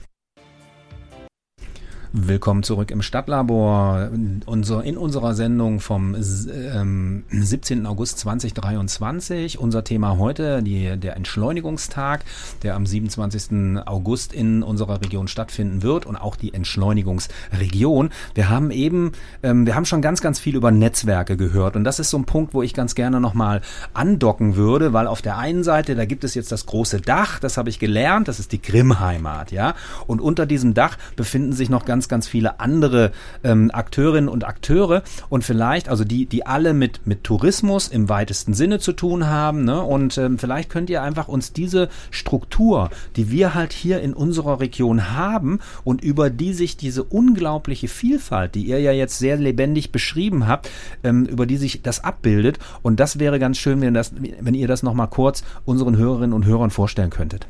Willkommen 2.16 2.62
zurück 2.62 2.92
im 2.92 3.02
Stadtlabor. 3.02 4.08
In 4.12 4.96
unserer 4.96 5.34
Sendung 5.34 5.80
vom 5.80 6.14
ähm, 6.14 7.24
17. 7.28 7.86
August 7.86 8.20
2023. 8.20 9.58
Unser 9.58 9.82
Thema 9.82 10.16
heute, 10.16 10.62
die, 10.62 10.96
der 10.96 11.16
Entschleunigungstag, 11.16 12.24
der 12.62 12.76
am 12.76 12.86
27. 12.86 13.84
August 13.84 14.32
in 14.32 14.62
unserer 14.62 15.00
Region 15.00 15.26
stattfinden 15.26 15.82
wird 15.82 16.06
und 16.06 16.14
auch 16.14 16.36
die 16.36 16.54
Entschleunigungsregion. 16.54 18.10
Wir 18.34 18.48
haben 18.48 18.70
eben, 18.70 19.10
ähm, 19.42 19.66
wir 19.66 19.74
haben 19.74 19.84
schon 19.84 20.00
ganz, 20.00 20.20
ganz 20.20 20.38
viel 20.38 20.54
über 20.54 20.70
Netzwerke 20.70 21.36
gehört 21.36 21.74
und 21.74 21.82
das 21.82 21.98
ist 21.98 22.10
so 22.10 22.18
ein 22.18 22.26
Punkt, 22.26 22.54
wo 22.54 22.62
ich 22.62 22.74
ganz 22.74 22.94
gerne 22.94 23.18
nochmal 23.18 23.60
andocken 23.92 24.54
würde, 24.54 24.92
weil 24.92 25.08
auf 25.08 25.20
der 25.20 25.36
einen 25.36 25.64
Seite, 25.64 25.96
da 25.96 26.04
gibt 26.04 26.22
es 26.22 26.36
jetzt 26.36 26.52
das 26.52 26.66
große 26.66 27.00
Dach, 27.00 27.40
das 27.40 27.56
habe 27.56 27.70
ich 27.70 27.80
gelernt, 27.80 28.28
das 28.28 28.38
ist 28.38 28.52
die 28.52 28.62
Grimm-Heimat, 28.62 29.50
ja. 29.50 29.74
Und 30.06 30.20
unter 30.20 30.46
diesem 30.46 30.74
Dach 30.74 30.96
befinden 31.16 31.52
sich 31.52 31.70
noch 31.70 31.84
ganz 31.84 32.03
ganz, 32.09 32.24
ganz 32.24 32.28
viele 32.28 32.61
andere 32.61 33.12
ähm, 33.42 33.70
Akteurinnen 33.72 34.28
und 34.28 34.44
Akteure 34.44 35.02
und 35.28 35.44
vielleicht, 35.44 35.88
also 35.88 36.05
die, 36.05 36.26
die 36.26 36.46
alle 36.46 36.74
mit, 36.74 37.07
mit 37.07 37.24
Tourismus 37.24 37.88
im 37.88 38.09
weitesten 38.09 38.55
Sinne 38.55 38.78
zu 38.78 38.92
tun 38.92 39.26
haben. 39.26 39.64
Ne? 39.64 39.82
Und 39.82 40.16
ähm, 40.18 40.38
vielleicht 40.38 40.70
könnt 40.70 40.90
ihr 40.90 41.02
einfach 41.02 41.28
uns 41.28 41.52
diese 41.52 41.88
Struktur, 42.11 42.90
die 43.16 43.30
wir 43.30 43.55
halt 43.55 43.72
hier 43.72 44.00
in 44.00 44.14
unserer 44.14 44.61
Region 44.61 45.11
haben 45.11 45.61
und 45.84 46.02
über 46.02 46.30
die 46.30 46.52
sich 46.52 46.76
diese 46.76 47.05
unglaubliche 47.05 47.88
Vielfalt, 47.88 48.55
die 48.55 48.64
ihr 48.64 48.80
ja 48.80 48.92
jetzt 48.92 49.18
sehr 49.18 49.36
lebendig 49.36 49.92
beschrieben 49.92 50.46
habt, 50.46 50.70
ähm, 51.02 51.26
über 51.26 51.46
die 51.46 51.57
sich 51.57 51.82
das 51.82 52.05
abbildet. 52.05 52.59
Und 52.82 53.00
das 53.00 53.18
wäre 53.18 53.38
ganz 53.38 53.59
schön, 53.59 53.80
wenn, 53.80 53.94
das, 53.94 54.12
wenn 54.40 54.55
ihr 54.55 54.68
das 54.68 54.82
nochmal 54.82 55.09
kurz 55.09 55.44
unseren 55.64 55.96
Hörerinnen 55.96 56.32
und 56.32 56.46
Hörern 56.46 56.70
vorstellen 56.70 57.11
könntet. 57.11 57.46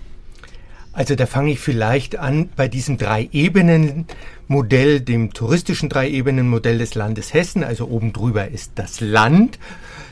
Also 0.94 1.16
da 1.16 1.26
fange 1.26 1.50
ich 1.50 1.58
vielleicht 1.58 2.16
an 2.16 2.50
bei 2.54 2.68
diesem 2.68 2.98
Drei-Ebenen-Modell, 2.98 5.00
dem 5.00 5.32
touristischen 5.32 5.88
Drei-Ebenen-Modell 5.88 6.78
des 6.78 6.94
Landes 6.94 7.34
Hessen. 7.34 7.64
Also 7.64 7.88
oben 7.88 8.12
drüber 8.12 8.48
ist 8.48 8.72
das 8.76 9.00
Land. 9.00 9.58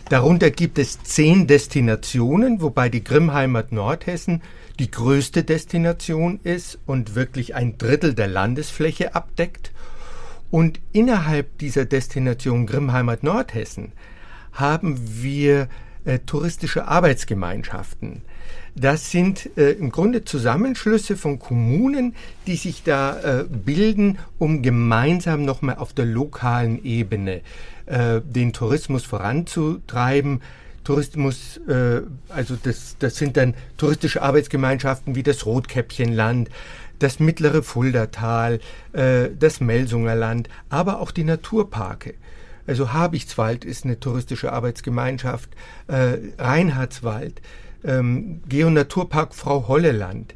Darunter 0.09 0.51
gibt 0.51 0.80
es 0.80 1.01
zehn 1.03 1.47
Destinationen, 1.47 2.61
wobei 2.61 2.89
die 2.89 3.05
Grimmheimat 3.05 3.70
Nordhessen 3.70 4.43
die 4.80 4.91
größte 4.91 5.45
Destination 5.45 6.41
ist 6.43 6.80
und 6.85 7.14
wirklich 7.14 7.55
ein 7.55 7.78
Drittel 7.78 8.14
der 8.14 8.26
Landesfläche 8.26 9.14
abdeckt. 9.14 9.70
Und 10.51 10.80
innerhalb 10.93 11.59
dieser 11.59 11.85
Destination 11.85 12.66
Grimmheimat 12.66 13.22
Nordhessen 13.22 13.93
haben 14.53 14.99
wir 15.22 15.68
äh, 16.05 16.18
touristische 16.18 16.89
Arbeitsgemeinschaften. 16.89 18.22
Das 18.75 19.11
sind 19.11 19.51
äh, 19.59 19.73
im 19.73 19.91
Grunde 19.91 20.25
Zusammenschlüsse 20.25 21.16
von 21.16 21.39
Kommunen, 21.39 22.14
die 22.47 22.57
sich 22.57 22.83
da 22.83 23.41
äh, 23.41 23.45
bilden, 23.45 24.18
um 24.39 24.62
gemeinsam 24.62 25.45
nochmal 25.45 25.77
auf 25.77 25.93
der 25.93 26.07
lokalen 26.07 26.83
Ebene 26.83 27.43
äh, 27.87 28.20
den 28.23 28.53
Tourismus 28.55 29.05
voranzutreiben. 29.05 30.41
Tourismus, 30.85 31.59
äh, 31.68 32.01
also 32.31 32.57
das, 32.61 32.97
das 32.99 33.16
sind 33.16 33.37
dann 33.37 33.55
touristische 33.77 34.23
Arbeitsgemeinschaften 34.23 35.14
wie 35.14 35.23
das 35.23 35.45
Rotkäppchenland, 35.45 36.49
das 36.99 37.20
mittlere 37.20 37.62
Fuldatal, 37.62 38.59
äh, 38.93 39.29
das 39.39 39.61
Melsunger 39.61 40.14
Land, 40.14 40.49
aber 40.70 41.01
auch 41.01 41.11
die 41.11 41.25
Naturparke. 41.25 42.14
Also 42.66 42.93
Habichtswald 42.93 43.64
ist 43.64 43.85
eine 43.85 43.99
touristische 44.01 44.53
Arbeitsgemeinschaft, 44.53 45.51
äh, 45.89 46.18
Reinhardswald, 46.39 47.43
ähm, 47.85 48.41
Geonaturpark 48.49 49.35
Frau 49.35 49.68
Holleland. 49.68 50.35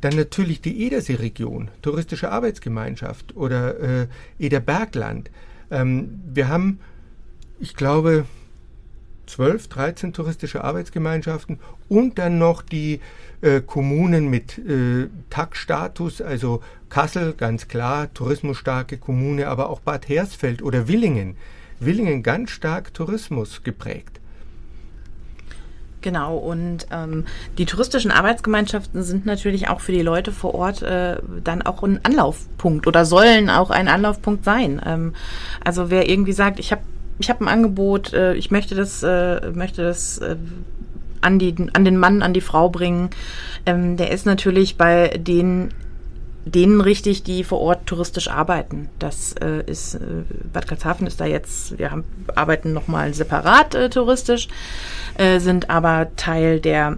Dann 0.00 0.16
natürlich 0.16 0.60
die 0.60 0.86
Edersee-Region, 0.86 1.68
touristische 1.82 2.30
Arbeitsgemeinschaft 2.30 3.36
oder 3.36 3.78
äh, 3.80 4.06
Ederbergland. 4.38 5.30
Ähm, 5.70 6.20
wir 6.32 6.48
haben, 6.48 6.80
ich 7.58 7.74
glaube, 7.74 8.24
12, 9.26 9.68
13 9.68 10.12
touristische 10.12 10.64
Arbeitsgemeinschaften 10.64 11.60
und 11.88 12.18
dann 12.18 12.38
noch 12.38 12.62
die 12.62 13.00
äh, 13.42 13.60
Kommunen 13.60 14.28
mit 14.28 14.58
äh, 14.58 15.08
TAG-Status, 15.30 16.20
also 16.20 16.62
Kassel, 16.88 17.34
ganz 17.34 17.68
klar, 17.68 18.12
tourismusstarke 18.12 18.98
Kommune, 18.98 19.46
aber 19.46 19.70
auch 19.70 19.80
Bad 19.80 20.08
Hersfeld 20.08 20.62
oder 20.62 20.88
Willingen. 20.88 21.36
Willingen 21.78 22.22
ganz 22.22 22.50
stark 22.50 22.92
Tourismus 22.92 23.62
geprägt. 23.62 24.19
Genau, 26.02 26.38
und 26.38 26.86
ähm, 26.90 27.26
die 27.58 27.66
touristischen 27.66 28.10
Arbeitsgemeinschaften 28.10 29.02
sind 29.02 29.26
natürlich 29.26 29.68
auch 29.68 29.80
für 29.80 29.92
die 29.92 30.00
Leute 30.00 30.32
vor 30.32 30.54
Ort 30.54 30.80
äh, 30.80 31.16
dann 31.44 31.60
auch 31.60 31.82
ein 31.82 32.00
Anlaufpunkt 32.02 32.86
oder 32.86 33.04
sollen 33.04 33.50
auch 33.50 33.70
ein 33.70 33.86
Anlaufpunkt 33.86 34.44
sein. 34.44 34.80
Ähm, 34.86 35.14
also 35.62 35.90
wer 35.90 36.08
irgendwie 36.08 36.32
sagt, 36.32 36.58
ich 36.58 36.72
habe 36.72 36.82
ich 37.18 37.28
hab 37.28 37.42
ein 37.42 37.48
Angebot, 37.48 38.14
äh, 38.14 38.32
ich 38.34 38.50
möchte 38.50 38.74
das, 38.74 39.02
äh, 39.02 39.50
möchte 39.52 39.82
das 39.82 40.16
äh, 40.18 40.36
an, 41.20 41.38
die, 41.38 41.54
an 41.74 41.84
den 41.84 41.98
Mann, 41.98 42.22
an 42.22 42.32
die 42.32 42.40
Frau 42.40 42.70
bringen, 42.70 43.10
ähm, 43.66 43.98
der 43.98 44.10
ist 44.10 44.24
natürlich 44.24 44.78
bei 44.78 45.08
den 45.08 45.68
denen 46.54 46.80
richtig, 46.80 47.22
die 47.22 47.44
vor 47.44 47.60
Ort 47.60 47.86
touristisch 47.86 48.28
arbeiten. 48.28 48.88
Das 48.98 49.34
äh, 49.34 49.62
ist, 49.66 49.94
äh, 49.94 50.24
Bad 50.52 50.66
Karlshafen 50.66 51.06
ist 51.06 51.20
da 51.20 51.26
jetzt, 51.26 51.78
wir 51.78 51.90
haben, 51.90 52.04
arbeiten 52.34 52.72
nochmal 52.72 53.14
separat 53.14 53.74
äh, 53.74 53.90
touristisch, 53.90 54.48
äh, 55.16 55.38
sind 55.38 55.70
aber 55.70 56.08
Teil 56.16 56.60
der 56.60 56.96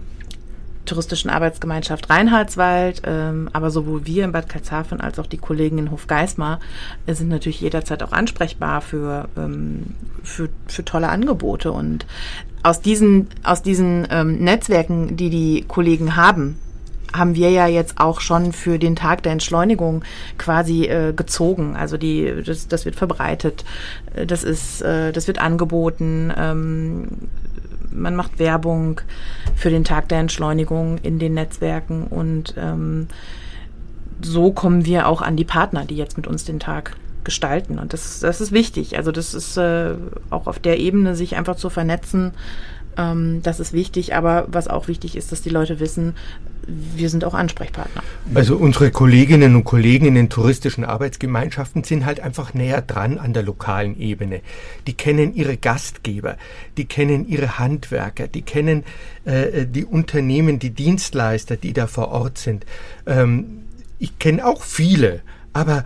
touristischen 0.85 1.29
Arbeitsgemeinschaft 1.29 2.09
Reinhardswald, 2.09 3.03
ähm, 3.05 3.49
aber 3.53 3.69
sowohl 3.71 4.05
wir 4.05 4.25
in 4.25 4.31
Bad 4.31 4.49
Karlshafen 4.49 4.99
als 4.99 5.17
auch 5.19 5.27
die 5.27 5.37
Kollegen 5.37 5.77
in 5.77 5.91
Hofgeismar 5.91 6.59
äh, 7.05 7.13
sind 7.13 7.29
natürlich 7.29 7.61
jederzeit 7.61 8.03
auch 8.03 8.11
ansprechbar 8.11 8.81
für, 8.81 9.29
ähm, 9.37 9.95
für, 10.23 10.49
für 10.67 10.83
tolle 10.83 11.09
Angebote 11.09 11.71
und 11.71 12.05
aus 12.63 12.81
diesen, 12.81 13.27
aus 13.43 13.61
diesen 13.61 14.07
ähm, 14.09 14.39
Netzwerken, 14.39 15.15
die 15.17 15.29
die 15.29 15.65
Kollegen 15.67 16.15
haben, 16.15 16.57
haben 17.13 17.35
wir 17.35 17.49
ja 17.51 17.67
jetzt 17.67 17.99
auch 17.99 18.21
schon 18.21 18.53
für 18.53 18.79
den 18.79 18.95
Tag 18.95 19.23
der 19.23 19.31
Entschleunigung 19.31 20.03
quasi 20.37 20.85
äh, 20.85 21.13
gezogen. 21.13 21.75
Also 21.75 21.97
die, 21.97 22.43
das, 22.45 22.67
das 22.67 22.85
wird 22.85 22.95
verbreitet, 22.95 23.63
äh, 24.15 24.25
das 24.25 24.43
ist, 24.43 24.81
äh, 24.81 25.11
das 25.11 25.27
wird 25.27 25.39
angeboten. 25.39 26.33
Ähm, 26.35 27.07
man 27.91 28.15
macht 28.15 28.39
Werbung 28.39 29.01
für 29.55 29.69
den 29.69 29.83
Tag 29.83 30.09
der 30.09 30.19
Entschleunigung 30.19 30.97
in 31.03 31.19
den 31.19 31.35
Netzwerken 31.35 32.07
und 32.07 32.55
ähm, 32.57 33.07
so 34.21 34.51
kommen 34.51 34.85
wir 34.85 35.07
auch 35.07 35.21
an 35.21 35.35
die 35.35 35.45
Partner, 35.45 35.85
die 35.85 35.95
jetzt 35.95 36.17
mit 36.17 36.27
uns 36.27 36.45
den 36.45 36.59
Tag 36.59 36.95
gestalten. 37.23 37.79
Und 37.79 37.93
das, 37.93 38.19
das 38.19 38.41
ist 38.41 38.51
wichtig. 38.51 38.97
Also 38.97 39.11
das 39.11 39.33
ist 39.33 39.57
äh, 39.57 39.95
auch 40.29 40.47
auf 40.47 40.59
der 40.59 40.79
Ebene, 40.79 41.15
sich 41.15 41.35
einfach 41.35 41.55
zu 41.55 41.69
vernetzen, 41.69 42.31
ähm, 42.97 43.41
das 43.43 43.59
ist 43.59 43.73
wichtig. 43.73 44.15
Aber 44.15 44.45
was 44.47 44.67
auch 44.67 44.87
wichtig 44.87 45.15
ist, 45.15 45.31
dass 45.31 45.41
die 45.41 45.49
Leute 45.49 45.79
wissen, 45.79 46.15
wir 46.67 47.09
sind 47.09 47.25
auch 47.25 47.33
Ansprechpartner. 47.33 48.03
Also 48.33 48.55
unsere 48.55 48.91
Kolleginnen 48.91 49.55
und 49.55 49.63
Kollegen 49.63 50.05
in 50.05 50.15
den 50.15 50.29
touristischen 50.29 50.85
Arbeitsgemeinschaften 50.85 51.83
sind 51.83 52.05
halt 52.05 52.19
einfach 52.19 52.53
näher 52.53 52.81
dran 52.81 53.17
an 53.17 53.33
der 53.33 53.43
lokalen 53.43 53.99
Ebene. 53.99 54.41
Die 54.87 54.93
kennen 54.93 55.35
ihre 55.35 55.57
Gastgeber, 55.57 56.37
die 56.77 56.85
kennen 56.85 57.27
ihre 57.27 57.59
Handwerker, 57.59 58.27
die 58.27 58.41
kennen 58.41 58.83
äh, 59.25 59.65
die 59.65 59.85
Unternehmen, 59.85 60.59
die 60.59 60.71
Dienstleister, 60.71 61.57
die 61.57 61.73
da 61.73 61.87
vor 61.87 62.09
Ort 62.09 62.37
sind. 62.37 62.65
Ähm, 63.05 63.63
ich 63.99 64.19
kenne 64.19 64.45
auch 64.45 64.63
viele, 64.63 65.21
aber 65.53 65.85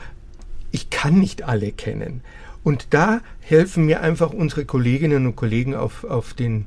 ich 0.71 0.89
kann 0.89 1.19
nicht 1.19 1.43
alle 1.43 1.71
kennen. 1.71 2.21
Und 2.63 2.88
da 2.89 3.21
helfen 3.39 3.86
mir 3.86 4.01
einfach 4.01 4.34
unsere 4.34 4.65
Kolleginnen 4.65 5.25
und 5.25 5.36
Kollegen 5.36 5.73
auf, 5.73 6.03
auf, 6.03 6.34
den, 6.34 6.65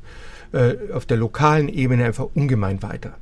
äh, 0.52 0.74
auf 0.94 1.04
der 1.04 1.18
lokalen 1.18 1.68
Ebene 1.68 2.06
einfach 2.06 2.28
ungemein 2.34 2.82
weiter. 2.82 3.14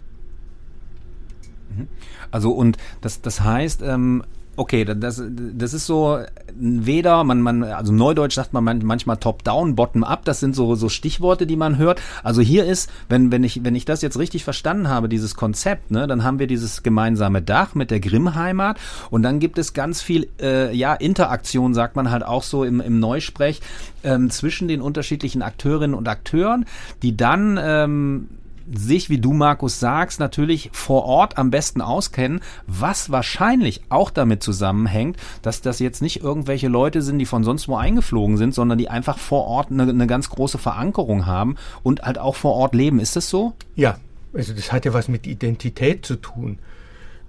Mhm. 1.78 1.88
Also 2.30 2.50
und 2.52 2.76
das, 3.00 3.20
das 3.22 3.40
heißt, 3.40 3.82
ähm, 3.82 4.22
okay, 4.58 4.84
das, 4.84 5.22
das 5.30 5.72
ist 5.72 5.86
so 5.86 6.18
weder, 6.52 7.22
man, 7.22 7.40
man, 7.40 7.62
also 7.62 7.92
Neudeutsch 7.92 8.34
sagt 8.34 8.52
man 8.52 8.64
manchmal 8.82 9.16
Top-Down, 9.16 9.76
Bottom-Up, 9.76 10.24
das 10.24 10.40
sind 10.40 10.56
so, 10.56 10.74
so 10.74 10.88
Stichworte, 10.88 11.46
die 11.46 11.56
man 11.56 11.78
hört. 11.78 12.02
Also 12.24 12.42
hier 12.42 12.64
ist, 12.64 12.90
wenn, 13.08 13.30
wenn 13.30 13.44
ich, 13.44 13.64
wenn 13.64 13.76
ich 13.76 13.84
das 13.84 14.02
jetzt 14.02 14.18
richtig 14.18 14.42
verstanden 14.42 14.88
habe, 14.88 15.08
dieses 15.08 15.36
Konzept, 15.36 15.92
ne, 15.92 16.08
dann 16.08 16.24
haben 16.24 16.40
wir 16.40 16.48
dieses 16.48 16.82
gemeinsame 16.82 17.40
Dach 17.40 17.76
mit 17.76 17.92
der 17.92 18.00
Grimm-Heimat 18.00 18.78
und 19.10 19.22
dann 19.22 19.38
gibt 19.38 19.58
es 19.58 19.74
ganz 19.74 20.02
viel, 20.02 20.28
äh, 20.40 20.74
ja, 20.74 20.94
Interaktion, 20.94 21.72
sagt 21.72 21.94
man 21.94 22.10
halt 22.10 22.24
auch 22.24 22.42
so 22.42 22.64
im, 22.64 22.80
im 22.80 22.98
Neusprech, 22.98 23.60
ähm, 24.02 24.28
zwischen 24.28 24.66
den 24.66 24.80
unterschiedlichen 24.80 25.42
Akteurinnen 25.42 25.94
und 25.94 26.08
Akteuren, 26.08 26.66
die 27.02 27.16
dann, 27.16 27.58
ähm, 27.62 28.28
sich, 28.74 29.10
wie 29.10 29.18
du 29.18 29.32
Markus 29.32 29.80
sagst, 29.80 30.20
natürlich 30.20 30.70
vor 30.72 31.04
Ort 31.04 31.38
am 31.38 31.50
besten 31.50 31.80
auskennen, 31.80 32.40
was 32.66 33.10
wahrscheinlich 33.10 33.82
auch 33.88 34.10
damit 34.10 34.42
zusammenhängt, 34.42 35.16
dass 35.42 35.60
das 35.60 35.78
jetzt 35.78 36.02
nicht 36.02 36.22
irgendwelche 36.22 36.68
Leute 36.68 37.02
sind, 37.02 37.18
die 37.18 37.26
von 37.26 37.44
sonst 37.44 37.68
wo 37.68 37.76
eingeflogen 37.76 38.36
sind, 38.36 38.54
sondern 38.54 38.78
die 38.78 38.88
einfach 38.88 39.18
vor 39.18 39.46
Ort 39.46 39.70
eine, 39.70 39.84
eine 39.84 40.06
ganz 40.06 40.30
große 40.30 40.58
Verankerung 40.58 41.26
haben 41.26 41.56
und 41.82 42.02
halt 42.02 42.18
auch 42.18 42.36
vor 42.36 42.54
Ort 42.54 42.74
leben. 42.74 43.00
Ist 43.00 43.16
das 43.16 43.30
so? 43.30 43.54
Ja, 43.74 43.98
also 44.32 44.52
das 44.52 44.72
hat 44.72 44.84
ja 44.84 44.92
was 44.92 45.08
mit 45.08 45.26
Identität 45.26 46.04
zu 46.04 46.16
tun. 46.16 46.58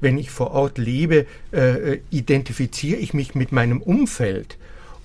Wenn 0.01 0.17
ich 0.17 0.31
vor 0.31 0.51
Ort 0.51 0.77
lebe, 0.77 1.25
äh, 1.51 1.99
identifiziere 2.09 2.99
ich 2.99 3.13
mich 3.13 3.35
mit 3.35 3.51
meinem 3.51 3.81
Umfeld 3.81 4.57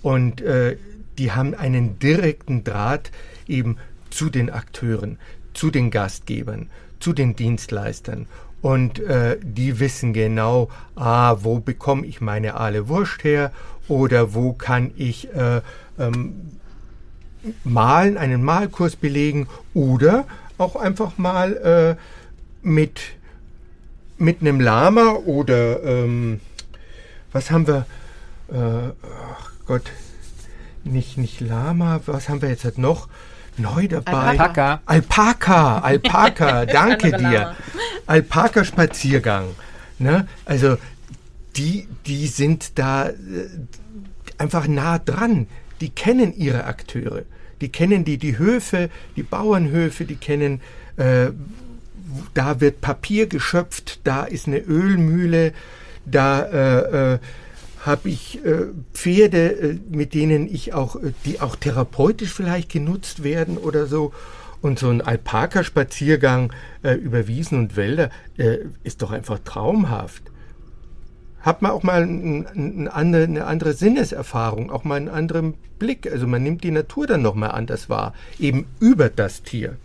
und 0.03 0.41
äh, 0.41 0.77
die 1.19 1.33
haben 1.33 1.55
einen 1.55 1.99
direkten 1.99 2.65
Draht 2.65 3.11
eben 3.49 3.77
zu 4.11 4.31
den 4.31 4.51
Akteuren 4.51 5.19
zu 5.55 5.71
den 5.71 5.91
Gastgebern, 5.91 6.69
zu 7.01 7.13
den 7.13 7.37
Dienstleistern. 7.37 8.27
Und 8.61 8.99
äh, 8.99 9.39
die 9.43 9.79
wissen 9.79 10.13
genau, 10.13 10.71
ah, 10.97 11.37
wo 11.41 11.61
bekomme 11.61 12.07
ich 12.07 12.21
meine 12.21 12.55
Aale 12.55 12.89
Wurst 12.89 13.23
her 13.25 13.53
oder 13.89 14.35
wo 14.35 14.53
kann 14.53 14.91
ich 14.97 15.33
äh, 15.35 15.61
ähm, 15.99 16.59
malen, 17.63 18.17
einen 18.17 18.43
Malkurs 18.43 18.97
belegen 18.97 19.49
oder 19.75 20.27
auch 20.57 20.77
einfach 20.77 21.19
mal 21.19 21.57
äh, 21.57 22.67
mit, 22.67 23.01
mit 24.17 24.41
einem 24.41 24.61
Lama 24.61 25.13
oder 25.27 25.83
ähm, 25.83 26.41
was 27.33 27.51
haben 27.51 27.67
wir, 27.67 27.87
äh, 28.51 28.93
ach 29.33 29.53
Gott, 29.67 29.91
nicht, 30.85 31.19
nicht 31.19 31.41
Lama, 31.41 32.01
was 32.07 32.29
haben 32.29 32.43
wir 32.43 32.49
jetzt 32.49 32.65
halt 32.65 32.79
noch? 32.79 33.09
Neu 33.59 33.89
dabei. 33.89 34.39
Alpaka. 34.39 34.81
Alpaka, 34.87 35.79
Alpaka, 35.79 36.67
danke 36.81 37.13
dir. 37.13 37.55
Alpaka-Spaziergang. 38.07 39.55
Ne? 39.99 40.27
Also 40.45 40.77
die, 41.57 41.89
die 42.07 42.27
sind 42.27 42.79
da 42.79 43.09
äh, 43.09 43.15
einfach 44.39 44.67
nah 44.67 44.99
dran. 44.99 45.47
Die 45.81 45.91
kennen 45.91 46.35
ihre 46.37 46.65
Akteure. 46.65 47.23
Die 47.61 47.69
kennen 47.71 48.05
die, 48.05 48.19
die 48.19 48.39
Höfe, 48.39 48.91
die 49.17 49.23
Bauernhöfe, 49.23 50.05
die 50.05 50.17
kennen, 50.17 50.61
äh, 50.97 51.31
da 52.35 52.61
wird 52.61 52.81
Papier 52.81 53.27
geschöpft, 53.27 54.01
da 54.05 54.25
ist 54.25 54.47
eine 54.47 54.59
Ölmühle, 54.59 55.53
da 56.05 56.43
äh, 56.43 57.15
äh, 57.15 57.19
habe 57.85 58.09
ich 58.09 58.45
äh, 58.45 58.67
Pferde, 58.95 59.53
äh, 59.53 59.79
mit 59.91 60.15
denen 60.15 60.53
ich 60.53 60.73
auch, 60.73 60.97
äh, 60.97 61.13
die 61.27 61.41
auch 61.41 61.55
therapeutisch 61.55 62.33
vielleicht 62.33 62.73
genutzt 62.73 63.23
werden 63.23 63.59
oder 63.59 63.87
so. 63.87 64.13
Und 64.63 64.79
so 64.79 64.89
ein 64.89 65.03
Alpaka-Spaziergang 65.03 66.51
über 66.83 67.27
Wiesen 67.29 67.59
und 67.59 67.77
Wälder 67.77 68.09
ist 68.83 69.03
doch 69.03 69.11
einfach 69.11 69.39
traumhaft. 69.41 70.23
Hat 71.41 71.61
man 71.61 71.73
auch 71.73 71.83
mal 71.83 72.03
eine 72.03 72.91
andere 72.95 73.75
Sinneserfahrung, 73.75 74.71
auch 74.71 74.85
mal 74.85 74.95
einen 74.95 75.11
anderen 75.11 75.53
Blick. 75.79 76.11
Also 76.11 76.27
man 76.27 76.43
nimmt 76.43 76.65
die 76.65 76.71
Natur 76.71 77.07
dann 77.07 77.21
nochmal 77.21 77.51
anders 77.51 77.91
wahr, 77.91 78.15
eben 78.39 78.65
über 78.81 79.11
das 79.11 79.43
Tier. 79.43 79.77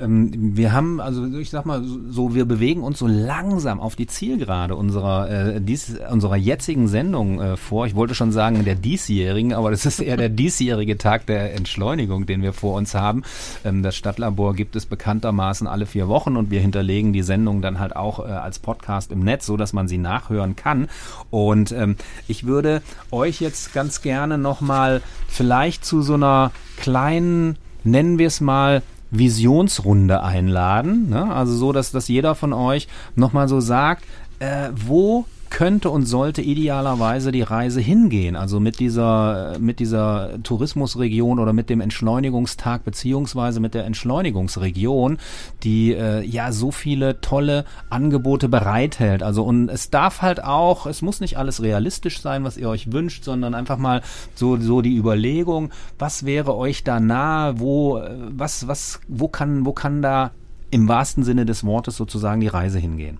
Ähm, 0.00 0.56
wir 0.56 0.72
haben, 0.72 1.00
also 1.00 1.26
ich 1.26 1.50
sag 1.50 1.64
mal, 1.66 1.82
so 1.84 2.34
wir 2.34 2.44
bewegen 2.44 2.82
uns 2.82 2.98
so 2.98 3.06
langsam 3.06 3.80
auf 3.80 3.96
die 3.96 4.06
Zielgerade 4.06 4.74
unserer 4.74 5.30
äh, 5.30 5.60
dies, 5.60 5.96
unserer 6.10 6.36
jetzigen 6.36 6.88
Sendung 6.88 7.40
äh, 7.40 7.56
vor. 7.56 7.86
Ich 7.86 7.94
wollte 7.94 8.14
schon 8.14 8.32
sagen 8.32 8.64
der 8.64 8.74
diesjährigen, 8.74 9.52
aber 9.52 9.70
das 9.70 9.86
ist 9.86 10.00
eher 10.00 10.16
der 10.16 10.28
diesjährige 10.28 10.98
Tag 10.98 11.26
der 11.26 11.54
Entschleunigung, 11.54 12.26
den 12.26 12.42
wir 12.42 12.52
vor 12.52 12.74
uns 12.74 12.94
haben. 12.94 13.22
Ähm, 13.64 13.82
das 13.82 13.96
Stadtlabor 13.96 14.54
gibt 14.54 14.76
es 14.76 14.86
bekanntermaßen 14.86 15.66
alle 15.66 15.86
vier 15.86 16.08
Wochen 16.08 16.36
und 16.36 16.50
wir 16.50 16.60
hinterlegen 16.60 17.12
die 17.12 17.22
Sendung 17.22 17.62
dann 17.62 17.78
halt 17.78 17.96
auch 17.96 18.20
äh, 18.20 18.30
als 18.30 18.58
Podcast 18.58 19.12
im 19.12 19.20
Netz, 19.20 19.46
so 19.46 19.56
dass 19.56 19.72
man 19.72 19.88
sie 19.88 19.98
nachhören 19.98 20.56
kann. 20.56 20.88
Und 21.30 21.72
ähm, 21.72 21.96
ich 22.28 22.46
würde 22.46 22.82
euch 23.10 23.40
jetzt 23.40 23.72
ganz 23.72 24.02
gerne 24.02 24.38
noch 24.38 24.60
mal 24.60 25.00
vielleicht 25.28 25.84
zu 25.84 26.02
so 26.02 26.14
einer 26.14 26.52
kleinen 26.76 27.56
nennen 27.86 28.18
wir 28.18 28.26
es 28.26 28.40
mal 28.40 28.82
Visionsrunde 29.10 30.22
einladen. 30.22 31.08
Ne? 31.10 31.32
Also 31.32 31.54
so, 31.54 31.72
dass, 31.72 31.92
dass 31.92 32.08
jeder 32.08 32.34
von 32.34 32.52
euch 32.52 32.88
nochmal 33.14 33.48
so 33.48 33.60
sagt, 33.60 34.04
äh, 34.38 34.70
wo 34.74 35.26
könnte 35.56 35.88
und 35.88 36.04
sollte 36.04 36.42
idealerweise 36.42 37.32
die 37.32 37.40
Reise 37.40 37.80
hingehen? 37.80 38.36
Also 38.36 38.60
mit 38.60 38.78
dieser, 38.78 39.58
mit 39.58 39.80
dieser 39.80 40.42
Tourismusregion 40.42 41.38
oder 41.38 41.54
mit 41.54 41.70
dem 41.70 41.80
Entschleunigungstag 41.80 42.84
beziehungsweise 42.84 43.58
mit 43.58 43.72
der 43.72 43.86
Entschleunigungsregion, 43.86 45.16
die 45.62 45.94
äh, 45.94 46.22
ja 46.22 46.52
so 46.52 46.72
viele 46.72 47.22
tolle 47.22 47.64
Angebote 47.88 48.50
bereithält. 48.50 49.22
Also 49.22 49.44
und 49.44 49.70
es 49.70 49.88
darf 49.88 50.20
halt 50.20 50.44
auch, 50.44 50.84
es 50.84 51.00
muss 51.00 51.20
nicht 51.20 51.38
alles 51.38 51.62
realistisch 51.62 52.20
sein, 52.20 52.44
was 52.44 52.58
ihr 52.58 52.68
euch 52.68 52.92
wünscht, 52.92 53.24
sondern 53.24 53.54
einfach 53.54 53.78
mal 53.78 54.02
so, 54.34 54.58
so 54.58 54.82
die 54.82 54.94
Überlegung, 54.94 55.70
was 55.98 56.26
wäre 56.26 56.54
euch 56.54 56.84
da 56.84 57.00
nahe, 57.00 57.58
wo, 57.58 57.96
äh, 57.96 58.10
was, 58.28 58.68
was, 58.68 59.00
wo 59.08 59.28
kann, 59.28 59.64
wo 59.64 59.72
kann 59.72 60.02
da 60.02 60.32
im 60.70 60.86
wahrsten 60.86 61.24
Sinne 61.24 61.46
des 61.46 61.64
Wortes 61.64 61.96
sozusagen 61.96 62.42
die 62.42 62.48
Reise 62.48 62.78
hingehen? 62.78 63.16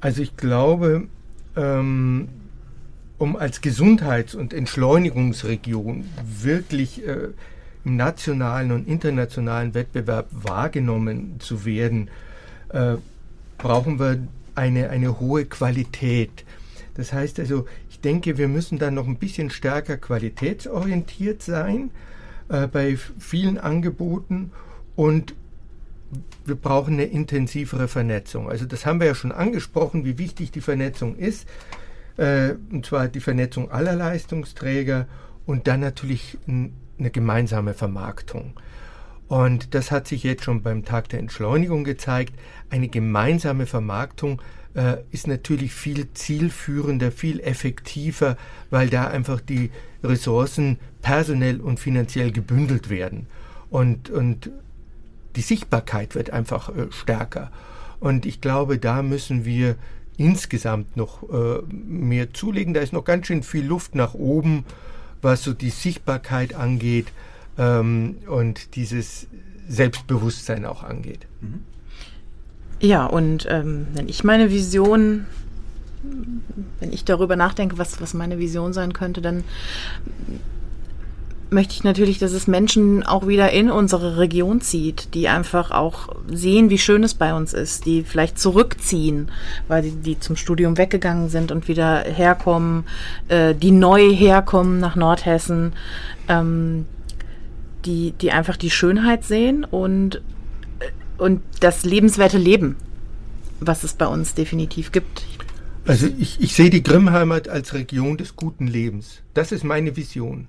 Also 0.00 0.22
ich 0.22 0.36
glaube, 0.36 1.08
ähm, 1.56 2.28
um 3.18 3.36
als 3.36 3.60
Gesundheits- 3.60 4.34
und 4.34 4.52
Entschleunigungsregion 4.52 6.04
wirklich 6.22 7.06
äh, 7.06 7.28
im 7.84 7.96
nationalen 7.96 8.72
und 8.72 8.88
internationalen 8.88 9.74
Wettbewerb 9.74 10.28
wahrgenommen 10.30 11.36
zu 11.38 11.64
werden, 11.64 12.08
äh, 12.70 12.96
brauchen 13.58 13.98
wir 13.98 14.18
eine, 14.54 14.90
eine 14.90 15.20
hohe 15.20 15.44
Qualität. 15.46 16.44
Das 16.94 17.12
heißt 17.12 17.40
also, 17.40 17.66
ich 17.90 18.00
denke, 18.00 18.38
wir 18.38 18.48
müssen 18.48 18.78
da 18.78 18.90
noch 18.90 19.06
ein 19.06 19.16
bisschen 19.16 19.50
stärker 19.50 19.96
qualitätsorientiert 19.96 21.42
sein 21.42 21.90
äh, 22.48 22.66
bei 22.66 22.96
vielen 23.18 23.58
Angeboten 23.58 24.50
und 24.94 25.34
wir 26.44 26.54
brauchen 26.54 26.94
eine 26.94 27.04
intensivere 27.04 27.88
Vernetzung. 27.88 28.48
Also 28.48 28.64
das 28.64 28.86
haben 28.86 29.00
wir 29.00 29.06
ja 29.06 29.14
schon 29.14 29.32
angesprochen, 29.32 30.04
wie 30.04 30.18
wichtig 30.18 30.50
die 30.50 30.60
Vernetzung 30.60 31.16
ist. 31.16 31.46
Äh, 32.16 32.54
und 32.70 32.86
zwar 32.86 33.08
die 33.08 33.20
Vernetzung 33.20 33.70
aller 33.70 33.94
Leistungsträger 33.94 35.06
und 35.44 35.66
dann 35.66 35.80
natürlich 35.80 36.38
eine 36.46 37.10
gemeinsame 37.10 37.74
Vermarktung. 37.74 38.54
Und 39.28 39.74
das 39.74 39.90
hat 39.90 40.06
sich 40.06 40.22
jetzt 40.22 40.44
schon 40.44 40.62
beim 40.62 40.84
Tag 40.84 41.08
der 41.08 41.18
Entschleunigung 41.18 41.84
gezeigt. 41.84 42.34
Eine 42.70 42.88
gemeinsame 42.88 43.66
Vermarktung 43.66 44.40
äh, 44.74 44.98
ist 45.10 45.26
natürlich 45.26 45.72
viel 45.72 46.12
zielführender, 46.12 47.10
viel 47.10 47.40
effektiver, 47.40 48.36
weil 48.70 48.88
da 48.88 49.08
einfach 49.08 49.40
die 49.40 49.70
Ressourcen 50.04 50.78
personell 51.02 51.60
und 51.60 51.80
finanziell 51.80 52.30
gebündelt 52.30 52.88
werden. 52.88 53.26
Und, 53.68 54.10
und 54.10 54.50
die 55.36 55.42
Sichtbarkeit 55.42 56.14
wird 56.14 56.30
einfach 56.30 56.68
äh, 56.70 56.86
stärker. 56.90 57.50
Und 58.00 58.26
ich 58.26 58.40
glaube, 58.40 58.78
da 58.78 59.02
müssen 59.02 59.44
wir 59.44 59.76
insgesamt 60.16 60.96
noch 60.96 61.22
äh, 61.30 61.62
mehr 61.70 62.32
zulegen. 62.32 62.74
Da 62.74 62.80
ist 62.80 62.92
noch 62.92 63.04
ganz 63.04 63.26
schön 63.26 63.42
viel 63.42 63.64
Luft 63.64 63.94
nach 63.94 64.14
oben, 64.14 64.64
was 65.22 65.42
so 65.42 65.52
die 65.52 65.70
Sichtbarkeit 65.70 66.54
angeht. 66.54 67.06
ähm, 67.58 68.16
und 68.26 68.76
dieses 68.76 69.26
Selbstbewusstsein 69.68 70.64
auch 70.64 70.82
angeht. 70.82 71.26
Ja, 72.80 73.06
und 73.06 73.46
ähm, 73.48 73.86
wenn 73.94 74.08
ich 74.08 74.22
meine 74.24 74.50
Vision, 74.50 75.26
wenn 76.80 76.92
ich 76.92 77.04
darüber 77.04 77.36
nachdenke, 77.36 77.78
was, 77.78 78.00
was 78.00 78.14
meine 78.14 78.38
Vision 78.38 78.72
sein 78.72 78.92
könnte, 78.92 79.22
dann 79.22 79.44
möchte 81.50 81.74
ich 81.74 81.84
natürlich, 81.84 82.18
dass 82.18 82.32
es 82.32 82.46
Menschen 82.46 83.04
auch 83.04 83.26
wieder 83.26 83.52
in 83.52 83.70
unsere 83.70 84.18
Region 84.18 84.60
zieht, 84.60 85.14
die 85.14 85.28
einfach 85.28 85.70
auch 85.70 86.08
sehen, 86.28 86.70
wie 86.70 86.78
schön 86.78 87.04
es 87.04 87.14
bei 87.14 87.34
uns 87.34 87.52
ist, 87.52 87.86
die 87.86 88.02
vielleicht 88.02 88.38
zurückziehen, 88.38 89.30
weil 89.68 89.82
die, 89.82 89.92
die 89.92 90.18
zum 90.18 90.36
Studium 90.36 90.76
weggegangen 90.76 91.28
sind 91.28 91.52
und 91.52 91.68
wieder 91.68 92.00
herkommen, 92.00 92.84
äh, 93.28 93.54
die 93.54 93.70
neu 93.70 94.12
herkommen 94.12 94.80
nach 94.80 94.96
Nordhessen, 94.96 95.72
ähm, 96.28 96.86
die, 97.84 98.12
die 98.20 98.32
einfach 98.32 98.56
die 98.56 98.70
Schönheit 98.70 99.24
sehen 99.24 99.64
und, 99.64 100.22
und 101.18 101.42
das 101.60 101.84
lebenswerte 101.84 102.38
Leben, 102.38 102.76
was 103.60 103.84
es 103.84 103.94
bei 103.94 104.06
uns 104.06 104.34
definitiv 104.34 104.90
gibt. 104.90 105.24
Also 105.86 106.08
ich, 106.18 106.40
ich 106.40 106.54
sehe 106.54 106.70
die 106.70 106.82
Grimmheimat 106.82 107.48
als 107.48 107.72
Region 107.72 108.16
des 108.16 108.34
guten 108.34 108.66
Lebens. 108.66 109.22
Das 109.34 109.52
ist 109.52 109.62
meine 109.62 109.94
Vision 109.96 110.48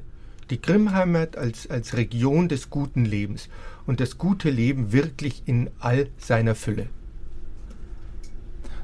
die 0.50 0.62
Grimmheimat 0.62 1.38
als, 1.38 1.70
als 1.70 1.96
Region 1.96 2.48
des 2.50 2.70
guten 2.70 3.06
Lebens 3.06 3.50
und 3.86 4.00
das 4.00 4.18
gute 4.18 4.50
Leben 4.50 4.92
wirklich 4.92 5.44
in 5.46 5.70
all 5.80 6.08
seiner 6.18 6.56
Fülle. 6.56 6.88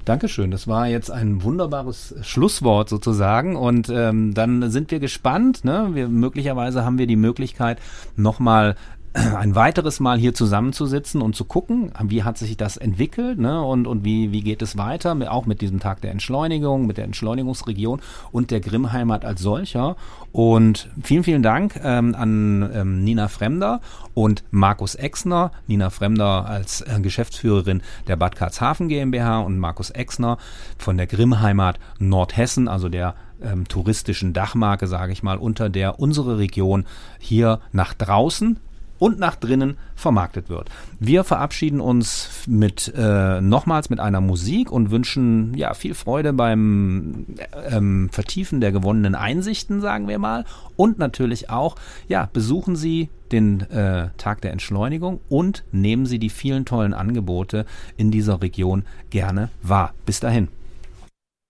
Dankeschön. 0.06 0.52
Das 0.52 0.68
war 0.68 0.88
jetzt 0.88 1.12
ein 1.12 1.44
wunderbares 1.44 2.16
Schlusswort 2.24 2.90
sozusagen. 2.90 3.56
Und 3.56 3.90
ähm, 3.90 4.34
dann 4.34 4.70
sind 4.70 4.92
wir 4.92 5.00
gespannt. 5.00 5.64
Ne? 5.64 5.92
Wir, 5.94 6.10
möglicherweise 6.10 6.84
haben 6.84 6.98
wir 6.98 7.08
die 7.08 7.16
Möglichkeit, 7.16 7.80
nochmal 8.18 8.76
ein 9.38 9.54
weiteres 9.54 10.00
Mal 10.00 10.18
hier 10.18 10.34
zusammenzusitzen 10.34 11.22
und 11.22 11.36
zu 11.36 11.46
gucken, 11.46 11.92
wie 12.04 12.24
hat 12.24 12.40
sich 12.40 12.58
das 12.58 12.78
entwickelt 12.78 13.38
ne? 13.38 13.62
und, 13.62 13.86
und 13.86 14.04
wie, 14.04 14.32
wie 14.32 14.42
geht 14.42 14.64
es 14.64 14.76
weiter, 14.78 15.16
auch 15.30 15.46
mit 15.46 15.62
diesem 15.62 15.80
Tag 15.80 16.02
der 16.02 16.12
Entschleunigung, 16.12 16.88
mit 16.88 16.98
der 16.98 17.06
Entschleunigungsregion 17.06 18.02
und 18.32 18.50
der 18.50 18.60
Grimmheimat 18.60 19.24
als 19.24 19.42
solcher. 19.42 19.96
Und 20.32 20.90
vielen, 21.04 21.24
vielen 21.24 21.44
Dank 21.44 21.80
ähm, 21.84 22.16
an 22.16 22.72
ähm, 22.74 23.04
Nina 23.04 23.28
Fremder 23.28 23.82
und 24.16 24.44
Markus 24.50 24.96
Exner. 24.96 25.52
Nina 25.68 25.92
Fremder 25.92 26.48
als 26.48 26.82
äh, 26.82 27.00
Geschäftsführerin 27.00 27.84
der 28.08 28.16
Bad 28.16 28.36
Karlshafen 28.36 28.88
GmbH 28.88 29.42
und 29.42 29.60
Markus 29.60 29.92
Exner 29.92 30.40
von 30.80 30.98
der 30.98 31.06
Grimmheimat 31.06 31.80
Nordhessen, 32.00 32.68
also 32.68 32.90
der 32.90 33.14
ähm, 33.44 33.68
touristischen 33.68 34.34
Dachmarke, 34.34 34.88
sage 34.88 35.12
ich 35.12 35.22
mal, 35.22 35.38
unter 35.38 35.70
der 35.70 36.00
unsere 36.00 36.40
Region 36.40 36.86
hier 37.20 37.60
nach 37.72 37.94
draußen 37.94 38.58
und 39.04 39.20
nach 39.20 39.36
drinnen 39.36 39.76
vermarktet 39.96 40.48
wird. 40.48 40.70
Wir 40.98 41.26
verabschieden 41.26 41.82
uns 41.82 42.30
mit 42.48 42.94
äh, 42.96 43.42
nochmals 43.42 43.90
mit 43.90 44.00
einer 44.00 44.22
Musik 44.22 44.72
und 44.72 44.92
wünschen 44.92 45.54
ja 45.58 45.74
viel 45.74 45.94
Freude 45.94 46.32
beim 46.32 47.26
ähm, 47.70 48.08
Vertiefen 48.14 48.62
der 48.62 48.72
gewonnenen 48.72 49.14
Einsichten, 49.14 49.82
sagen 49.82 50.08
wir 50.08 50.20
mal, 50.20 50.46
und 50.78 51.00
natürlich 51.00 51.50
auch 51.50 51.76
ja 52.08 52.30
besuchen 52.32 52.78
Sie 52.78 53.10
den 53.34 53.70
äh, 53.72 54.08
Tag 54.16 54.40
der 54.40 54.54
Entschleunigung 54.54 55.20
und 55.28 55.66
nehmen 55.74 56.06
Sie 56.06 56.18
die 56.18 56.30
vielen 56.30 56.64
tollen 56.64 56.94
Angebote 56.94 57.66
in 57.98 58.10
dieser 58.10 58.42
Region 58.42 58.86
gerne 59.10 59.50
wahr. 59.62 59.94
Bis 60.06 60.22
dahin. 60.22 60.48